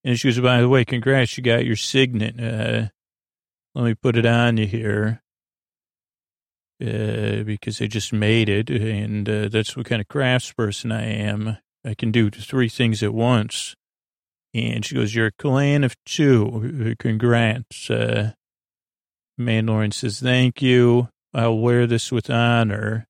And 0.05 0.21
she 0.21 0.29
goes, 0.29 0.41
by 0.41 0.61
the 0.61 0.69
way, 0.69 0.85
congrats, 0.85 1.39
you 1.39 1.43
got 1.43 1.65
your 1.65 1.77
signet. 1.77 2.39
Uh, 2.39 2.89
let 3.75 3.85
me 3.85 3.95
put 3.95 4.17
it 4.17 4.27
on 4.27 4.59
you 4.59 4.67
here. 4.67 5.23
Uh, 6.85 7.45
because 7.45 7.81
I 7.81 7.87
just 7.87 8.13
made 8.13 8.49
it, 8.49 8.69
and 8.69 9.29
uh, 9.29 9.49
that's 9.49 9.77
what 9.77 9.87
kind 9.87 10.03
of 10.03 10.09
crafts 10.09 10.53
person 10.53 10.93
I 10.93 11.05
am. 11.05 11.57
I 11.85 11.95
can 11.95 12.11
do 12.11 12.31
three 12.31 12.69
things 12.69 13.03
at 13.03 13.15
once. 13.15 13.75
And 14.53 14.85
she 14.85 14.95
goes, 14.95 15.15
You're 15.15 15.29
a 15.29 15.33
clan 15.33 15.85
of 15.85 15.97
two. 16.05 16.95
Congrats. 16.99 17.91
Uh, 17.91 18.33
Mandalorian 19.39 19.93
says, 19.93 20.21
Thank 20.21 20.63
you. 20.63 21.09
I'll 21.33 21.59
wear 21.59 21.87
this 21.87 22.13
with 22.13 22.31
honor. 22.31 23.07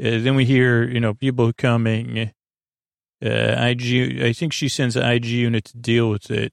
Uh, 0.00 0.18
then 0.18 0.34
we 0.34 0.44
hear, 0.44 0.82
you 0.82 1.00
know, 1.00 1.14
people 1.14 1.52
coming. 1.52 2.32
Uh, 3.22 3.54
IG, 3.58 4.22
I 4.22 4.32
think 4.32 4.52
she 4.52 4.68
sends 4.68 4.96
IG 4.96 5.26
unit 5.26 5.64
to 5.66 5.76
deal 5.76 6.10
with 6.10 6.30
it. 6.30 6.52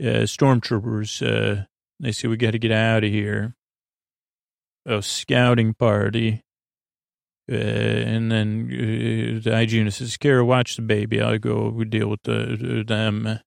Uh, 0.00 0.26
stormtroopers, 0.26 1.22
uh, 1.22 1.64
they 2.00 2.12
say, 2.12 2.28
we 2.28 2.36
got 2.36 2.50
to 2.50 2.58
get 2.58 2.72
out 2.72 3.04
of 3.04 3.10
here. 3.10 3.54
A 4.86 5.02
scouting 5.02 5.74
party. 5.74 6.42
Uh, 7.50 7.54
and 7.56 8.32
then 8.32 8.68
uh, 8.72 9.40
the 9.42 9.66
unit 9.68 9.92
says, 9.92 10.16
Cara, 10.16 10.44
watch 10.44 10.76
the 10.76 10.82
baby. 10.82 11.20
I'll 11.20 11.38
go 11.38 11.84
deal 11.84 12.08
with 12.08 12.22
the, 12.22 12.84
them. 12.86 13.40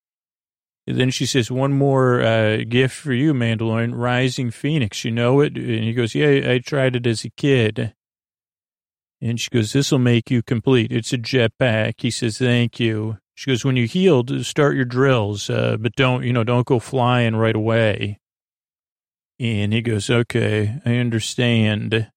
And 0.88 0.98
then 0.98 1.10
she 1.10 1.26
says, 1.26 1.52
one 1.52 1.74
more 1.74 2.22
uh, 2.22 2.64
gift 2.68 2.96
for 2.96 3.12
you, 3.12 3.34
Mandalorian, 3.34 3.94
Rising 3.94 4.52
Phoenix. 4.52 5.04
You 5.04 5.12
know 5.12 5.42
it? 5.42 5.58
And 5.58 5.84
he 5.84 5.94
goes, 5.94 6.16
yeah, 6.16 6.50
I 6.50 6.60
tried 6.60 6.96
it 6.96 7.06
as 7.06 7.26
a 7.26 7.30
kid. 7.30 7.94
And 9.20 9.40
she 9.40 9.50
goes, 9.50 9.74
this 9.74 9.92
will 9.92 10.00
make 10.00 10.32
you 10.32 10.42
complete. 10.42 10.92
It's 10.92 11.12
a 11.12 11.18
jetpack. 11.18 11.96
He 11.98 12.10
says, 12.10 12.38
thank 12.38 12.80
you. 12.80 13.18
She 13.36 13.52
goes, 13.52 13.66
when 13.66 13.76
you're 13.76 13.86
healed, 13.86 14.46
start 14.46 14.76
your 14.76 14.86
drills, 14.86 15.50
uh, 15.50 15.76
but 15.78 15.94
don't, 15.96 16.24
you 16.24 16.32
know, 16.32 16.44
don't 16.44 16.66
go 16.66 16.80
flying 16.80 17.36
right 17.36 17.56
away. 17.56 18.20
And 19.40 19.72
he 19.72 19.82
goes, 19.82 20.10
okay, 20.10 20.80
I 20.86 20.96
understand. 20.96 22.10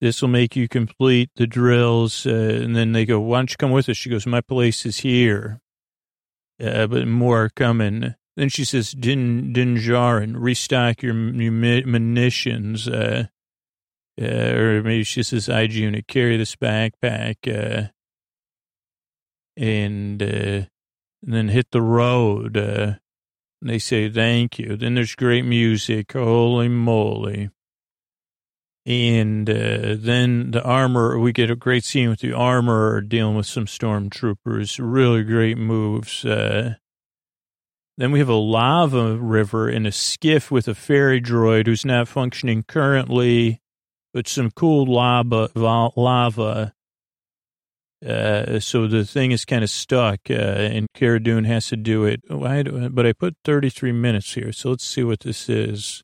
This 0.00 0.22
will 0.22 0.28
make 0.28 0.56
you 0.56 0.68
complete 0.68 1.30
the 1.36 1.46
drills. 1.46 2.24
Uh, 2.26 2.30
and 2.30 2.74
then 2.76 2.92
they 2.92 3.04
go, 3.04 3.20
why 3.20 3.38
don't 3.38 3.50
you 3.50 3.56
come 3.56 3.72
with 3.72 3.88
us? 3.88 3.96
She 3.96 4.08
goes, 4.08 4.26
my 4.26 4.40
place 4.40 4.86
is 4.86 4.98
here. 4.98 5.60
Uh, 6.62 6.86
but 6.86 7.06
more 7.08 7.44
are 7.44 7.48
coming. 7.50 8.14
Then 8.36 8.48
she 8.48 8.64
says, 8.64 8.92
Din, 8.92 9.52
Din 9.52 9.76
Djarin, 9.76 10.34
restock 10.38 11.02
your, 11.02 11.14
munitions. 11.14 12.88
Uh, 12.88 13.26
uh, 14.20 14.24
or 14.24 14.82
maybe 14.82 15.04
she 15.04 15.22
says, 15.22 15.48
IG 15.48 15.72
unit, 15.72 16.06
carry 16.06 16.36
this 16.36 16.56
backpack. 16.56 17.36
Uh, 17.46 17.88
and, 19.56 20.22
uh, 20.22 20.66
and 21.22 21.34
then 21.34 21.48
hit 21.48 21.70
the 21.72 21.82
road. 21.82 22.56
They 23.62 23.78
say 23.78 24.08
thank 24.08 24.58
you. 24.58 24.76
Then 24.76 24.94
there's 24.94 25.14
great 25.14 25.44
music. 25.44 26.12
Holy 26.12 26.68
moly. 26.68 27.50
And 28.86 29.48
uh, 29.48 29.96
then 29.98 30.52
the 30.52 30.62
armor, 30.62 31.18
we 31.18 31.32
get 31.32 31.50
a 31.50 31.56
great 31.56 31.84
scene 31.84 32.08
with 32.08 32.20
the 32.20 32.32
armor 32.32 33.02
dealing 33.02 33.36
with 33.36 33.46
some 33.46 33.66
stormtroopers. 33.66 34.80
Really 34.80 35.22
great 35.22 35.58
moves. 35.58 36.24
Uh, 36.24 36.76
then 37.98 38.12
we 38.12 38.18
have 38.18 38.30
a 38.30 38.34
lava 38.34 39.16
river 39.18 39.68
and 39.68 39.86
a 39.86 39.92
skiff 39.92 40.50
with 40.50 40.66
a 40.66 40.74
ferry 40.74 41.20
droid 41.20 41.66
who's 41.66 41.84
not 41.84 42.08
functioning 42.08 42.64
currently, 42.66 43.60
but 44.14 44.26
some 44.26 44.50
cool 44.50 44.86
lava, 44.86 45.50
lava 45.54 46.72
uh, 48.06 48.58
so 48.60 48.86
the 48.86 49.04
thing 49.04 49.30
is 49.30 49.44
kind 49.44 49.62
of 49.62 49.70
stuck, 49.70 50.20
uh, 50.30 50.34
and 50.34 50.86
Cara 50.94 51.22
Dune 51.22 51.44
has 51.44 51.66
to 51.68 51.76
do 51.76 52.04
it. 52.04 52.22
Why 52.28 52.62
do, 52.62 52.88
but 52.88 53.06
I 53.06 53.12
put 53.12 53.36
33 53.44 53.92
minutes 53.92 54.32
here, 54.32 54.52
so 54.52 54.70
let's 54.70 54.84
see 54.84 55.04
what 55.04 55.20
this 55.20 55.48
is. 55.48 56.02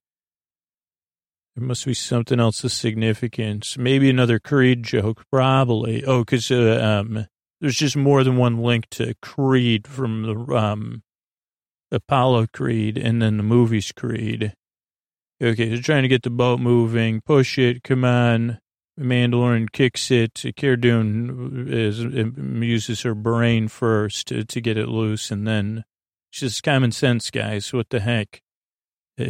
There 1.54 1.64
must 1.64 1.87
be 1.87 1.94
something 1.94 2.38
else 2.38 2.62
of 2.64 2.72
significance. 2.72 3.78
Maybe 3.78 4.11
another 4.11 4.38
Creed 4.38 4.82
joke, 4.82 5.24
probably. 5.32 6.04
Oh, 6.04 6.18
because 6.18 6.50
uh, 6.50 7.00
um, 7.00 7.26
there's 7.62 7.78
just 7.78 7.96
more 7.96 8.22
than 8.22 8.37
one 8.37 8.59
link 8.59 8.90
to 8.90 9.14
Creed 9.22 9.87
from 9.87 10.22
the 10.22 10.54
um, 10.54 11.02
Apollo 11.90 12.48
Creed 12.52 12.98
and 12.98 13.22
then 13.22 13.38
the 13.38 13.42
movies 13.42 13.90
Creed. 13.90 14.52
Okay, 15.42 15.70
they're 15.70 15.80
trying 15.80 16.02
to 16.02 16.09
get 16.09 16.24
the 16.24 16.30
boat 16.30 16.61
moving. 16.61 17.22
Push 17.22 17.59
it. 17.59 17.82
Come 17.82 18.04
on. 18.04 18.59
Mandalorian 18.98 19.70
kicks 19.70 20.11
it. 20.11 20.44
Cara 20.56 20.80
Dune 20.80 21.66
is, 21.68 22.00
uses 22.00 23.02
her 23.02 23.14
brain 23.14 23.68
first 23.68 24.28
to, 24.28 24.44
to 24.44 24.61
get 24.61 24.78
it 24.78 24.88
loose, 24.88 25.30
and 25.30 25.46
then 25.46 25.85
she 26.30 26.40
says, 26.40 26.61
"Common 26.61 26.92
sense, 26.92 27.30
guys. 27.30 27.72
What 27.72 27.90
the 27.90 28.00
heck?" 28.00 28.42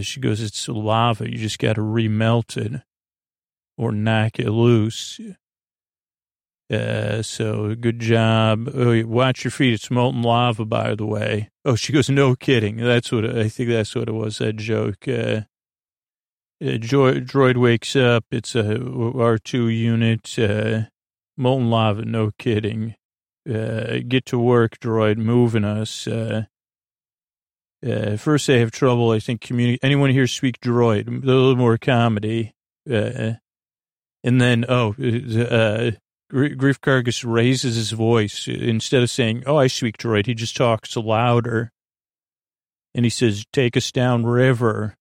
She 0.00 0.20
goes, 0.20 0.40
"It's 0.40 0.68
lava. 0.68 1.30
You 1.30 1.38
just 1.38 1.58
got 1.58 1.74
to 1.74 1.82
remelt 1.82 2.56
it 2.56 2.82
or 3.76 3.92
knock 3.92 4.38
it 4.38 4.50
loose." 4.50 5.20
Uh, 6.68 7.22
so 7.22 7.76
good 7.76 8.00
job. 8.00 8.68
Oh, 8.74 9.04
watch 9.06 9.44
your 9.44 9.52
feet. 9.52 9.74
It's 9.74 9.90
molten 9.90 10.22
lava, 10.22 10.64
by 10.64 10.96
the 10.96 11.06
way. 11.06 11.50
Oh, 11.64 11.76
she 11.76 11.92
goes, 11.92 12.10
no 12.10 12.34
kidding. 12.34 12.78
That's 12.78 13.12
what 13.12 13.24
I 13.24 13.48
think. 13.48 13.70
That's 13.70 13.94
what 13.94 14.08
it 14.08 14.12
was. 14.12 14.38
That 14.38 14.56
joke. 14.56 15.06
Uh, 15.06 15.42
uh, 16.62 16.78
droid, 16.78 17.56
wakes 17.56 17.96
up. 17.96 18.24
It's 18.30 18.54
a 18.54 18.62
R2 18.62 19.76
unit. 19.76 20.38
Uh, 20.38 20.88
molten 21.36 21.70
lava, 21.70 22.04
no 22.04 22.30
kidding. 22.38 22.94
Uh, 23.48 23.98
get 24.08 24.26
to 24.26 24.38
work, 24.38 24.78
droid, 24.80 25.18
moving 25.18 25.64
us. 25.64 26.06
Uh, 26.06 26.44
uh, 27.86 28.16
first, 28.16 28.48
I 28.48 28.58
have 28.58 28.70
trouble, 28.70 29.10
I 29.10 29.20
think. 29.20 29.50
Anyone 29.82 30.10
here 30.10 30.26
speak 30.26 30.60
droid? 30.60 31.08
A 31.08 31.26
little 31.26 31.56
more 31.56 31.78
comedy. 31.78 32.54
And 32.86 34.40
then, 34.40 34.64
oh, 34.68 34.88
uh, 34.90 35.92
Greef 36.32 36.80
Karga 36.80 37.24
raises 37.24 37.76
his 37.76 37.92
voice. 37.92 38.48
Instead 38.48 39.02
of 39.02 39.10
saying, 39.10 39.44
oh, 39.46 39.56
I 39.56 39.68
speak 39.68 39.98
droid, 39.98 40.26
he 40.26 40.34
just 40.34 40.56
talks 40.56 40.96
louder. 40.96 41.70
And 42.94 43.04
he 43.04 43.10
says, 43.10 43.44
take 43.52 43.76
us 43.76 43.92
down 43.92 44.24
river. 44.26 44.95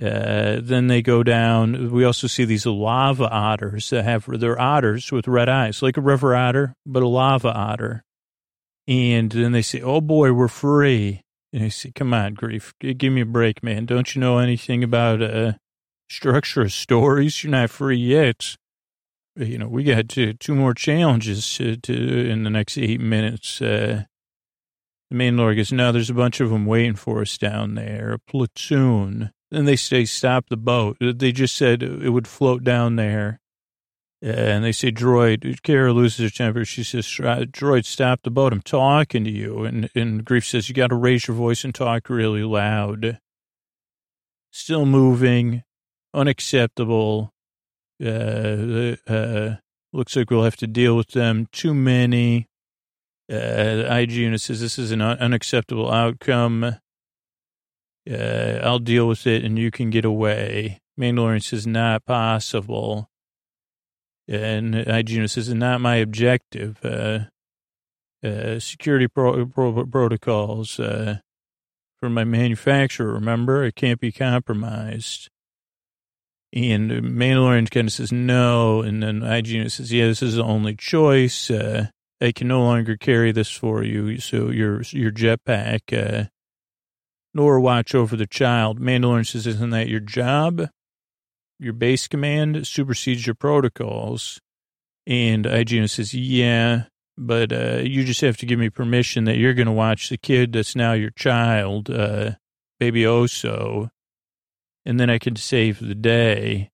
Uh, 0.00 0.58
then 0.62 0.86
they 0.86 1.02
go 1.02 1.22
down. 1.22 1.90
We 1.90 2.04
also 2.04 2.26
see 2.26 2.44
these 2.44 2.64
lava 2.64 3.28
otters 3.28 3.90
that 3.90 4.04
have, 4.04 4.26
they're 4.26 4.60
otters 4.60 5.12
with 5.12 5.28
red 5.28 5.48
eyes, 5.48 5.82
like 5.82 5.96
a 5.96 6.00
river 6.02 6.34
otter, 6.34 6.74
but 6.86 7.02
a 7.02 7.08
lava 7.08 7.52
otter. 7.52 8.04
And 8.88 9.30
then 9.30 9.52
they 9.52 9.62
say, 9.62 9.80
oh 9.80 10.00
boy, 10.00 10.32
we're 10.32 10.48
free. 10.48 11.22
And 11.52 11.64
I 11.64 11.68
say, 11.68 11.92
come 11.94 12.14
on, 12.14 12.34
Greef, 12.34 12.72
give 12.80 13.12
me 13.12 13.20
a 13.20 13.26
break, 13.26 13.62
man. 13.62 13.84
Don't 13.84 14.14
you 14.14 14.20
know 14.20 14.38
anything 14.38 14.82
about 14.82 15.22
uh, 15.22 15.52
structure 16.08 16.62
of 16.62 16.72
stories? 16.72 17.44
You're 17.44 17.50
not 17.50 17.68
free 17.68 17.98
yet. 17.98 18.56
You 19.36 19.58
know, 19.58 19.68
we 19.68 19.84
got 19.84 20.08
two, 20.08 20.32
two 20.32 20.54
more 20.54 20.74
challenges 20.74 21.54
to, 21.56 21.76
to, 21.76 22.30
in 22.30 22.44
the 22.44 22.50
next 22.50 22.78
eight 22.78 23.00
minutes. 23.00 23.60
Uh, 23.60 24.04
the 25.10 25.16
main 25.16 25.36
lord 25.36 25.56
goes, 25.56 25.72
no, 25.72 25.92
there's 25.92 26.10
a 26.10 26.14
bunch 26.14 26.40
of 26.40 26.48
them 26.48 26.64
waiting 26.64 26.96
for 26.96 27.20
us 27.20 27.36
down 27.36 27.74
there, 27.74 28.12
a 28.14 28.18
platoon. 28.18 29.30
Then 29.52 29.66
they 29.66 29.76
say, 29.76 30.06
stop 30.06 30.48
the 30.48 30.56
boat. 30.56 30.96
They 30.98 31.30
just 31.30 31.54
said 31.54 31.82
it 31.82 32.08
would 32.08 32.26
float 32.26 32.64
down 32.64 32.96
there. 32.96 33.38
And 34.22 34.64
they 34.64 34.72
say, 34.72 34.90
droid, 34.90 35.60
Cara 35.62 35.92
loses 35.92 36.20
her 36.20 36.34
temper. 36.34 36.64
She 36.64 36.82
says, 36.82 37.04
droid, 37.04 37.84
stop 37.84 38.22
the 38.22 38.30
boat. 38.30 38.54
I'm 38.54 38.62
talking 38.62 39.24
to 39.24 39.30
you. 39.30 39.64
And, 39.64 39.90
and 39.94 40.24
Greef 40.24 40.46
says, 40.46 40.70
you 40.70 40.74
got 40.74 40.86
to 40.86 40.96
raise 40.96 41.28
your 41.28 41.36
voice 41.36 41.64
and 41.64 41.74
talk 41.74 42.08
really 42.08 42.44
loud. 42.44 43.18
Still 44.50 44.86
moving. 44.86 45.64
Unacceptable. 46.14 47.34
Uh, 48.02 48.96
uh, 49.06 49.56
looks 49.92 50.16
like 50.16 50.30
we'll 50.30 50.44
have 50.44 50.56
to 50.56 50.66
deal 50.66 50.96
with 50.96 51.08
them. 51.08 51.46
Too 51.52 51.74
many. 51.74 52.48
Uh, 53.30 53.84
IG 53.90 54.12
unit 54.12 54.40
says 54.40 54.62
this 54.62 54.78
is 54.78 54.92
an 54.92 55.02
unacceptable 55.02 55.92
outcome. 55.92 56.76
Uh, 58.10 58.58
I'll 58.62 58.78
deal 58.78 59.06
with 59.06 59.26
it 59.26 59.44
and 59.44 59.58
you 59.58 59.70
can 59.70 59.90
get 59.90 60.04
away. 60.04 60.80
Mandalorian 60.98 61.42
says, 61.42 61.66
not 61.66 62.04
possible. 62.04 63.08
And 64.28 64.74
IG 64.74 65.28
says, 65.28 65.52
not 65.52 65.80
my 65.80 65.96
objective. 65.96 66.78
Uh, 66.84 67.20
uh, 68.24 68.58
security 68.58 69.08
pro- 69.08 69.46
pro- 69.46 69.86
protocols. 69.86 70.78
Uh, 70.78 71.18
from 72.02 72.14
my 72.14 72.24
manufacturer, 72.24 73.12
remember? 73.12 73.62
It 73.62 73.76
can't 73.76 74.00
be 74.00 74.10
compromised. 74.10 75.30
And 76.52 76.90
Mandalorian 76.90 77.70
kind 77.70 77.86
of 77.86 77.92
says 77.92 78.10
no, 78.10 78.82
and 78.82 79.02
then 79.02 79.22
IG 79.22 79.70
says, 79.70 79.92
yeah, 79.92 80.06
this 80.06 80.20
is 80.20 80.34
the 80.34 80.42
only 80.42 80.74
choice. 80.74 81.48
Uh, 81.48 81.86
I 82.20 82.32
can 82.32 82.48
no 82.48 82.62
longer 82.62 82.96
carry 82.96 83.30
this 83.30 83.50
for 83.50 83.84
you, 83.84 84.18
so 84.18 84.50
your 84.50 84.82
your 84.90 85.12
jetpack, 85.12 85.92
uh, 85.92 86.26
nor 87.34 87.60
watch 87.60 87.94
over 87.94 88.16
the 88.16 88.26
child. 88.26 88.80
Mandalorian 88.80 89.26
says, 89.26 89.46
isn't 89.46 89.70
that 89.70 89.88
your 89.88 90.00
job? 90.00 90.68
Your 91.58 91.72
base 91.72 92.08
command 92.08 92.66
supersedes 92.66 93.26
your 93.26 93.34
protocols. 93.34 94.40
And 95.06 95.46
IG 95.46 95.88
says, 95.88 96.14
yeah, 96.14 96.84
but 97.16 97.52
uh, 97.52 97.80
you 97.82 98.04
just 98.04 98.20
have 98.20 98.36
to 98.38 98.46
give 98.46 98.58
me 98.58 98.70
permission 98.70 99.24
that 99.24 99.36
you're 99.36 99.54
going 99.54 99.66
to 99.66 99.72
watch 99.72 100.08
the 100.08 100.18
kid 100.18 100.52
that's 100.52 100.76
now 100.76 100.92
your 100.92 101.10
child, 101.10 101.90
uh, 101.90 102.32
baby 102.78 103.02
Oso 103.02 103.90
and 104.84 104.98
then 104.98 105.10
I 105.10 105.18
can 105.18 105.36
save 105.36 105.78
the 105.78 105.94
day. 105.94 106.70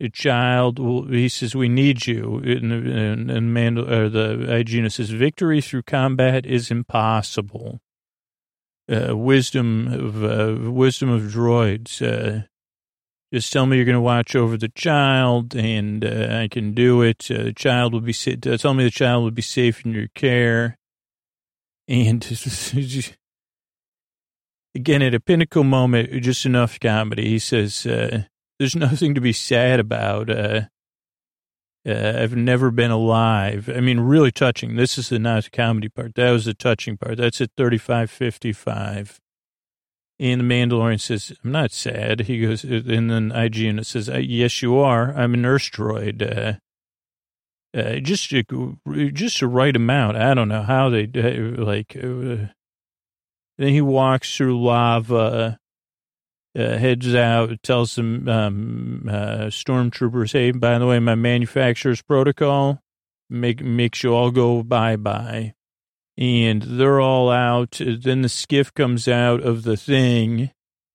A 0.00 0.08
child, 0.08 0.78
will, 0.78 1.06
he 1.06 1.28
says, 1.28 1.54
we 1.54 1.68
need 1.68 2.06
you. 2.06 2.38
And, 2.44 2.72
and, 2.72 3.30
and 3.30 3.56
Mandal, 3.56 3.90
or 3.90 4.08
the 4.08 4.46
Aegina 4.50 4.90
says, 4.90 5.10
victory 5.10 5.60
through 5.60 5.82
combat 5.82 6.44
is 6.44 6.70
impossible. 6.70 7.80
Uh, 8.86 9.16
wisdom 9.16 9.88
of 9.88 10.22
uh, 10.22 10.70
wisdom 10.70 11.08
of 11.08 11.22
droids. 11.22 12.02
Uh, 12.02 12.46
just 13.32 13.50
tell 13.50 13.64
me 13.64 13.76
you're 13.76 13.86
going 13.86 13.94
to 13.94 14.00
watch 14.00 14.36
over 14.36 14.58
the 14.58 14.68
child, 14.68 15.56
and 15.56 16.04
uh, 16.04 16.38
I 16.42 16.48
can 16.48 16.74
do 16.74 17.00
it. 17.00 17.30
Uh, 17.30 17.44
the 17.44 17.52
child 17.54 17.94
will 17.94 18.02
be. 18.02 18.14
Uh, 18.26 18.56
tell 18.58 18.74
me 18.74 18.84
the 18.84 18.90
child 18.90 19.24
will 19.24 19.30
be 19.30 19.40
safe 19.40 19.86
in 19.86 19.92
your 19.92 20.08
care, 20.14 20.76
and 21.88 22.22
again, 24.74 25.00
at 25.00 25.14
a 25.14 25.20
pinnacle 25.20 25.64
moment, 25.64 26.22
just 26.22 26.44
enough 26.44 26.78
comedy. 26.78 27.30
He 27.30 27.38
says, 27.38 27.84
there's 27.84 28.76
nothing 28.76 29.14
to 29.14 29.20
be 29.22 29.32
sad 29.32 29.80
about. 29.80 30.28
Uh, 31.86 32.14
I've 32.18 32.34
never 32.34 32.70
been 32.70 32.90
alive. 32.90 33.68
I 33.68 33.80
mean, 33.80 34.00
really 34.00 34.32
touching. 34.32 34.76
This 34.76 34.96
is 34.96 35.10
the 35.10 35.18
not 35.18 35.52
comedy 35.52 35.88
part. 35.90 36.14
That 36.14 36.30
was 36.30 36.46
the 36.46 36.54
touching 36.54 36.96
part. 36.96 37.18
That's 37.18 37.40
at 37.42 37.50
3555. 37.56 39.20
And 40.18 40.40
the 40.40 40.44
Mandalorian 40.44 41.00
says, 41.00 41.32
I'm 41.44 41.52
not 41.52 41.72
sad. 41.72 42.20
He 42.20 42.40
goes, 42.40 42.64
uh, 42.64 42.82
and 42.86 43.10
then 43.10 43.30
IGN 43.30 43.84
says, 43.84 44.08
uh, 44.08 44.18
yes, 44.18 44.62
you 44.62 44.78
are. 44.78 45.12
I'm 45.14 45.34
a 45.34 45.36
nurse 45.36 45.68
droid. 45.68 46.22
Uh, 46.22 46.58
uh, 47.76 47.98
just, 47.98 48.32
just 49.12 49.38
to 49.38 49.46
write 49.48 49.76
him 49.76 49.90
out. 49.90 50.16
I 50.16 50.32
don't 50.32 50.48
know 50.48 50.62
how 50.62 50.88
they, 50.88 51.04
uh, 51.04 51.62
like, 51.62 51.94
then 51.94 52.48
he 53.58 53.80
walks 53.80 54.36
through 54.36 54.62
lava, 54.62 55.58
uh, 56.56 56.76
heads 56.78 57.14
out, 57.14 57.62
tells 57.62 57.92
some 57.92 58.28
um, 58.28 59.08
uh, 59.08 59.46
stormtroopers, 59.46 60.32
"Hey, 60.32 60.52
by 60.52 60.78
the 60.78 60.86
way, 60.86 60.98
my 60.98 61.14
manufacturer's 61.14 62.02
protocol 62.02 62.80
make 63.28 63.62
makes 63.62 64.02
you 64.02 64.14
all 64.14 64.30
go 64.30 64.62
bye 64.62 64.96
bye." 64.96 65.54
And 66.16 66.62
they're 66.62 67.00
all 67.00 67.30
out. 67.30 67.80
Then 67.80 68.22
the 68.22 68.28
skiff 68.28 68.72
comes 68.72 69.08
out 69.08 69.40
of 69.40 69.64
the 69.64 69.76
thing, 69.76 70.50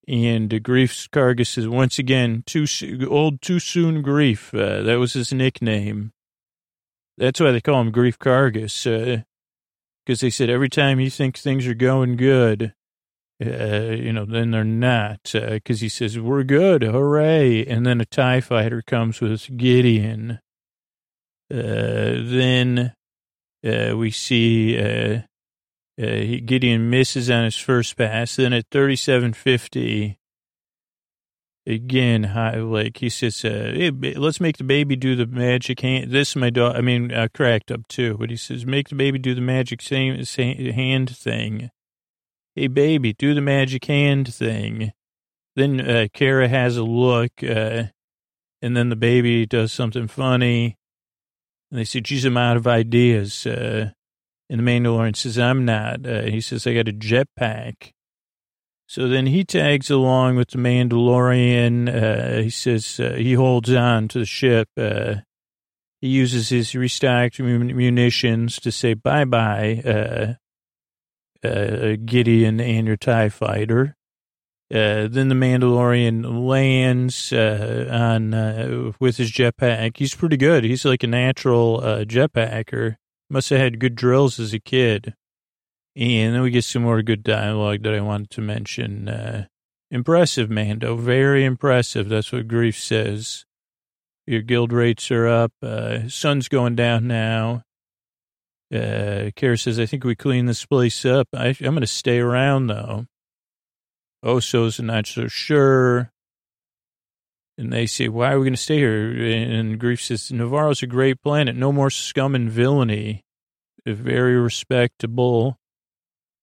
and 0.08 0.54
uh, 0.54 0.60
Greef's 0.60 1.08
Kargas 1.08 1.58
is 1.58 1.68
once 1.68 2.00
again 2.00 2.44
too 2.46 2.66
old, 3.10 3.42
too 3.42 3.60
soon. 3.60 4.02
Grief. 4.02 4.54
Uh, 4.54 4.82
that 4.84 4.96
was 4.96 5.14
his 5.14 5.34
nickname. 5.34 6.14
That's 7.18 7.42
why 7.42 7.52
they 7.52 7.60
call 7.60 7.82
him 7.82 7.92
Greef 7.92 8.18
Kargas. 8.18 8.88
Uh, 8.88 9.24
because 10.06 10.22
they 10.22 10.32
said 10.32 10.50
every 10.50 10.70
time 10.70 11.00
you 11.00 11.12
think 11.12 11.38
things 11.38 11.68
are 11.68 11.76
going 11.76 12.16
good, 12.16 12.74
uh, 13.42 13.96
you 13.96 14.12
know, 14.12 14.26
then 14.26 14.52
they're 14.52 14.64
not. 14.64 15.32
Because 15.34 15.82
uh, 15.82 15.84
he 15.84 15.90
says, 15.90 16.20
we're 16.20 16.44
good, 16.44 16.84
hooray. 16.84 17.66
And 17.66 17.86
then 17.86 18.02
a 18.02 18.06
TIE 18.06 18.42
fighter 18.42 18.82
comes 18.82 19.22
with 19.22 19.56
Gideon. 19.56 20.40
Uh, 21.52 22.20
then 22.22 22.94
uh, 23.66 23.96
we 23.96 24.12
see 24.12 24.78
uh, 24.78 25.22
uh, 26.02 26.40
Gideon 26.46 26.90
misses 26.90 27.30
on 27.30 27.46
his 27.46 27.56
first 27.56 27.96
pass. 27.96 28.36
Then 28.36 28.52
at 28.52 28.66
3750, 28.72 30.20
again, 31.66 32.70
like 32.70 32.98
he 32.98 33.08
says, 33.08 33.42
hey, 33.42 33.90
let's 33.92 34.42
make 34.42 34.58
the 34.58 34.66
baby 34.66 34.98
do 34.98 35.16
the 35.16 35.26
magic 35.26 35.80
hand. 35.80 36.12
This 36.12 36.32
is 36.32 36.36
my 36.36 36.50
dog. 36.50 36.76
I 36.76 36.82
mean, 36.82 37.14
uh, 37.14 37.30
cracked 37.34 37.72
up 37.72 37.88
too, 37.88 38.18
but 38.20 38.30
he 38.30 38.36
says, 38.36 38.66
make 38.66 38.90
the 38.90 38.96
baby 38.96 39.18
do 39.18 39.34
the 39.34 39.42
magic 39.42 39.82
same, 39.82 40.26
same 40.26 40.74
hand 40.74 41.16
thing. 41.16 41.70
Hey, 42.60 42.68
baby, 42.68 43.14
do 43.14 43.34
the 43.34 43.40
magic 43.40 43.86
hand 43.86 44.34
thing. 44.34 44.92
Then 45.56 45.80
uh, 45.80 46.08
Cara 46.14 46.50
has 46.50 46.76
a 46.76 46.84
look, 46.84 47.32
uh, 47.42 47.84
and 48.62 48.76
then 48.76 48.90
the 48.90 48.98
baby 48.98 49.46
does 49.46 49.72
something 49.72 50.10
funny. 50.10 50.76
And 51.72 51.80
they 51.80 51.86
say, 51.86 52.02
geez, 52.02 52.26
I'm 52.26 52.36
out 52.36 52.58
of 52.58 52.68
ideas. 52.68 53.46
Uh, 53.46 53.92
and 54.50 54.60
the 54.60 54.64
Mandalorian 54.64 55.16
says, 55.16 55.40
I'm 55.40 55.64
not. 55.64 56.06
Uh, 56.06 56.24
he 56.24 56.42
says, 56.42 56.68
I 56.68 56.74
got 56.74 56.90
a 56.90 56.92
jetpack. 56.92 57.94
So 58.88 59.08
then 59.08 59.28
he 59.28 59.46
tags 59.46 59.90
along 59.90 60.36
with 60.36 60.50
the 60.50 60.58
Mandalorian. 60.58 61.88
Uh, 61.88 62.42
he 62.42 62.50
says 62.50 63.00
uh, 63.00 63.14
he 63.14 63.36
holds 63.36 63.74
on 63.74 64.10
to 64.10 64.20
the 64.20 64.26
ship. 64.26 64.68
Uh, 64.76 65.16
he 66.02 66.10
uses 66.10 66.50
his 66.50 66.76
restocked 66.76 67.40
munitions 67.40 68.58
to 68.58 68.70
say 68.70 68.96
bye 68.96 69.24
bye, 69.24 70.36
uh, 71.44 71.48
uh, 71.48 71.96
Gideon 72.04 72.60
and 72.60 72.88
your 72.88 72.98
TIE 72.98 73.30
fighter. 73.30 73.96
Uh, 74.72 75.08
then 75.08 75.30
the 75.30 75.36
Mandalorian 75.36 76.46
lands 76.48 77.34
on 77.34 78.94
with 79.00 79.18
his 79.18 79.32
jetpack. 79.32 79.98
He's 79.98 80.14
pretty 80.14 80.38
good. 80.38 80.64
He's 80.64 80.86
like 80.86 81.04
a 81.04 81.08
natural 81.08 81.80
jetpacker. 81.82 82.98
Must 83.32 83.50
have 83.50 83.60
had 83.60 83.80
good 83.80 83.96
drills 83.96 84.40
as 84.40 84.54
a 84.54 84.60
kid. 84.60 85.16
And 85.96 86.36
then 86.36 86.42
we 86.42 86.52
get 86.52 86.64
some 86.64 86.84
more 86.84 87.02
good 87.02 87.24
dialogue 87.24 87.84
that 87.84 87.94
I 87.94 88.00
wanted 88.00 88.30
to 88.32 88.42
mention. 88.42 89.10
Uh, 89.10 89.48
impressive, 89.90 90.50
Mando. 90.50 90.96
Very 90.96 91.44
impressive. 91.44 92.10
That's 92.10 92.32
what 92.32 92.48
Grief 92.48 92.78
says. 92.78 93.46
Your 94.28 94.42
guild 94.42 94.72
rates 94.72 95.10
are 95.10 95.28
up. 95.28 95.52
Uh, 95.62 96.08
sun's 96.08 96.48
going 96.48 96.76
down 96.76 97.08
now. 97.08 97.64
Uh, 98.74 99.32
Cara 99.36 99.58
says, 99.58 99.80
I 99.80 99.86
think 99.86 100.04
we 100.04 100.16
clean 100.16 100.46
this 100.46 100.66
place 100.66 101.06
up. 101.06 101.28
I, 101.34 101.48
am 101.48 101.74
going 101.74 101.82
to 101.82 101.88
stay 101.88 102.20
around, 102.20 102.68
though. 102.68 103.06
Oso's 104.24 104.80
not 104.80 105.08
so 105.08 105.28
sure. 105.28 106.12
And 107.58 107.74
they 107.74 107.88
say, 107.88 108.08
why 108.08 108.32
are 108.32 108.40
we 108.40 108.46
going 108.46 108.54
to 108.54 108.62
stay 108.62 108.78
here? 108.78 109.10
And 109.10 109.80
Grief 109.80 110.02
says, 110.02 110.32
Navarro's 110.32 110.84
a 110.84 110.88
great 110.88 111.22
planet. 111.22 111.56
No 111.56 111.72
more 111.72 111.90
scum 111.90 112.36
and 112.36 112.50
villainy. 112.50 113.24
Very 113.86 114.38
respectable 114.38 115.60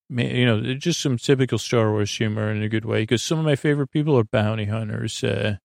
you 0.09 0.47
know, 0.47 0.75
just 0.75 1.01
some 1.01 1.19
typical 1.19 1.59
Star 1.59 1.91
Wars 1.91 2.15
humor 2.15 2.51
in 2.51 2.63
a 2.63 2.69
good 2.69 2.85
way. 2.85 3.03
Because 3.03 3.23
some 3.23 3.39
of 3.39 3.45
my 3.45 3.57
favorite 3.57 3.89
people 3.89 4.17
are 4.19 4.25
bounty 4.25 4.67
hunters. 4.67 5.23
Uh, 5.23 5.57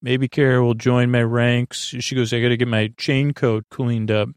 maybe 0.00 0.28
Cara 0.28 0.62
will 0.62 0.74
join 0.74 1.10
my 1.10 1.22
ranks. 1.22 1.94
She 1.98 2.14
goes, 2.14 2.32
I 2.32 2.40
got 2.40 2.48
to 2.48 2.56
get 2.56 2.68
my 2.68 2.92
chain 2.96 3.32
coat 3.32 3.64
cleaned 3.70 4.10
up. 4.10 4.28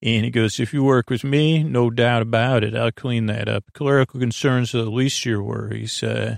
And 0.00 0.24
he 0.24 0.30
goes, 0.30 0.60
if 0.60 0.72
you 0.72 0.84
work 0.84 1.10
with 1.10 1.24
me, 1.24 1.64
no 1.64 1.90
doubt 1.90 2.22
about 2.22 2.62
it, 2.62 2.76
I'll 2.76 2.92
clean 2.92 3.26
that 3.26 3.48
up. 3.48 3.64
Clerical 3.74 4.20
concerns 4.20 4.74
are 4.74 4.84
the 4.84 4.90
least 4.90 5.26
your 5.26 5.42
worries. 5.42 6.02
Uh, 6.02 6.36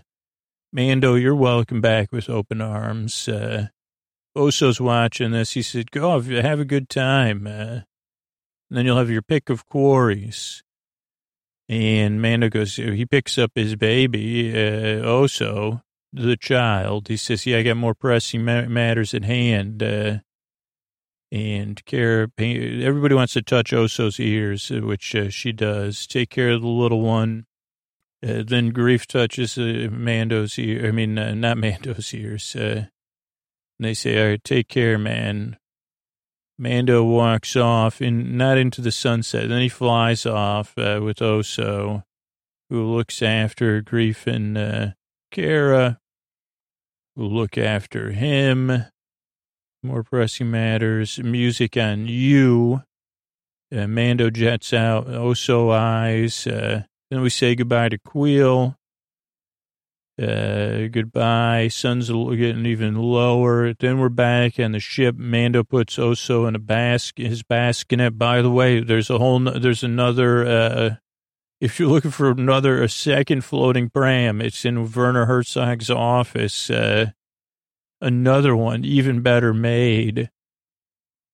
Mando, 0.73 1.15
you're 1.15 1.35
welcome 1.35 1.81
back 1.81 2.11
with 2.11 2.31
open 2.31 2.63
arms. 2.63 3.29
Uh, 3.29 3.69
Oso's 4.35 4.81
watching 4.81 5.33
this. 5.33 5.53
He 5.53 5.63
said, 5.63 5.91
go, 5.91 6.19
have 6.21 6.61
a 6.61 6.65
good 6.65 6.89
time. 6.89 7.47
Uh, 7.47 7.81
then 8.71 8.87
you'll 8.87 8.97
have 8.97 9.11
your 9.11 9.21
pick 9.21 9.51
of 9.51 9.67
quarries. 9.67 10.63
And 11.69 12.23
Mando 12.23 12.49
goes, 12.49 12.77
he 12.77 13.05
picks 13.05 13.37
up 13.37 13.53
his 13.55 13.77
baby, 13.77 14.51
uh, 14.51 15.05
Oso, 15.05 15.83
the 16.13 16.37
child. 16.37 17.09
He 17.09 17.17
says, 17.17 17.45
yeah, 17.47 17.59
I 17.59 17.63
got 17.63 17.77
more 17.77 17.95
pressing 17.95 18.45
matters 18.45 19.13
at 19.13 19.25
hand. 19.25 19.83
Uh, 19.83 20.19
and 21.33 21.85
care, 21.85 22.29
everybody 22.39 23.15
wants 23.15 23.35
to 23.35 23.43
touch 23.43 23.73
Oso's 23.73 24.19
ears, 24.19 24.71
uh, 24.71 24.81
which 24.81 25.15
uh, 25.15 25.29
she 25.29 25.53
does. 25.53 26.07
Take 26.07 26.31
care 26.31 26.51
of 26.51 26.63
the 26.63 26.69
little 26.69 27.03
one. 27.03 27.47
Uh, 28.23 28.43
then 28.47 28.71
grief 28.71 29.07
touches 29.07 29.57
uh, 29.57 29.89
Mando's 29.91 30.59
ear. 30.59 30.89
I 30.89 30.91
mean, 30.91 31.17
uh, 31.19 31.35
not 31.35 31.57
Mando's 31.59 32.13
ears. 32.13 32.57
Uh, 32.57 32.87
and 33.79 33.87
they 33.87 33.95
say, 33.95 34.21
all 34.21 34.31
right, 34.31 34.45
take 34.45 34.69
care, 34.69 34.99
man. 34.99 35.57
Mando 36.59 37.03
walks 37.05 37.57
off 37.57 38.03
and 38.03 38.37
not 38.37 38.59
into 38.59 38.83
the 38.83 38.93
sunset. 38.93 39.49
Then 39.49 39.63
he 39.63 39.71
flies 39.71 40.27
off 40.27 40.77
with 40.77 41.21
Oso, 41.21 42.05
who 42.69 42.85
looks 42.85 43.23
after 43.23 43.81
grief 43.81 44.27
and 44.27 44.95
Cara, 45.31 46.01
who 47.17 47.25
look 47.25 47.57
after 47.57 48.11
him. 48.11 48.85
More 49.83 50.03
pressing 50.03 50.51
matters. 50.51 51.19
Music 51.19 51.77
on 51.77 52.07
you. 52.07 52.83
Uh, 53.75 53.87
Mando 53.87 54.29
jets 54.29 54.75
out. 54.75 55.07
Oso 55.07 55.73
eyes. 55.73 56.47
Uh, 56.47 56.83
then 57.11 57.23
we 57.23 57.31
say 57.31 57.55
goodbye 57.55 57.89
to 57.89 57.99
Kuiil. 57.99 58.77
Uh, 60.21 60.89
goodbye. 60.89 61.69
Sun's 61.69 62.09
getting 62.09 62.67
even 62.67 62.97
lower. 62.97 63.73
Then 63.73 63.99
we're 63.99 64.11
back 64.11 64.61
on 64.61 64.73
the 64.73 64.81
ship. 64.81 65.17
Mando 65.17 65.65
puts 65.65 65.97
Oso 65.97 66.47
in 66.47 66.55
a 66.55 66.59
bask, 66.59 67.17
his 67.17 67.43
bassinet. 67.43 68.19
By 68.19 68.43
the 68.43 68.51
way, 68.51 68.81
there's 68.81 69.09
a 69.09 69.17
whole, 69.17 69.41
there's 69.41 69.83
another, 69.83 70.47
uh, 70.47 70.97
if 71.59 71.81
you're 71.81 71.89
looking 71.89 72.11
for 72.11 72.31
another, 72.31 72.83
a 72.83 72.89
second 72.89 73.45
floating 73.45 73.89
pram, 73.89 74.43
it's 74.43 74.67
in 74.67 74.93
Werner 74.93 75.25
Herzog's 75.25 75.89
office. 75.89 76.69
Uh, 76.69 77.13
another 78.01 78.57
one, 78.57 78.85
even 78.85 79.23
better 79.23 79.53
made. 79.53 80.31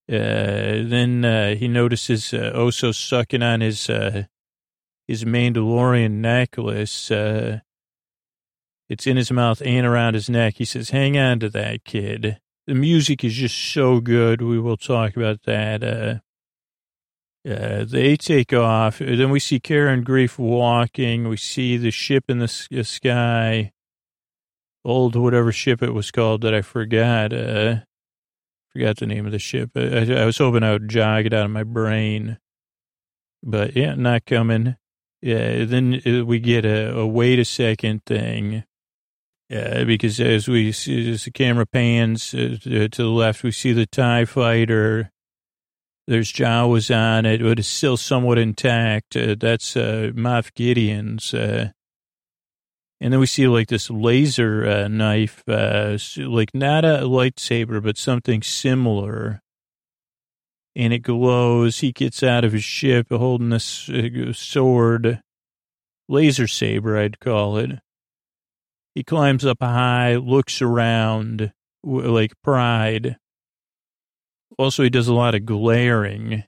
Uh, 0.09 0.83
then, 0.87 1.25
uh, 1.25 1.55
he 1.55 1.67
notices, 1.67 2.33
uh, 2.33 2.51
Oso 2.55 2.95
sucking 2.95 3.43
on 3.43 3.61
his, 3.61 3.89
uh, 3.89 4.23
his 5.07 5.25
Mandalorian 5.25 6.11
necklace. 6.13 7.11
Uh, 7.11 7.59
it's 8.89 9.05
in 9.05 9.17
his 9.17 9.31
mouth 9.31 9.61
and 9.65 9.85
around 9.85 10.13
his 10.13 10.29
neck. 10.29 10.55
He 10.57 10.65
says, 10.65 10.91
hang 10.91 11.17
on 11.17 11.39
to 11.39 11.49
that, 11.49 11.83
kid. 11.83 12.39
The 12.67 12.73
music 12.73 13.23
is 13.23 13.33
just 13.33 13.57
so 13.57 13.99
good. 13.99 14.41
We 14.41 14.59
will 14.59 14.77
talk 14.77 15.15
about 15.15 15.43
that. 15.43 15.83
Uh, 15.83 16.19
uh, 17.49 17.85
they 17.85 18.17
take 18.17 18.51
off. 18.53 18.99
Then 18.99 19.29
we 19.29 19.39
see 19.39 19.59
Karen 19.59 20.03
Greef 20.03 20.37
walking. 20.37 21.29
We 21.29 21.37
see 21.37 21.77
the 21.77 21.91
ship 21.91 22.25
in 22.27 22.39
the 22.39 22.47
sky. 22.47 23.71
Old 24.87 25.17
whatever 25.17 25.51
ship 25.51 25.83
it 25.83 25.93
was 25.93 26.11
called 26.11 26.41
that 26.43 26.53
I 26.53 26.61
forgot. 26.61 27.33
Uh, 27.33 27.79
forgot 28.71 28.95
the 28.95 29.05
name 29.05 29.25
of 29.25 29.33
the 29.33 29.39
ship. 29.39 29.71
I, 29.75 30.13
I 30.13 30.23
was 30.23 30.37
hoping 30.37 30.63
I 30.63 30.71
would 30.71 30.87
jog 30.87 31.25
it 31.25 31.33
out 31.33 31.43
of 31.43 31.51
my 31.51 31.63
brain. 31.63 32.37
But 33.43 33.75
yeah, 33.75 33.95
not 33.95 34.25
coming. 34.25 34.77
Yeah, 35.21 35.65
then 35.65 36.01
uh, 36.07 36.23
we 36.23 36.39
get 36.39 36.63
a, 36.63 36.99
a 36.99 37.05
wait 37.05 37.37
a 37.37 37.43
second 37.43 38.05
thing. 38.05 38.63
Yeah, 39.49 39.83
because 39.83 40.21
as 40.21 40.47
we 40.47 40.71
see, 40.71 41.11
as 41.11 41.25
the 41.25 41.31
camera 41.31 41.65
pans 41.65 42.33
uh, 42.33 42.57
to 42.63 42.87
the 42.89 43.03
left, 43.03 43.43
we 43.43 43.51
see 43.51 43.73
the 43.73 43.85
TIE 43.85 44.23
fighter. 44.23 45.11
There's 46.07 46.31
Jawas 46.31 46.95
on 46.95 47.25
it, 47.25 47.41
but 47.41 47.59
it's 47.59 47.67
still 47.67 47.97
somewhat 47.97 48.37
intact. 48.37 49.17
Uh, 49.17 49.35
that's 49.37 49.75
uh, 49.75 50.11
Moff 50.15 50.53
Gideon's. 50.53 51.33
Uh, 51.33 51.71
and 52.99 53.13
then 53.13 53.19
we 53.19 53.25
see 53.25 53.47
like 53.47 53.67
this 53.67 53.89
laser 53.89 54.67
uh, 54.67 54.87
knife, 54.87 55.43
uh, 55.47 55.97
like 56.17 56.53
not 56.53 56.85
a 56.85 56.99
lightsaber, 57.03 57.81
but 57.81 57.97
something 57.97 58.41
similar. 58.41 59.41
And 60.75 60.93
it 60.93 60.99
glows. 60.99 61.79
He 61.79 61.91
gets 61.91 62.21
out 62.21 62.43
of 62.43 62.53
his 62.53 62.63
ship 62.63 63.07
holding 63.09 63.49
this 63.49 63.89
uh, 63.89 64.31
sword, 64.33 65.21
laser 66.07 66.47
saber, 66.47 66.97
I'd 66.97 67.19
call 67.19 67.57
it 67.57 67.79
he 68.97 69.03
climbs 69.03 69.45
up 69.45 69.61
high, 69.61 70.15
looks 70.15 70.59
around 70.59 71.53
like 71.83 72.33
pride. 72.41 73.17
Also, 74.57 74.81
he 74.81 74.89
does 74.89 75.07
a 75.07 75.13
lot 75.13 75.35
of 75.35 75.45
glaring. 75.45 76.43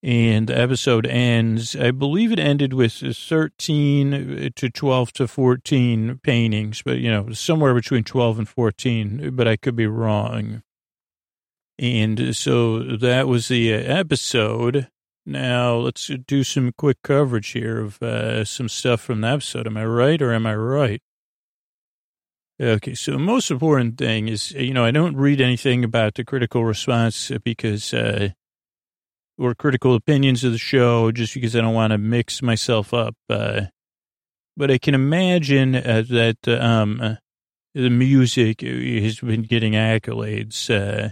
And 0.00 0.46
the 0.46 0.56
episode 0.56 1.06
ends, 1.06 1.74
I 1.74 1.90
believe 1.90 2.30
it 2.30 2.38
ended 2.38 2.72
with 2.72 2.92
13 2.92 4.52
to 4.54 4.70
12 4.70 5.12
to 5.14 5.26
14 5.26 6.20
paintings, 6.22 6.82
but, 6.82 6.98
you 6.98 7.10
know, 7.10 7.32
somewhere 7.32 7.74
between 7.74 8.04
12 8.04 8.38
and 8.38 8.48
14, 8.48 9.30
but 9.34 9.48
I 9.48 9.56
could 9.56 9.74
be 9.74 9.88
wrong. 9.88 10.62
And 11.80 12.36
so 12.36 12.82
that 12.96 13.26
was 13.26 13.48
the 13.48 13.72
episode. 13.72 14.88
Now 15.26 15.74
let's 15.74 16.10
do 16.26 16.44
some 16.44 16.72
quick 16.78 16.98
coverage 17.02 17.48
here 17.50 17.80
of 17.80 18.02
uh, 18.02 18.44
some 18.44 18.68
stuff 18.68 19.00
from 19.00 19.20
the 19.20 19.28
episode. 19.28 19.66
Am 19.66 19.76
I 19.76 19.84
right 19.84 20.22
or 20.22 20.32
am 20.32 20.46
I 20.46 20.54
right? 20.54 21.02
Okay, 22.60 22.94
so 22.94 23.12
the 23.12 23.18
most 23.18 23.50
important 23.50 23.98
thing 23.98 24.26
is, 24.26 24.50
you 24.52 24.74
know, 24.74 24.84
I 24.84 24.90
don't 24.90 25.16
read 25.16 25.40
anything 25.40 25.84
about 25.84 26.14
the 26.14 26.24
critical 26.24 26.64
response 26.64 27.30
because, 27.44 27.94
uh, 27.94 28.30
or 29.38 29.54
critical 29.54 29.94
opinions 29.94 30.44
of 30.44 30.52
the 30.52 30.58
show 30.58 31.12
just 31.12 31.34
because 31.34 31.54
I 31.54 31.60
don't 31.60 31.74
want 31.74 31.92
to 31.92 31.98
mix 31.98 32.42
myself 32.42 32.92
up. 32.92 33.14
Uh, 33.30 33.62
but 34.56 34.70
I 34.70 34.78
can 34.78 34.94
imagine 34.94 35.76
uh, 35.76 36.02
that 36.08 36.48
um, 36.48 37.18
the 37.74 37.90
music 37.90 38.62
has 38.62 39.20
been 39.20 39.42
getting 39.42 39.74
accolades. 39.74 40.68
Uh, 40.68 41.10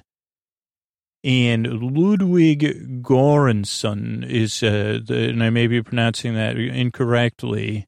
and 1.22 1.66
Ludwig 1.82 3.02
Göransson 3.02 4.28
is, 4.28 4.62
uh, 4.62 5.00
the, 5.04 5.30
and 5.30 5.42
I 5.42 5.50
may 5.50 5.66
be 5.66 5.82
pronouncing 5.82 6.34
that 6.34 6.56
incorrectly, 6.56 7.86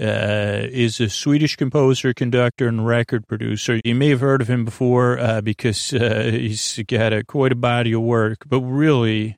uh, 0.00 0.66
is 0.70 1.00
a 1.00 1.08
Swedish 1.08 1.56
composer, 1.56 2.12
conductor, 2.14 2.66
and 2.66 2.86
record 2.86 3.26
producer. 3.28 3.80
You 3.84 3.94
may 3.94 4.08
have 4.08 4.20
heard 4.20 4.40
of 4.40 4.48
him 4.48 4.64
before 4.64 5.18
uh, 5.18 5.40
because 5.40 5.92
uh, 5.92 6.30
he's 6.32 6.80
got 6.88 7.12
a, 7.12 7.24
quite 7.24 7.52
a 7.52 7.56
body 7.56 7.92
of 7.92 8.02
work, 8.02 8.38
but 8.46 8.60
really, 8.60 9.36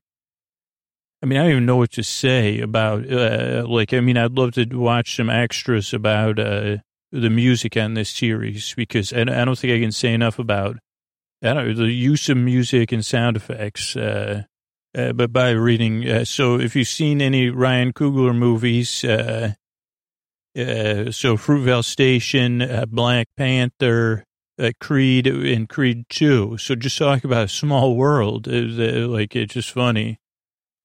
I 1.24 1.26
mean, 1.26 1.38
I 1.38 1.44
don't 1.44 1.52
even 1.52 1.64
know 1.64 1.76
what 1.76 1.92
to 1.92 2.02
say 2.02 2.60
about, 2.60 3.10
uh, 3.10 3.64
like, 3.66 3.94
I 3.94 4.00
mean, 4.00 4.18
I'd 4.18 4.32
love 4.32 4.52
to 4.52 4.66
watch 4.66 5.16
some 5.16 5.30
extras 5.30 5.94
about 5.94 6.38
uh, 6.38 6.76
the 7.12 7.30
music 7.30 7.78
on 7.78 7.94
this 7.94 8.10
series 8.10 8.74
because 8.74 9.10
I, 9.10 9.24
don't 9.24 9.58
think 9.58 9.72
I 9.72 9.80
can 9.80 9.90
say 9.90 10.12
enough 10.12 10.38
about 10.38 10.76
I 11.42 11.54
don't 11.54 11.76
the 11.76 11.84
use 11.84 12.28
of 12.28 12.37
music 12.37 12.92
and 12.92 13.02
sound 13.02 13.38
effects. 13.38 13.96
Uh, 13.96 14.42
but 14.92 15.32
by 15.32 15.52
reading, 15.52 16.26
so 16.26 16.60
if 16.60 16.76
you've 16.76 16.88
seen 16.88 17.22
any 17.22 17.48
Ryan 17.48 17.94
Coogler 17.94 18.37
movies, 18.37 19.02
uh, 19.02 19.54
so 20.54 21.38
Fruitvale 21.38 21.84
Station, 21.84 22.60
uh, 22.60 22.84
Black 22.87 23.28
Panther, 23.38 24.24
uh, 24.58 24.72
Creed, 24.78 25.26
and 25.26 25.70
Creed 25.70 26.04
2. 26.10 26.58
So 26.58 26.74
just 26.74 26.98
talk 26.98 27.24
about 27.24 27.44
a 27.44 27.48
small 27.48 27.96
world. 27.96 28.46
Uh, 28.46 29.08
like, 29.08 29.34
it's 29.34 29.54
just 29.54 29.70
funny. 29.70 30.18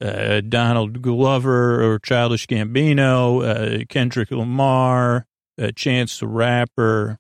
Uh, 0.02 0.42
Donald 0.42 1.02
Glover 1.02 1.84
or 1.84 2.00
Childish 2.00 2.48
Gambino, 2.48 3.82
uh, 3.82 3.86
Kendrick 3.90 4.32
Lamar, 4.32 5.26
Chance 5.76 6.20
the 6.20 6.28
Rapper, 6.28 7.18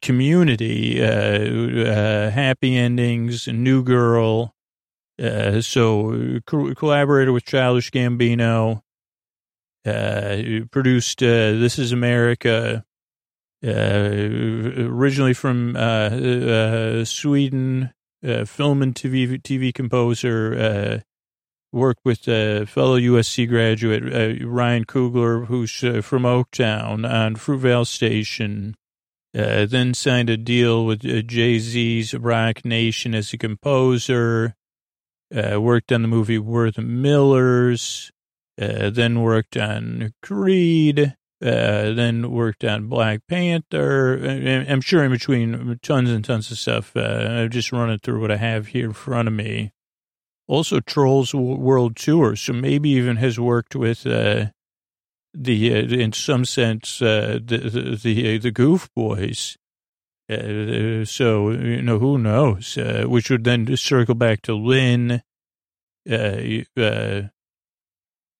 Community, 0.00 1.00
Happy 1.00 2.76
Endings, 2.76 3.48
New 3.48 3.82
Girl. 3.82 4.54
so 5.18 6.40
co- 6.46 6.74
collaborator 6.74 7.32
with 7.32 7.44
Childish 7.44 7.90
Gambino 7.90 8.82
uh, 9.84 10.36
produced 10.70 11.22
uh, 11.22 11.26
This 11.58 11.78
Is 11.78 11.92
America, 11.92 12.84
uh, 13.64 13.70
originally 13.70 15.34
from 15.34 15.76
uh, 15.76 15.78
uh, 15.78 17.04
Sweden, 17.04 17.92
uh, 18.26 18.44
film 18.44 18.82
and 18.82 18.94
TV, 18.94 19.40
TV 19.40 19.74
composer, 19.74 21.02
worked 21.72 22.04
with 22.04 22.28
a 22.28 22.66
fellow 22.66 22.98
USC 22.98 23.48
graduate, 23.48 24.02
Ryan 24.44 24.84
Coogler, 24.84 25.46
who's 25.46 25.72
from 26.04 26.22
Oaktown 26.22 27.10
on 27.10 27.36
Fruitvale 27.36 27.86
Station. 27.86 28.76
then 29.32 29.94
signed 29.94 30.30
a 30.30 30.36
deal 30.36 30.84
with 30.84 31.00
Jay 31.26 31.58
Z's 31.58 32.14
Roc 32.14 32.64
Nation 32.64 33.14
as 33.14 33.32
a 33.32 33.38
composer. 33.38 34.54
worked 35.32 35.92
on 35.92 36.02
the 36.02 36.08
movie 36.08 36.38
We're 36.38 36.70
the 36.70 36.82
Millers. 36.82 38.12
Uh, 38.60 38.90
then 38.90 39.22
worked 39.22 39.56
on 39.56 40.12
Creed, 40.22 41.16
uh, 41.42 41.92
then 41.92 42.30
worked 42.30 42.64
on 42.64 42.86
Black 42.86 43.20
Panther. 43.26 44.18
I'm 44.68 44.82
sure 44.82 45.02
in 45.02 45.10
between 45.10 45.78
tons 45.82 46.10
and 46.10 46.24
tons 46.24 46.50
of 46.50 46.58
stuff. 46.58 46.92
Uh, 46.94 47.00
I'm 47.00 47.50
just 47.50 47.72
running 47.72 47.98
through 47.98 48.20
what 48.20 48.30
I 48.30 48.36
have 48.36 48.68
here 48.68 48.84
in 48.84 48.92
front 48.92 49.26
of 49.28 49.34
me. 49.34 49.72
Also, 50.48 50.80
Trolls 50.80 51.34
World 51.34 51.96
Tour, 51.96 52.36
so 52.36 52.52
maybe 52.52 52.90
even 52.90 53.16
has 53.16 53.38
worked 53.38 53.74
with 53.74 54.06
uh, 54.06 54.46
the, 55.32 55.74
uh, 55.74 55.78
in 55.78 56.12
some 56.12 56.44
sense, 56.44 57.00
uh, 57.00 57.38
the 57.42 57.58
the 57.58 57.96
the, 57.96 58.38
the 58.38 58.50
Goof 58.50 58.90
Boys. 58.94 59.56
so 60.28 61.50
you 61.50 61.82
know 61.82 61.98
who 61.98 62.18
knows, 62.18 62.76
which 62.76 63.30
would 63.30 63.44
then 63.44 63.76
circle 63.76 64.14
back 64.14 64.42
to 64.42 64.54
Lynn. 64.54 65.22
Uh, 66.10 67.22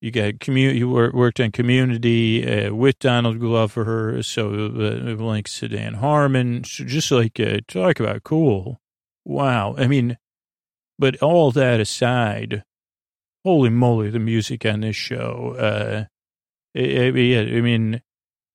you 0.03 0.11
got 0.11 0.41
community. 0.41 0.81
You 0.81 0.91
worked 0.91 1.39
on 1.39 1.53
Community 1.53 2.67
uh, 2.67 2.75
with 2.75 2.99
Donald 2.99 3.39
Glover, 3.39 4.21
so 4.25 4.49
uh, 4.49 5.15
links 5.15 5.61
to 5.61 5.69
Dan 5.69 5.95
Harmon. 5.95 6.65
So 6.65 6.85
just 6.85 7.13
like 7.13 7.39
uh, 7.39 7.59
talk 7.69 8.01
about 8.01 8.25
cool. 8.25 8.81
Wow, 9.25 9.77
I 9.79 9.87
mean, 9.87 10.19
but 10.99 11.23
all 11.23 11.51
that 11.53 11.81
aside, 11.81 12.63
holy 13.45 13.71
moly, 13.71 14.11
the 14.11 14.19
music 14.19 14.65
on 14.67 14.81
this 14.81 14.97
show. 14.97 15.57
Uh, 15.59 16.05
I, 16.77 16.81
I, 16.81 17.09
I 17.09 17.61
mean, 17.61 18.03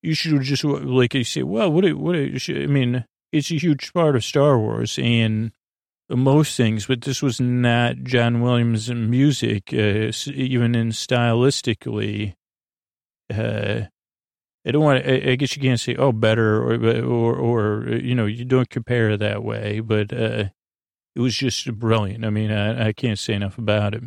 you 0.02 0.14
should 0.14 0.42
just 0.42 0.64
like 0.64 1.14
you 1.14 1.24
say. 1.24 1.44
Well, 1.44 1.72
what? 1.72 1.92
What? 1.94 2.16
I 2.16 2.68
mean, 2.68 3.06
it's 3.32 3.52
a 3.52 3.56
huge 3.56 3.94
part 3.94 4.16
of 4.16 4.24
Star 4.24 4.58
Wars, 4.58 4.98
and 4.98 5.52
most 6.10 6.56
things, 6.56 6.86
but 6.86 7.02
this 7.02 7.22
was 7.22 7.42
not 7.42 8.04
John 8.04 8.42
Williams' 8.42 8.90
music, 8.90 9.74
uh, 9.74 10.12
even 10.34 10.76
in 10.76 10.90
stylistically. 10.92 12.36
Uh, 13.30 13.82
I 14.66 14.72
don't 14.72 14.84
want 14.84 15.04
to, 15.04 15.32
I 15.32 15.36
guess 15.36 15.56
you 15.56 15.62
can't 15.62 15.80
say, 15.80 15.96
oh, 15.96 16.12
better 16.12 16.62
or, 16.62 17.04
or, 17.04 17.36
or, 17.36 17.90
you 17.90 18.16
know, 18.16 18.26
you 18.26 18.46
don't 18.46 18.70
compare 18.70 19.16
that 19.18 19.44
way, 19.44 19.80
but, 19.80 20.14
uh, 20.14 20.46
it 21.18 21.22
was 21.22 21.36
just 21.36 21.74
brilliant. 21.80 22.24
I 22.24 22.30
mean, 22.30 22.52
I, 22.52 22.90
I 22.90 22.94
can't 22.94 23.18
say 23.18 23.34
enough 23.34 23.58
about 23.58 23.96
it. 23.96 24.04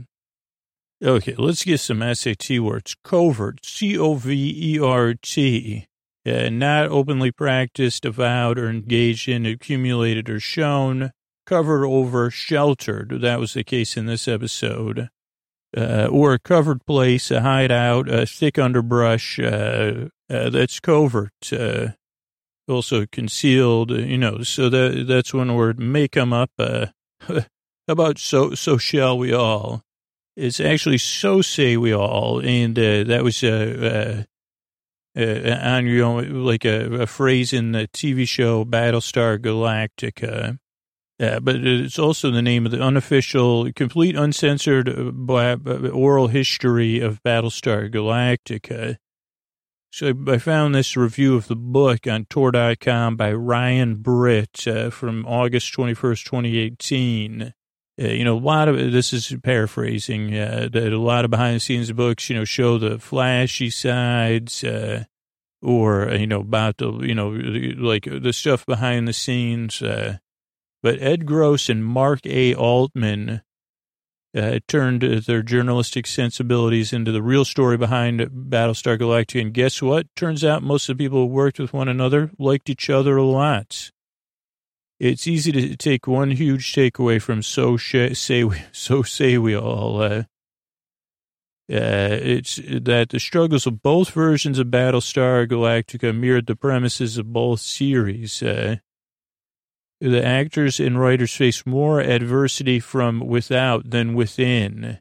Okay, 1.02 1.34
let's 1.36 1.64
get 1.64 1.80
some 1.80 2.04
SAT 2.14 2.60
words. 2.60 2.94
Covert, 3.02 3.66
C-O-V-E-R-T. 3.66 4.26
Uh, 6.24 6.48
not 6.50 6.86
openly 6.86 7.32
practiced, 7.32 8.04
avowed, 8.04 8.60
or 8.60 8.70
engaged 8.70 9.28
in, 9.28 9.44
accumulated, 9.44 10.30
or 10.30 10.38
shown. 10.38 11.10
Covered 11.46 11.84
over, 11.84 12.30
sheltered. 12.30 13.20
That 13.22 13.40
was 13.40 13.54
the 13.54 13.64
case 13.64 13.96
in 13.96 14.06
this 14.06 14.28
episode. 14.28 15.08
Uh, 15.76 16.06
or 16.12 16.34
a 16.34 16.38
covered 16.38 16.86
place, 16.86 17.32
a 17.32 17.40
hideout, 17.40 18.08
a 18.08 18.24
thick 18.24 18.56
underbrush. 18.56 19.40
Uh, 19.40 20.10
uh 20.30 20.48
that's 20.48 20.78
covert. 20.78 21.52
Uh, 21.52 21.88
also 22.68 23.04
concealed, 23.10 23.90
you 23.90 24.18
know, 24.18 24.44
so 24.44 24.68
that 24.68 25.06
that's 25.08 25.34
one 25.34 25.56
word 25.56 25.80
may 25.80 26.06
come 26.06 26.32
up. 26.32 26.52
Uh, 27.28 27.42
about 27.88 28.18
so 28.18 28.54
so 28.54 28.78
shall 28.78 29.18
we 29.18 29.32
all? 29.32 29.82
It's 30.36 30.60
actually 30.60 30.98
so 30.98 31.42
say 31.42 31.76
we 31.76 31.92
all, 31.92 32.40
and 32.40 32.78
uh, 32.78 33.04
that 33.04 33.24
was 33.24 33.42
uh, 33.42 34.24
uh, 35.16 35.20
uh, 35.20 35.58
on 35.62 35.86
your 35.86 36.04
own, 36.04 36.44
like 36.44 36.64
a, 36.64 37.02
a, 37.02 37.06
phrase 37.06 37.52
in 37.52 37.72
the 37.72 37.88
TV 37.88 38.26
show 38.26 38.64
Battlestar 38.64 39.38
Galactica. 39.38 40.58
Uh, 41.20 41.40
but 41.40 41.56
it's 41.56 41.98
also 41.98 42.30
the 42.30 42.40
name 42.40 42.64
of 42.64 42.72
the 42.72 42.80
unofficial, 42.80 43.70
complete, 43.72 44.16
uncensored 44.16 44.88
uh, 44.88 45.88
oral 45.88 46.28
history 46.28 47.00
of 47.00 47.22
Battlestar 47.22 47.92
Galactica. 47.92 48.96
So 49.92 50.14
I 50.28 50.38
found 50.38 50.72
this 50.72 50.96
review 50.96 51.34
of 51.34 51.48
the 51.48 51.56
book 51.56 52.06
on 52.06 52.26
Tor.com 52.26 53.16
by 53.16 53.32
Ryan 53.32 53.96
Britt 53.96 54.66
uh, 54.68 54.90
from 54.90 55.26
August 55.26 55.74
21st, 55.74 56.24
2018. 56.24 57.54
Uh, 58.00 58.06
you 58.06 58.24
know, 58.24 58.36
a 58.36 58.38
lot 58.38 58.68
of 58.68 58.76
this 58.76 59.12
is 59.12 59.34
paraphrasing, 59.42 60.38
uh, 60.38 60.68
that 60.72 60.92
a 60.92 60.98
lot 60.98 61.24
of 61.24 61.30
behind 61.32 61.56
the 61.56 61.60
scenes 61.60 61.90
books, 61.90 62.30
you 62.30 62.36
know, 62.36 62.44
show 62.44 62.78
the 62.78 63.00
flashy 63.00 63.68
sides, 63.68 64.62
uh, 64.62 65.04
or, 65.60 66.08
you 66.12 66.26
know, 66.26 66.40
about 66.40 66.76
the, 66.76 66.92
you 67.00 67.14
know, 67.14 67.30
like 67.30 68.04
the 68.04 68.32
stuff 68.32 68.64
behind 68.64 69.08
the 69.08 69.12
scenes. 69.12 69.82
Uh, 69.82 70.18
but 70.84 71.02
Ed 71.02 71.26
Gross 71.26 71.68
and 71.68 71.84
Mark 71.84 72.20
A. 72.26 72.54
Altman 72.54 73.42
uh, 74.36 74.60
turned 74.68 75.02
their 75.02 75.42
journalistic 75.42 76.06
sensibilities 76.06 76.92
into 76.92 77.12
the 77.12 77.22
real 77.22 77.44
story 77.44 77.76
behind 77.76 78.20
Battlestar 78.20 78.98
Galactica. 78.98 79.40
And 79.40 79.54
guess 79.54 79.82
what? 79.82 80.06
Turns 80.14 80.44
out 80.44 80.62
most 80.62 80.88
of 80.88 80.96
the 80.96 81.04
people 81.04 81.20
who 81.20 81.26
worked 81.26 81.58
with 81.58 81.72
one 81.72 81.88
another 81.88 82.30
liked 82.38 82.70
each 82.70 82.88
other 82.88 83.16
a 83.16 83.24
lot. 83.24 83.90
It's 85.00 85.26
easy 85.26 85.50
to 85.52 85.76
take 85.76 86.06
one 86.06 86.30
huge 86.30 86.72
takeaway 86.74 87.20
from 87.20 87.42
so 87.42 87.76
say 87.76 88.44
we, 88.44 88.62
so 88.72 89.02
say 89.02 89.38
we 89.38 89.56
all. 89.56 90.02
Uh, 90.02 90.24
uh, 91.72 92.18
it's 92.20 92.56
that 92.56 93.10
the 93.10 93.20
struggles 93.20 93.64
of 93.64 93.80
both 93.80 94.10
versions 94.10 94.58
of 94.58 94.66
Battlestar 94.66 95.46
Galactica 95.46 96.16
mirrored 96.16 96.46
the 96.46 96.56
premises 96.56 97.16
of 97.16 97.32
both 97.32 97.60
series. 97.60 98.42
Uh, 98.42 98.76
the 100.00 100.24
actors 100.24 100.80
and 100.80 100.98
writers 100.98 101.34
face 101.34 101.66
more 101.66 102.00
adversity 102.00 102.80
from 102.80 103.20
without 103.20 103.90
than 103.90 104.14
within 104.14 104.98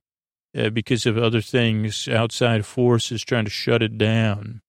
uh, 0.57 0.69
because 0.69 1.05
of 1.05 1.17
other 1.17 1.41
things, 1.41 2.07
outside 2.07 2.65
forces 2.65 3.23
trying 3.23 3.45
to 3.45 3.51
shut 3.51 3.81
it 3.81 3.97
down. 3.97 4.61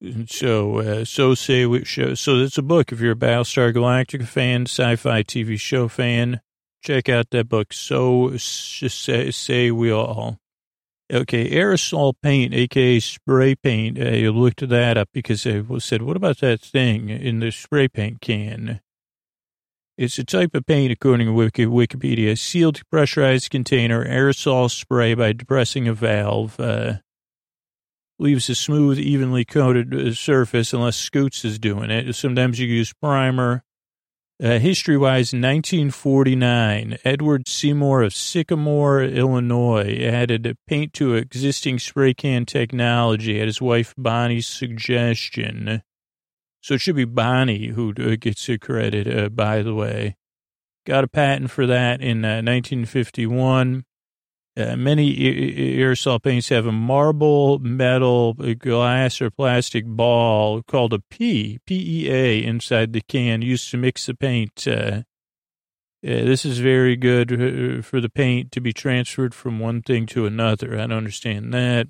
And 0.00 0.28
so, 0.28 0.78
uh, 0.78 1.04
so 1.04 1.34
say 1.34 1.64
we 1.66 1.84
show, 1.84 2.14
so 2.14 2.36
it's 2.36 2.58
a 2.58 2.62
book. 2.62 2.92
If 2.92 3.00
you're 3.00 3.12
a 3.12 3.16
Battlestar 3.16 3.72
Galactica 3.72 4.26
fan, 4.26 4.62
sci-fi 4.62 5.22
TV 5.22 5.58
show 5.58 5.88
fan, 5.88 6.40
check 6.82 7.08
out 7.08 7.30
that 7.30 7.48
book. 7.48 7.72
So 7.72 8.36
say, 8.36 9.30
say 9.30 9.70
we 9.70 9.92
all. 9.92 10.38
Okay, 11.12 11.50
aerosol 11.50 12.14
paint, 12.22 12.54
aka 12.54 12.98
spray 12.98 13.54
paint. 13.54 14.00
Uh, 14.00 14.10
you 14.10 14.32
looked 14.32 14.66
that 14.66 14.96
up 14.96 15.08
because 15.12 15.46
I 15.46 15.62
said, 15.78 16.02
"What 16.02 16.16
about 16.16 16.38
that 16.38 16.60
thing 16.60 17.10
in 17.10 17.40
the 17.40 17.52
spray 17.52 17.86
paint 17.86 18.20
can?" 18.20 18.80
It's 20.02 20.18
a 20.18 20.24
type 20.24 20.56
of 20.56 20.66
paint, 20.66 20.90
according 20.90 21.28
to 21.28 21.32
Wikipedia, 21.32 22.36
sealed 22.36 22.82
pressurized 22.90 23.52
container, 23.52 24.04
aerosol 24.04 24.68
spray 24.68 25.14
by 25.14 25.32
depressing 25.32 25.86
a 25.86 25.94
valve, 25.94 26.58
uh, 26.58 26.94
leaves 28.18 28.48
a 28.48 28.56
smooth, 28.56 28.98
evenly 28.98 29.44
coated 29.44 29.94
uh, 29.94 30.12
surface 30.12 30.72
unless 30.72 30.96
Scoots 30.96 31.44
is 31.44 31.60
doing 31.60 31.92
it. 31.92 32.12
Sometimes 32.16 32.58
you 32.58 32.66
use 32.66 32.92
primer. 32.92 33.62
Uh, 34.42 34.58
history-wise, 34.58 35.32
1949, 35.32 36.98
Edward 37.04 37.46
Seymour 37.46 38.02
of 38.02 38.12
Sycamore, 38.12 39.04
Illinois, 39.04 40.00
added 40.02 40.56
paint 40.66 40.94
to 40.94 41.14
existing 41.14 41.78
spray 41.78 42.12
can 42.12 42.44
technology 42.44 43.40
at 43.40 43.46
his 43.46 43.62
wife 43.62 43.94
Bonnie's 43.96 44.48
suggestion. 44.48 45.84
So 46.62 46.74
it 46.74 46.80
should 46.80 46.96
be 46.96 47.04
Bonnie 47.04 47.68
who 47.68 47.90
uh, 47.90 48.16
gets 48.18 48.46
the 48.46 48.56
credit, 48.56 49.06
uh, 49.06 49.28
by 49.28 49.62
the 49.62 49.74
way. 49.74 50.16
Got 50.86 51.04
a 51.04 51.08
patent 51.08 51.50
for 51.50 51.66
that 51.66 52.00
in 52.00 52.24
uh, 52.24 52.40
1951. 52.42 53.84
Uh, 54.54 54.76
many 54.76 55.16
aerosol 55.16 56.22
paints 56.22 56.50
have 56.50 56.66
a 56.66 56.72
marble, 56.72 57.58
metal, 57.58 58.34
glass, 58.34 59.20
or 59.20 59.30
plastic 59.30 59.86
ball 59.86 60.62
called 60.62 60.92
a 60.92 60.98
P, 60.98 61.58
P-E-A, 61.66 62.44
inside 62.44 62.92
the 62.92 63.00
can 63.00 63.42
used 63.42 63.70
to 63.70 63.78
mix 63.78 64.06
the 64.06 64.14
paint. 64.14 64.68
Uh, 64.68 65.02
this 66.00 66.44
is 66.44 66.58
very 66.58 66.96
good 66.96 67.32
uh, 67.32 67.82
for 67.82 68.00
the 68.00 68.10
paint 68.10 68.52
to 68.52 68.60
be 68.60 68.72
transferred 68.72 69.34
from 69.34 69.58
one 69.58 69.82
thing 69.82 70.04
to 70.06 70.26
another. 70.26 70.74
I 70.74 70.86
don't 70.86 70.92
understand 70.92 71.54
that. 71.54 71.88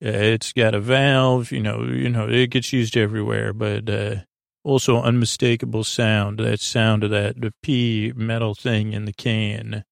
It's 0.00 0.52
got 0.52 0.74
a 0.74 0.80
valve, 0.80 1.52
you 1.52 1.60
know, 1.60 1.84
you 1.84 2.08
know, 2.08 2.28
it 2.28 2.50
gets 2.50 2.72
used 2.72 2.96
everywhere, 2.96 3.52
but, 3.52 3.90
uh, 3.90 4.16
also 4.64 5.00
unmistakable 5.02 5.84
sound, 5.84 6.38
that 6.38 6.60
sound 6.60 7.04
of 7.04 7.10
that, 7.10 7.40
the 7.40 7.52
P 7.62 8.12
metal 8.14 8.54
thing 8.54 8.92
in 8.92 9.04
the 9.04 9.12
can. 9.12 9.84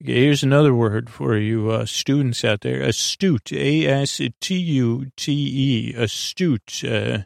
Here's 0.00 0.42
another 0.42 0.74
word 0.74 1.08
for 1.08 1.36
you, 1.36 1.70
uh, 1.70 1.86
students 1.86 2.44
out 2.44 2.60
there. 2.62 2.82
Astute, 2.82 3.52
A-S-T-U-T-E, 3.52 4.34
astute. 5.94 6.84
Uh, 6.84 7.18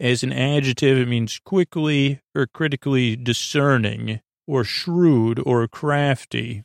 as 0.00 0.22
an 0.22 0.32
adjective, 0.32 0.98
it 0.98 1.08
means 1.08 1.40
quickly 1.44 2.20
or 2.34 2.46
critically 2.46 3.16
discerning 3.16 4.20
or 4.46 4.64
shrewd 4.64 5.40
or 5.44 5.66
crafty. 5.68 6.64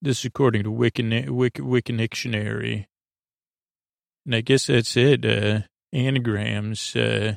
This 0.00 0.20
is 0.20 0.24
according 0.26 0.62
to 0.64 0.70
Wiki, 0.70 1.28
Wiki, 1.28 1.62
Wiki. 1.62 2.86
And 4.26 4.34
I 4.34 4.40
guess 4.40 4.66
that's 4.66 4.96
it. 4.96 5.24
Uh, 5.24 5.60
anagrams. 5.92 6.94
Uh, 6.94 7.36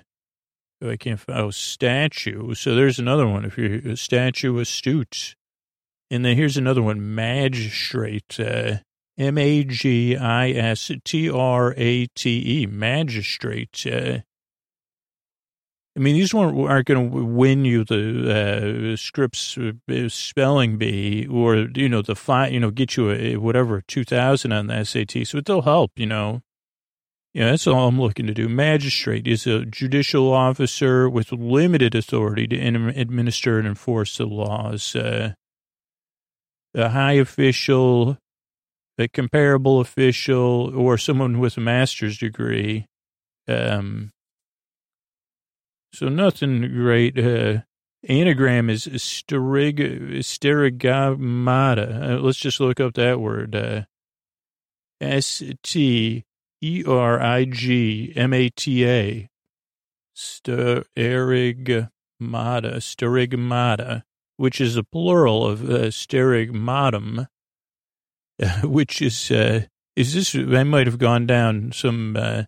I 0.83 0.97
can't 0.97 1.19
find, 1.19 1.39
oh, 1.39 1.51
statue. 1.51 2.53
So 2.55 2.75
there's 2.75 2.99
another 2.99 3.27
one. 3.27 3.45
If 3.45 3.57
you're 3.57 3.93
a 3.93 3.97
statue 3.97 4.57
astute. 4.59 5.35
And 6.09 6.25
then 6.25 6.35
here's 6.35 6.57
another 6.57 6.81
one, 6.81 7.15
magistrate. 7.15 8.39
Uh, 8.39 8.79
M-A-G-I-S-T-R-A-T-E, 9.17 10.17
magistrate. 12.65 13.85
Uh, 13.85 14.19
I 15.95 15.99
mean, 15.99 16.15
these 16.15 16.33
aren't, 16.33 16.57
aren't 16.57 16.87
going 16.87 17.11
to 17.11 17.25
win 17.25 17.65
you 17.65 17.83
the 17.83 18.93
uh, 18.93 18.95
scripts 18.95 19.57
uh, 19.57 19.73
spelling 20.07 20.77
bee 20.77 21.27
or, 21.27 21.67
you 21.75 21.89
know, 21.89 22.01
the 22.01 22.15
five, 22.15 22.53
you 22.53 22.59
know, 22.59 22.71
get 22.71 22.95
you 22.97 23.11
a, 23.11 23.35
whatever, 23.37 23.81
2000 23.87 24.51
on 24.51 24.67
the 24.67 24.83
SAT. 24.83 25.27
So 25.27 25.37
it'll 25.37 25.61
help, 25.63 25.91
you 25.95 26.05
know. 26.07 26.41
Yeah, 27.33 27.51
that's 27.51 27.65
all 27.65 27.87
I'm 27.87 28.01
looking 28.01 28.27
to 28.27 28.33
do. 28.33 28.49
Magistrate 28.49 29.25
is 29.25 29.47
a 29.47 29.63
judicial 29.65 30.33
officer 30.33 31.09
with 31.09 31.31
limited 31.31 31.95
authority 31.95 32.45
to 32.47 32.57
administer 32.57 33.57
and 33.57 33.65
enforce 33.67 34.17
the 34.17 34.25
laws. 34.25 34.93
Uh, 34.95 35.33
a 36.75 36.89
high 36.89 37.13
official, 37.13 38.17
a 38.97 39.07
comparable 39.07 39.79
official, 39.79 40.73
or 40.75 40.97
someone 40.97 41.39
with 41.39 41.55
a 41.55 41.61
master's 41.61 42.17
degree. 42.17 42.85
Um, 43.47 44.11
so 45.93 46.09
nothing 46.09 46.61
great. 46.73 47.17
Uh, 47.17 47.61
anagram 48.07 48.69
is 48.69 48.87
sterig. 48.87 49.79
Uh, 51.79 52.19
let's 52.21 52.39
just 52.39 52.59
look 52.59 52.81
up 52.81 52.93
that 52.95 53.21
word. 53.21 53.55
Uh, 53.55 53.83
S 54.99 55.41
T 55.63 56.25
E 56.61 56.83
R 56.85 57.19
I 57.21 57.45
G 57.45 58.13
M 58.15 58.33
A 58.33 58.49
T 58.49 58.87
A, 58.87 59.29
sterigmata, 60.15 61.89
sterigmata, 62.21 64.03
which 64.37 64.61
is 64.61 64.75
a 64.75 64.83
plural 64.83 65.47
of 65.47 65.69
uh, 65.69 65.89
sterigmatum, 65.89 67.27
which 68.63 69.01
is, 69.01 69.31
uh, 69.31 69.61
is 69.95 70.13
this, 70.13 70.35
I 70.35 70.63
might 70.63 70.87
have 70.87 70.99
gone 70.99 71.25
down 71.25 71.71
some 71.73 72.15
uh, 72.15 72.43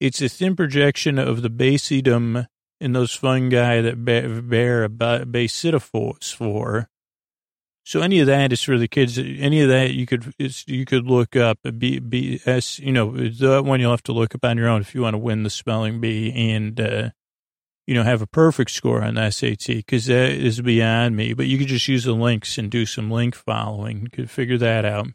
It's 0.00 0.20
a 0.20 0.28
thin 0.28 0.56
projection 0.56 1.18
of 1.18 1.42
the 1.42 1.50
basidium 1.50 2.46
in 2.80 2.92
those 2.92 3.14
fungi 3.14 3.80
that 3.80 4.04
bear 4.04 4.88
basidiospores. 4.88 6.86
So 7.84 8.00
any 8.00 8.20
of 8.20 8.28
that 8.28 8.52
is 8.52 8.62
for 8.62 8.78
the 8.78 8.86
kids. 8.86 9.18
Any 9.18 9.60
of 9.60 9.68
that 9.68 9.92
you 9.92 10.06
could 10.06 10.32
you 10.38 10.84
could 10.84 11.06
look 11.06 11.34
up 11.34 11.58
B 11.78 11.98
B 11.98 12.40
S. 12.46 12.78
You 12.78 12.92
know 12.92 13.10
that 13.10 13.64
one 13.64 13.80
you'll 13.80 13.90
have 13.90 14.02
to 14.04 14.12
look 14.12 14.34
up 14.34 14.44
on 14.44 14.56
your 14.56 14.68
own 14.68 14.82
if 14.82 14.94
you 14.94 15.02
want 15.02 15.14
to 15.14 15.18
win 15.18 15.42
the 15.42 15.50
spelling 15.50 16.00
bee 16.00 16.32
and 16.32 16.80
uh, 16.80 17.10
you 17.86 17.94
know 17.94 18.04
have 18.04 18.22
a 18.22 18.26
perfect 18.26 18.70
score 18.70 19.02
on 19.02 19.16
the 19.16 19.30
SAT 19.30 19.66
because 19.66 20.06
that 20.06 20.30
is 20.30 20.60
beyond 20.60 21.16
me. 21.16 21.34
But 21.34 21.46
you 21.46 21.58
could 21.58 21.66
just 21.66 21.88
use 21.88 22.04
the 22.04 22.12
links 22.12 22.56
and 22.56 22.70
do 22.70 22.86
some 22.86 23.10
link 23.10 23.34
following. 23.34 24.02
You 24.02 24.10
could 24.10 24.30
figure 24.30 24.58
that 24.58 24.84
out. 24.84 25.08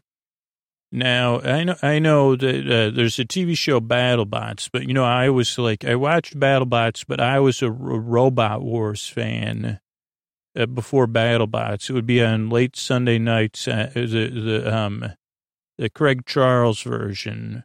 Now 0.92 1.40
I 1.40 1.64
know 1.64 1.76
I 1.82 1.98
know 1.98 2.36
that 2.36 2.66
uh, 2.66 2.90
there's 2.94 3.18
a 3.18 3.24
TV 3.24 3.56
show 3.56 3.80
BattleBots, 3.80 4.68
but 4.70 4.86
you 4.86 4.92
know 4.92 5.04
I 5.04 5.30
was 5.30 5.56
like 5.56 5.86
I 5.86 5.94
watched 5.94 6.38
BattleBots, 6.38 7.06
but 7.08 7.18
I 7.18 7.40
was 7.40 7.62
a, 7.62 7.68
a 7.68 7.70
Robot 7.70 8.62
Wars 8.62 9.08
fan 9.08 9.80
uh, 10.56 10.66
before 10.66 11.06
BattleBots. 11.06 11.90
It 11.90 11.92
would 11.92 12.06
be 12.06 12.22
on 12.22 12.50
late 12.50 12.76
Sunday 12.76 13.18
nights. 13.18 13.66
Uh, 13.66 13.90
the 13.94 14.28
the 14.28 14.76
um 14.76 15.12
the 15.78 15.88
Craig 15.88 16.26
Charles 16.26 16.82
version. 16.82 17.64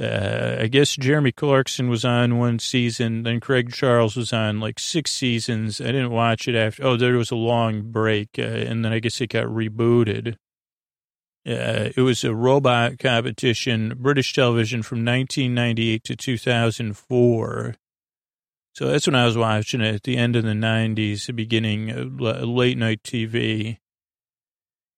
Uh, 0.00 0.56
I 0.60 0.66
guess 0.68 0.96
Jeremy 0.96 1.30
Clarkson 1.30 1.90
was 1.90 2.06
on 2.06 2.38
one 2.38 2.58
season, 2.58 3.22
then 3.22 3.38
Craig 3.38 3.70
Charles 3.70 4.16
was 4.16 4.32
on 4.32 4.58
like 4.58 4.78
six 4.78 5.10
seasons. 5.10 5.78
I 5.78 5.86
didn't 5.86 6.10
watch 6.10 6.48
it 6.48 6.54
after. 6.54 6.86
Oh, 6.86 6.96
there 6.96 7.18
was 7.18 7.30
a 7.30 7.36
long 7.36 7.90
break, 7.90 8.30
uh, 8.38 8.42
and 8.42 8.82
then 8.82 8.94
I 8.94 8.98
guess 9.00 9.20
it 9.20 9.26
got 9.26 9.44
rebooted. 9.44 10.36
Uh, 11.46 11.90
it 11.94 12.00
was 12.00 12.24
a 12.24 12.34
robot 12.34 12.98
competition, 12.98 13.94
British 13.98 14.32
television 14.32 14.82
from 14.82 15.04
1998 15.04 16.04
to 16.04 16.16
2004. 16.16 17.74
So 18.72 18.88
that's 18.88 19.06
when 19.06 19.16
I 19.16 19.26
was 19.26 19.36
watching 19.36 19.80
it 19.80 19.94
at 19.94 20.02
the 20.04 20.16
end 20.16 20.36
of 20.36 20.44
the 20.44 20.50
90s, 20.50 21.26
the 21.26 21.32
beginning 21.32 22.18
late 22.18 22.78
night 22.78 23.02
TV. 23.02 23.78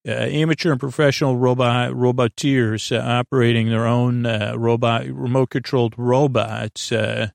Uh, 0.06 0.10
amateur 0.10 0.72
and 0.72 0.80
professional 0.80 1.36
robot 1.36 1.92
roboteers 1.92 2.90
uh, 2.90 3.00
operating 3.00 3.68
their 3.68 3.86
own 3.86 4.26
uh, 4.26 4.52
robot 4.56 5.06
remote 5.06 5.50
controlled 5.50 5.94
robots 5.96 6.90
uh, 6.90 7.28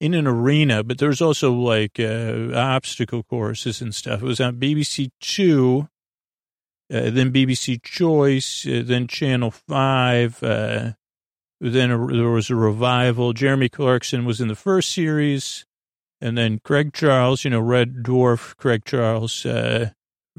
in 0.00 0.14
an 0.14 0.28
arena, 0.28 0.84
but 0.84 0.98
there's 0.98 1.20
also 1.20 1.52
like 1.52 1.98
uh, 1.98 2.52
obstacle 2.54 3.24
courses 3.24 3.80
and 3.80 3.92
stuff. 3.92 4.22
It 4.22 4.26
was 4.26 4.40
on 4.40 4.60
BBC 4.60 5.10
Two, 5.20 5.88
uh, 6.88 7.10
then 7.10 7.32
BBC 7.32 7.82
Choice, 7.82 8.64
then 8.64 9.08
Channel 9.08 9.50
Five. 9.50 10.40
Then 11.60 11.90
a, 11.90 12.06
there 12.06 12.28
was 12.28 12.50
a 12.50 12.56
revival. 12.56 13.32
Jeremy 13.32 13.68
Clarkson 13.68 14.24
was 14.24 14.40
in 14.40 14.48
the 14.48 14.54
first 14.54 14.92
series, 14.92 15.64
and 16.20 16.36
then 16.36 16.60
Craig 16.62 16.92
Charles, 16.92 17.44
you 17.44 17.50
know, 17.50 17.60
Red 17.60 18.02
Dwarf 18.02 18.56
Craig 18.56 18.84
Charles 18.84 19.46
uh, 19.46 19.90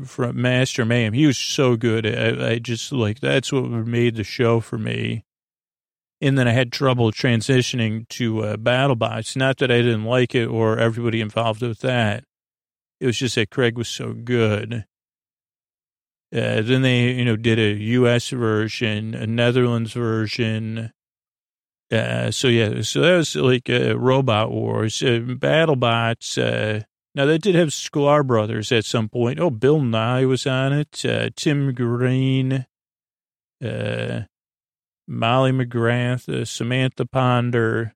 from 0.05 0.39
Master 0.41 0.85
Mayhem. 0.85 1.13
He 1.13 1.25
was 1.25 1.37
so 1.37 1.75
good. 1.75 2.05
I, 2.05 2.51
I 2.51 2.59
just 2.59 2.91
like 2.91 3.19
that's 3.19 3.51
what 3.51 3.63
made 3.63 4.15
the 4.15 4.23
show 4.23 4.59
for 4.59 4.77
me. 4.77 5.23
And 6.19 6.37
then 6.37 6.47
I 6.47 6.51
had 6.51 6.71
trouble 6.71 7.11
transitioning 7.11 8.07
to 8.09 8.43
uh, 8.43 8.57
BattleBots. 8.57 9.35
Not 9.35 9.57
that 9.57 9.71
I 9.71 9.81
didn't 9.81 10.05
like 10.05 10.33
it 10.33 10.47
or 10.47 10.79
everybody 10.79 11.21
involved 11.21 11.61
with 11.61 11.79
that. 11.79 12.23
It 12.99 13.05
was 13.05 13.19
just 13.19 13.35
that 13.35 13.51
Craig 13.51 13.77
was 13.77 13.87
so 13.87 14.13
good. 14.13 14.85
Uh, 16.33 16.61
then 16.61 16.81
they, 16.81 17.11
you 17.11 17.23
know, 17.23 17.35
did 17.35 17.59
a 17.59 17.79
U.S. 17.81 18.29
version, 18.31 19.13
a 19.13 19.27
Netherlands 19.27 19.93
version, 19.93 20.91
uh, 21.91 22.31
so 22.31 22.47
yeah, 22.47 22.81
so 22.81 23.01
that 23.01 23.17
was 23.17 23.35
like 23.35 23.69
uh, 23.69 23.97
Robot 23.97 24.51
Wars, 24.51 25.01
uh, 25.01 25.19
BattleBots. 25.19 26.37
Uh, 26.37 26.83
now 27.15 27.25
they 27.25 27.37
did 27.37 27.55
have 27.55 27.69
Sklar 27.69 28.25
Brothers 28.25 28.71
at 28.71 28.85
some 28.85 29.09
point. 29.09 29.39
Oh, 29.39 29.49
Bill 29.49 29.79
Nye 29.79 30.25
was 30.25 30.45
on 30.45 30.73
it. 30.73 31.05
Uh, 31.05 31.29
Tim 31.35 31.73
Green, 31.73 32.65
uh, 33.63 34.21
Molly 35.07 35.51
McGrath, 35.51 36.29
uh, 36.29 36.43
Samantha 36.43 37.05
Ponder, 37.05 37.95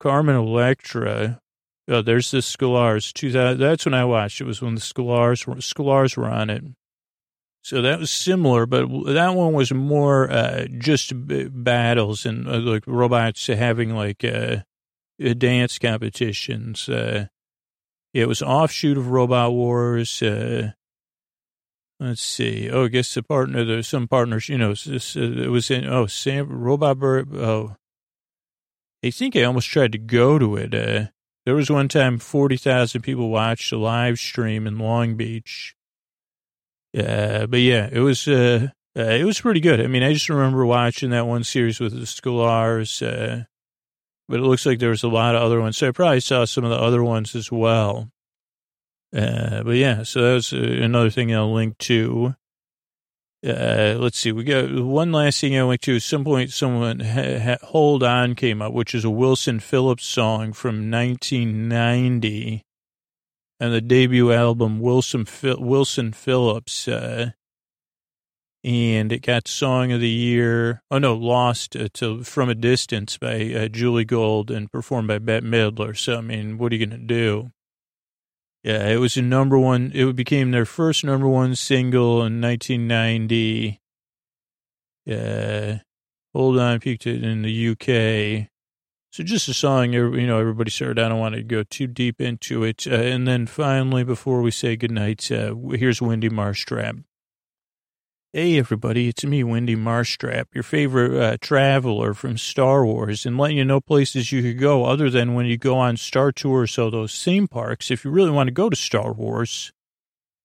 Carmen 0.00 0.36
Electra. 0.36 1.40
Oh, 1.88 2.02
there's 2.02 2.30
the 2.30 2.38
Sklars. 2.38 3.12
2000, 3.12 3.58
that's 3.58 3.86
when 3.86 3.94
I 3.94 4.04
watched. 4.04 4.40
It 4.40 4.44
was 4.44 4.60
when 4.60 4.74
the 4.74 4.80
Sklars 4.80 5.46
were, 5.46 5.56
Sklars 5.56 6.16
were 6.16 6.28
on 6.28 6.50
it. 6.50 6.62
So 7.62 7.82
that 7.82 7.98
was 7.98 8.10
similar, 8.10 8.64
but 8.64 8.88
that 9.06 9.34
one 9.34 9.52
was 9.52 9.72
more 9.72 10.30
uh, 10.30 10.66
just 10.78 11.12
battles 11.14 12.24
and 12.24 12.48
uh, 12.48 12.58
like 12.58 12.84
robots 12.86 13.46
having 13.46 13.94
like 13.94 14.24
uh, 14.24 14.58
dance 15.36 15.78
competitions. 15.78 16.88
Uh, 16.88 17.26
it 18.14 18.26
was 18.26 18.40
offshoot 18.40 18.96
of 18.96 19.10
Robot 19.10 19.52
Wars. 19.52 20.22
Uh, 20.22 20.72
let's 22.00 22.22
see. 22.22 22.70
Oh, 22.70 22.86
I 22.86 22.88
guess 22.88 23.12
the 23.12 23.22
partner, 23.22 23.64
there's 23.64 23.88
some 23.88 24.08
partners, 24.08 24.48
you 24.48 24.56
know, 24.56 24.70
uh, 24.70 24.98
it 25.14 25.50
was 25.50 25.70
in, 25.70 25.86
oh, 25.86 26.06
Sam, 26.06 26.48
Robot 26.48 26.98
Bird. 26.98 27.28
Oh, 27.36 27.76
I 29.04 29.10
think 29.10 29.36
I 29.36 29.42
almost 29.42 29.68
tried 29.68 29.92
to 29.92 29.98
go 29.98 30.38
to 30.38 30.56
it. 30.56 30.70
there 30.70 31.54
was 31.54 31.70
one 31.70 31.88
time 31.88 32.18
40,000 32.18 33.02
people 33.02 33.28
watched 33.28 33.70
a 33.70 33.78
live 33.78 34.18
stream 34.18 34.66
in 34.66 34.78
Long 34.78 35.16
Beach 35.16 35.74
uh, 36.96 37.46
but 37.46 37.60
yeah, 37.60 37.88
it 37.90 38.00
was, 38.00 38.26
uh, 38.26 38.68
uh, 38.96 39.02
it 39.02 39.24
was 39.24 39.40
pretty 39.40 39.60
good. 39.60 39.80
I 39.80 39.86
mean, 39.86 40.02
I 40.02 40.12
just 40.12 40.28
remember 40.28 40.66
watching 40.66 41.10
that 41.10 41.26
one 41.26 41.44
series 41.44 41.78
with 41.78 41.92
the 41.92 42.06
Sklars, 42.06 43.00
uh, 43.06 43.44
but 44.28 44.40
it 44.40 44.42
looks 44.42 44.66
like 44.66 44.78
there 44.78 44.90
was 44.90 45.04
a 45.04 45.08
lot 45.08 45.34
of 45.34 45.42
other 45.42 45.60
ones. 45.60 45.76
So 45.76 45.88
I 45.88 45.92
probably 45.92 46.20
saw 46.20 46.44
some 46.44 46.64
of 46.64 46.70
the 46.70 46.78
other 46.78 47.02
ones 47.02 47.34
as 47.34 47.52
well. 47.52 48.10
Uh, 49.14 49.62
but 49.62 49.76
yeah, 49.76 50.02
so 50.02 50.22
that 50.22 50.34
was 50.34 50.52
uh, 50.52 50.56
another 50.56 51.10
thing 51.10 51.34
I'll 51.34 51.52
link 51.52 51.78
to. 51.78 52.34
Uh, 53.46 53.96
let's 53.98 54.18
see. 54.18 54.32
We 54.32 54.44
got 54.44 54.70
one 54.70 55.12
last 55.12 55.40
thing 55.40 55.56
I 55.56 55.64
went 55.64 55.82
to. 55.82 55.96
At 55.96 56.02
some 56.02 56.24
point, 56.24 56.50
someone 56.50 57.00
ha- 57.00 57.38
ha- 57.38 57.66
"Hold 57.68 58.02
On" 58.02 58.34
came 58.34 58.60
up, 58.60 58.72
which 58.72 58.94
is 58.94 59.04
a 59.04 59.10
Wilson 59.10 59.60
Phillips 59.60 60.04
song 60.04 60.52
from 60.52 60.90
1990 60.90 62.62
and 63.60 63.74
the 63.74 63.82
debut 63.82 64.32
album 64.32 64.80
Wilson 64.80 65.26
Wilson 65.42 66.12
Phillips, 66.12 66.88
uh, 66.88 67.32
and 68.64 69.12
it 69.12 69.20
got 69.20 69.46
Song 69.46 69.92
of 69.92 70.00
the 70.00 70.08
Year. 70.08 70.82
Oh 70.90 70.98
no, 70.98 71.14
Lost 71.14 71.76
uh, 71.76 71.88
to 71.94 72.24
From 72.24 72.48
a 72.48 72.54
Distance 72.54 73.18
by 73.18 73.52
uh, 73.54 73.68
Julie 73.68 74.06
Gold 74.06 74.50
and 74.50 74.72
performed 74.72 75.08
by 75.08 75.18
Bette 75.18 75.46
Midler. 75.46 75.96
So 75.96 76.18
I 76.18 76.20
mean, 76.22 76.56
what 76.56 76.72
are 76.72 76.76
you 76.76 76.86
gonna 76.86 76.98
do? 76.98 77.52
Yeah, 78.62 78.88
it 78.88 78.96
was 78.96 79.16
a 79.16 79.22
number 79.22 79.58
one. 79.58 79.92
It 79.94 80.16
became 80.16 80.50
their 80.50 80.66
first 80.66 81.04
number 81.04 81.28
one 81.28 81.54
single 81.54 82.24
in 82.24 82.40
1990. 82.40 83.80
Uh, 85.10 85.78
hold 86.34 86.58
on, 86.58 86.80
peaked 86.80 87.06
it 87.06 87.24
in 87.24 87.42
the 87.42 87.68
UK. 87.70 88.49
So 89.12 89.24
just 89.24 89.48
a 89.48 89.54
song, 89.54 89.92
you 89.92 90.24
know, 90.24 90.38
everybody 90.38 90.70
started. 90.70 91.00
I 91.00 91.08
don't 91.08 91.18
want 91.18 91.34
to 91.34 91.42
go 91.42 91.64
too 91.64 91.88
deep 91.88 92.20
into 92.20 92.62
it. 92.62 92.86
Uh, 92.86 92.94
and 92.94 93.26
then 93.26 93.48
finally, 93.48 94.04
before 94.04 94.40
we 94.40 94.52
say 94.52 94.76
goodnight, 94.76 95.32
uh, 95.32 95.52
here's 95.72 96.00
Wendy 96.00 96.28
Marstrap. 96.28 97.02
Hey, 98.32 98.56
everybody, 98.56 99.08
it's 99.08 99.24
me, 99.24 99.42
Wendy 99.42 99.74
Marstrap, 99.74 100.44
your 100.54 100.62
favorite 100.62 101.20
uh, 101.20 101.36
traveler 101.40 102.14
from 102.14 102.38
Star 102.38 102.86
Wars, 102.86 103.26
and 103.26 103.36
letting 103.36 103.56
you 103.56 103.64
know 103.64 103.80
places 103.80 104.30
you 104.30 104.42
could 104.42 104.60
go 104.60 104.84
other 104.84 105.10
than 105.10 105.34
when 105.34 105.46
you 105.46 105.58
go 105.58 105.76
on 105.76 105.96
Star 105.96 106.30
Tours, 106.30 106.70
so 106.70 106.88
those 106.88 107.24
theme 107.24 107.48
parks. 107.48 107.90
If 107.90 108.04
you 108.04 108.12
really 108.12 108.30
want 108.30 108.46
to 108.46 108.52
go 108.52 108.70
to 108.70 108.76
Star 108.76 109.12
Wars, 109.12 109.72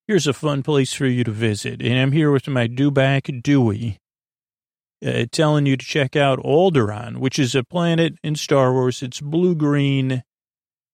here's 0.08 0.26
a 0.26 0.34
fun 0.34 0.64
place 0.64 0.96
for 0.96 1.06
you 1.06 1.24
to 1.24 1.32
visit. 1.32 1.84
And 1.84 2.00
I'm 2.00 2.14
here 2.14 2.32
with 2.32 2.48
my 2.48 2.68
Dewback 2.68 3.44
Dewey 3.44 4.00
uh, 5.06 5.26
telling 5.32 5.66
you 5.66 5.78
to 5.78 5.86
check 5.86 6.16
out 6.16 6.40
Alderaan, 6.40 7.18
which 7.18 7.38
is 7.38 7.54
a 7.54 7.64
planet 7.64 8.16
in 8.24 8.36
Star 8.36 8.74
Wars. 8.74 9.04
It's 9.04 9.22
blue 9.22 9.56
green, 9.56 10.24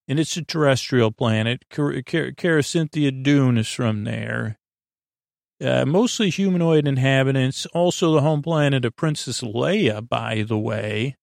and 0.08 0.20
it's 0.20 0.36
a 0.36 0.44
terrestrial 0.44 1.12
planet. 1.12 1.64
Car- 1.70 2.02
Car- 2.06 2.32
Caracynthia 2.32 3.24
Dune 3.24 3.58
is 3.58 3.70
from 3.70 4.04
there. 4.04 4.58
Uh, 5.64 5.86
mostly 5.86 6.30
humanoid 6.30 6.88
inhabitants. 6.88 7.66
Also, 7.68 8.14
the 8.14 8.22
home 8.22 8.42
planet 8.42 8.84
of 8.84 8.96
Princess 8.96 9.42
Leia, 9.42 10.08
by 10.08 10.44
the 10.48 10.58
way. 10.58 11.16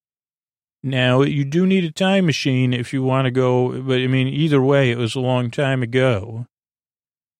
Now, 0.82 1.22
you 1.22 1.44
do 1.44 1.66
need 1.66 1.84
a 1.84 1.90
time 1.90 2.26
machine 2.26 2.72
if 2.72 2.92
you 2.92 3.02
want 3.02 3.24
to 3.24 3.32
go, 3.32 3.82
but 3.82 3.98
I 3.98 4.06
mean, 4.06 4.28
either 4.28 4.62
way, 4.62 4.92
it 4.92 4.98
was 4.98 5.16
a 5.16 5.20
long 5.20 5.50
time 5.50 5.82
ago. 5.82 6.46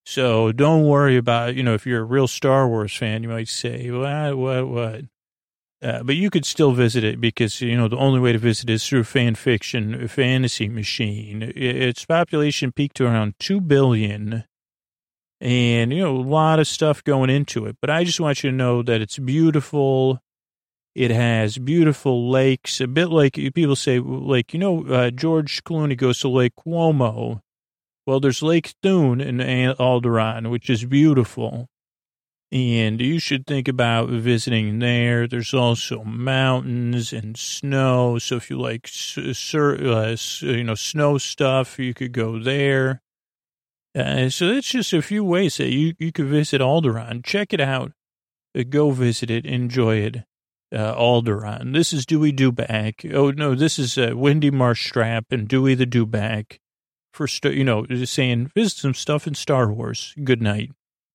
So 0.05 0.51
don't 0.51 0.87
worry 0.87 1.17
about, 1.17 1.55
you 1.55 1.63
know, 1.63 1.75
if 1.75 1.87
you're 1.87 2.01
a 2.01 2.05
real 2.05 2.27
Star 2.27 2.67
Wars 2.67 2.95
fan, 2.97 3.23
you 3.23 3.29
might 3.29 3.47
say, 3.47 3.91
what, 3.91 4.37
what, 4.37 4.69
what? 4.69 5.01
Uh, 5.81 6.03
but 6.03 6.17
you 6.17 6.29
could 6.29 6.45
still 6.45 6.73
visit 6.73 7.05
it 7.05 7.21
because, 7.21 7.61
you 7.61 7.77
know, 7.77 7.87
the 7.87 7.97
only 7.97 8.19
way 8.19 8.33
to 8.33 8.39
visit 8.39 8.69
is 8.69 8.87
through 8.87 9.05
fan 9.05 9.37
fiction, 9.37 10.09
fantasy 10.09 10.69
machine. 10.69 11.53
Its 11.55 12.05
population 12.05 12.73
peaked 12.73 12.97
to 12.97 13.07
around 13.07 13.35
2 13.39 13.61
billion 13.61 14.45
and, 15.41 15.93
you 15.93 16.03
know, 16.03 16.17
a 16.17 16.19
lot 16.19 16.59
of 16.59 16.67
stuff 16.67 17.05
going 17.05 17.31
into 17.31 17.67
it. 17.67 17.77
But 17.81 17.91
I 17.91 18.03
just 18.03 18.19
want 18.19 18.43
you 18.43 18.51
to 18.51 18.57
know 18.57 18.83
that 18.83 19.01
it's 19.01 19.19
beautiful. 19.19 20.21
It 20.97 21.13
has 21.13 21.59
beautiful 21.59 22.29
lakes, 22.29 22.81
a 22.81 22.89
bit 22.89 23.09
like 23.09 23.35
people 23.35 23.77
say, 23.77 24.01
like, 24.01 24.53
you 24.53 24.59
know, 24.59 24.85
uh, 24.87 25.11
George 25.11 25.63
Clooney 25.63 25.97
goes 25.97 26.19
to 26.21 26.29
Lake 26.29 26.55
Como. 26.57 27.41
Well, 28.05 28.19
there's 28.19 28.43
Lake 28.43 28.75
Thun 28.83 29.21
in 29.21 29.39
Alderaan, 29.39 30.51
which 30.51 30.69
is 30.69 30.85
beautiful. 30.85 31.69
And 32.51 32.99
you 32.99 33.19
should 33.19 33.47
think 33.47 33.69
about 33.69 34.09
visiting 34.09 34.79
there. 34.79 35.29
There's 35.29 35.53
also 35.53 36.03
mountains 36.03 37.13
and 37.13 37.37
snow. 37.37 38.19
So 38.19 38.37
if 38.37 38.49
you 38.49 38.59
like, 38.59 38.89
uh, 39.17 40.17
you 40.41 40.65
know, 40.65 40.75
snow 40.75 41.19
stuff, 41.19 41.79
you 41.79 41.93
could 41.93 42.13
go 42.13 42.39
there. 42.39 43.03
Uh, 43.95 44.31
so 44.31 44.55
that's 44.55 44.69
just 44.69 44.95
a 44.95 45.03
few 45.03 45.25
ways 45.25 45.59
that 45.59 45.71
you, 45.71 45.93
you 45.99 46.11
could 46.11 46.27
visit 46.27 46.63
Alderaan. 46.63 47.23
Check 47.23 47.53
it 47.53 47.61
out. 47.61 47.93
Uh, 48.59 48.63
go 48.69 48.93
visit 48.93 49.31
it. 49.31 49.45
Enjoy 49.45 49.97
it. 49.97 50.25
Uh, 50.73 50.95
Alderaan. 50.95 51.75
This 51.75 51.93
is 51.93 52.07
Dewey 52.07 52.33
Dewback. 52.33 53.15
Oh, 53.15 53.31
no, 53.31 53.55
this 53.55 53.79
is 53.79 53.99
uh, 53.99 54.13
Wendy 54.15 54.51
Marstrap 54.51 55.25
and 55.31 55.49
Dewey 55.49 55.75
the 55.75 55.87
Dewback 55.87 56.59
for, 57.13 57.27
you 57.49 57.65
know, 57.65 57.87
saying 58.05 58.53
visit 58.55 58.79
some 58.79 58.95
stuff 58.95 59.27
in 59.27 59.35
Star 59.35 59.73
Wars. 59.73 60.15
Good 60.23 60.41
night. 60.41 60.71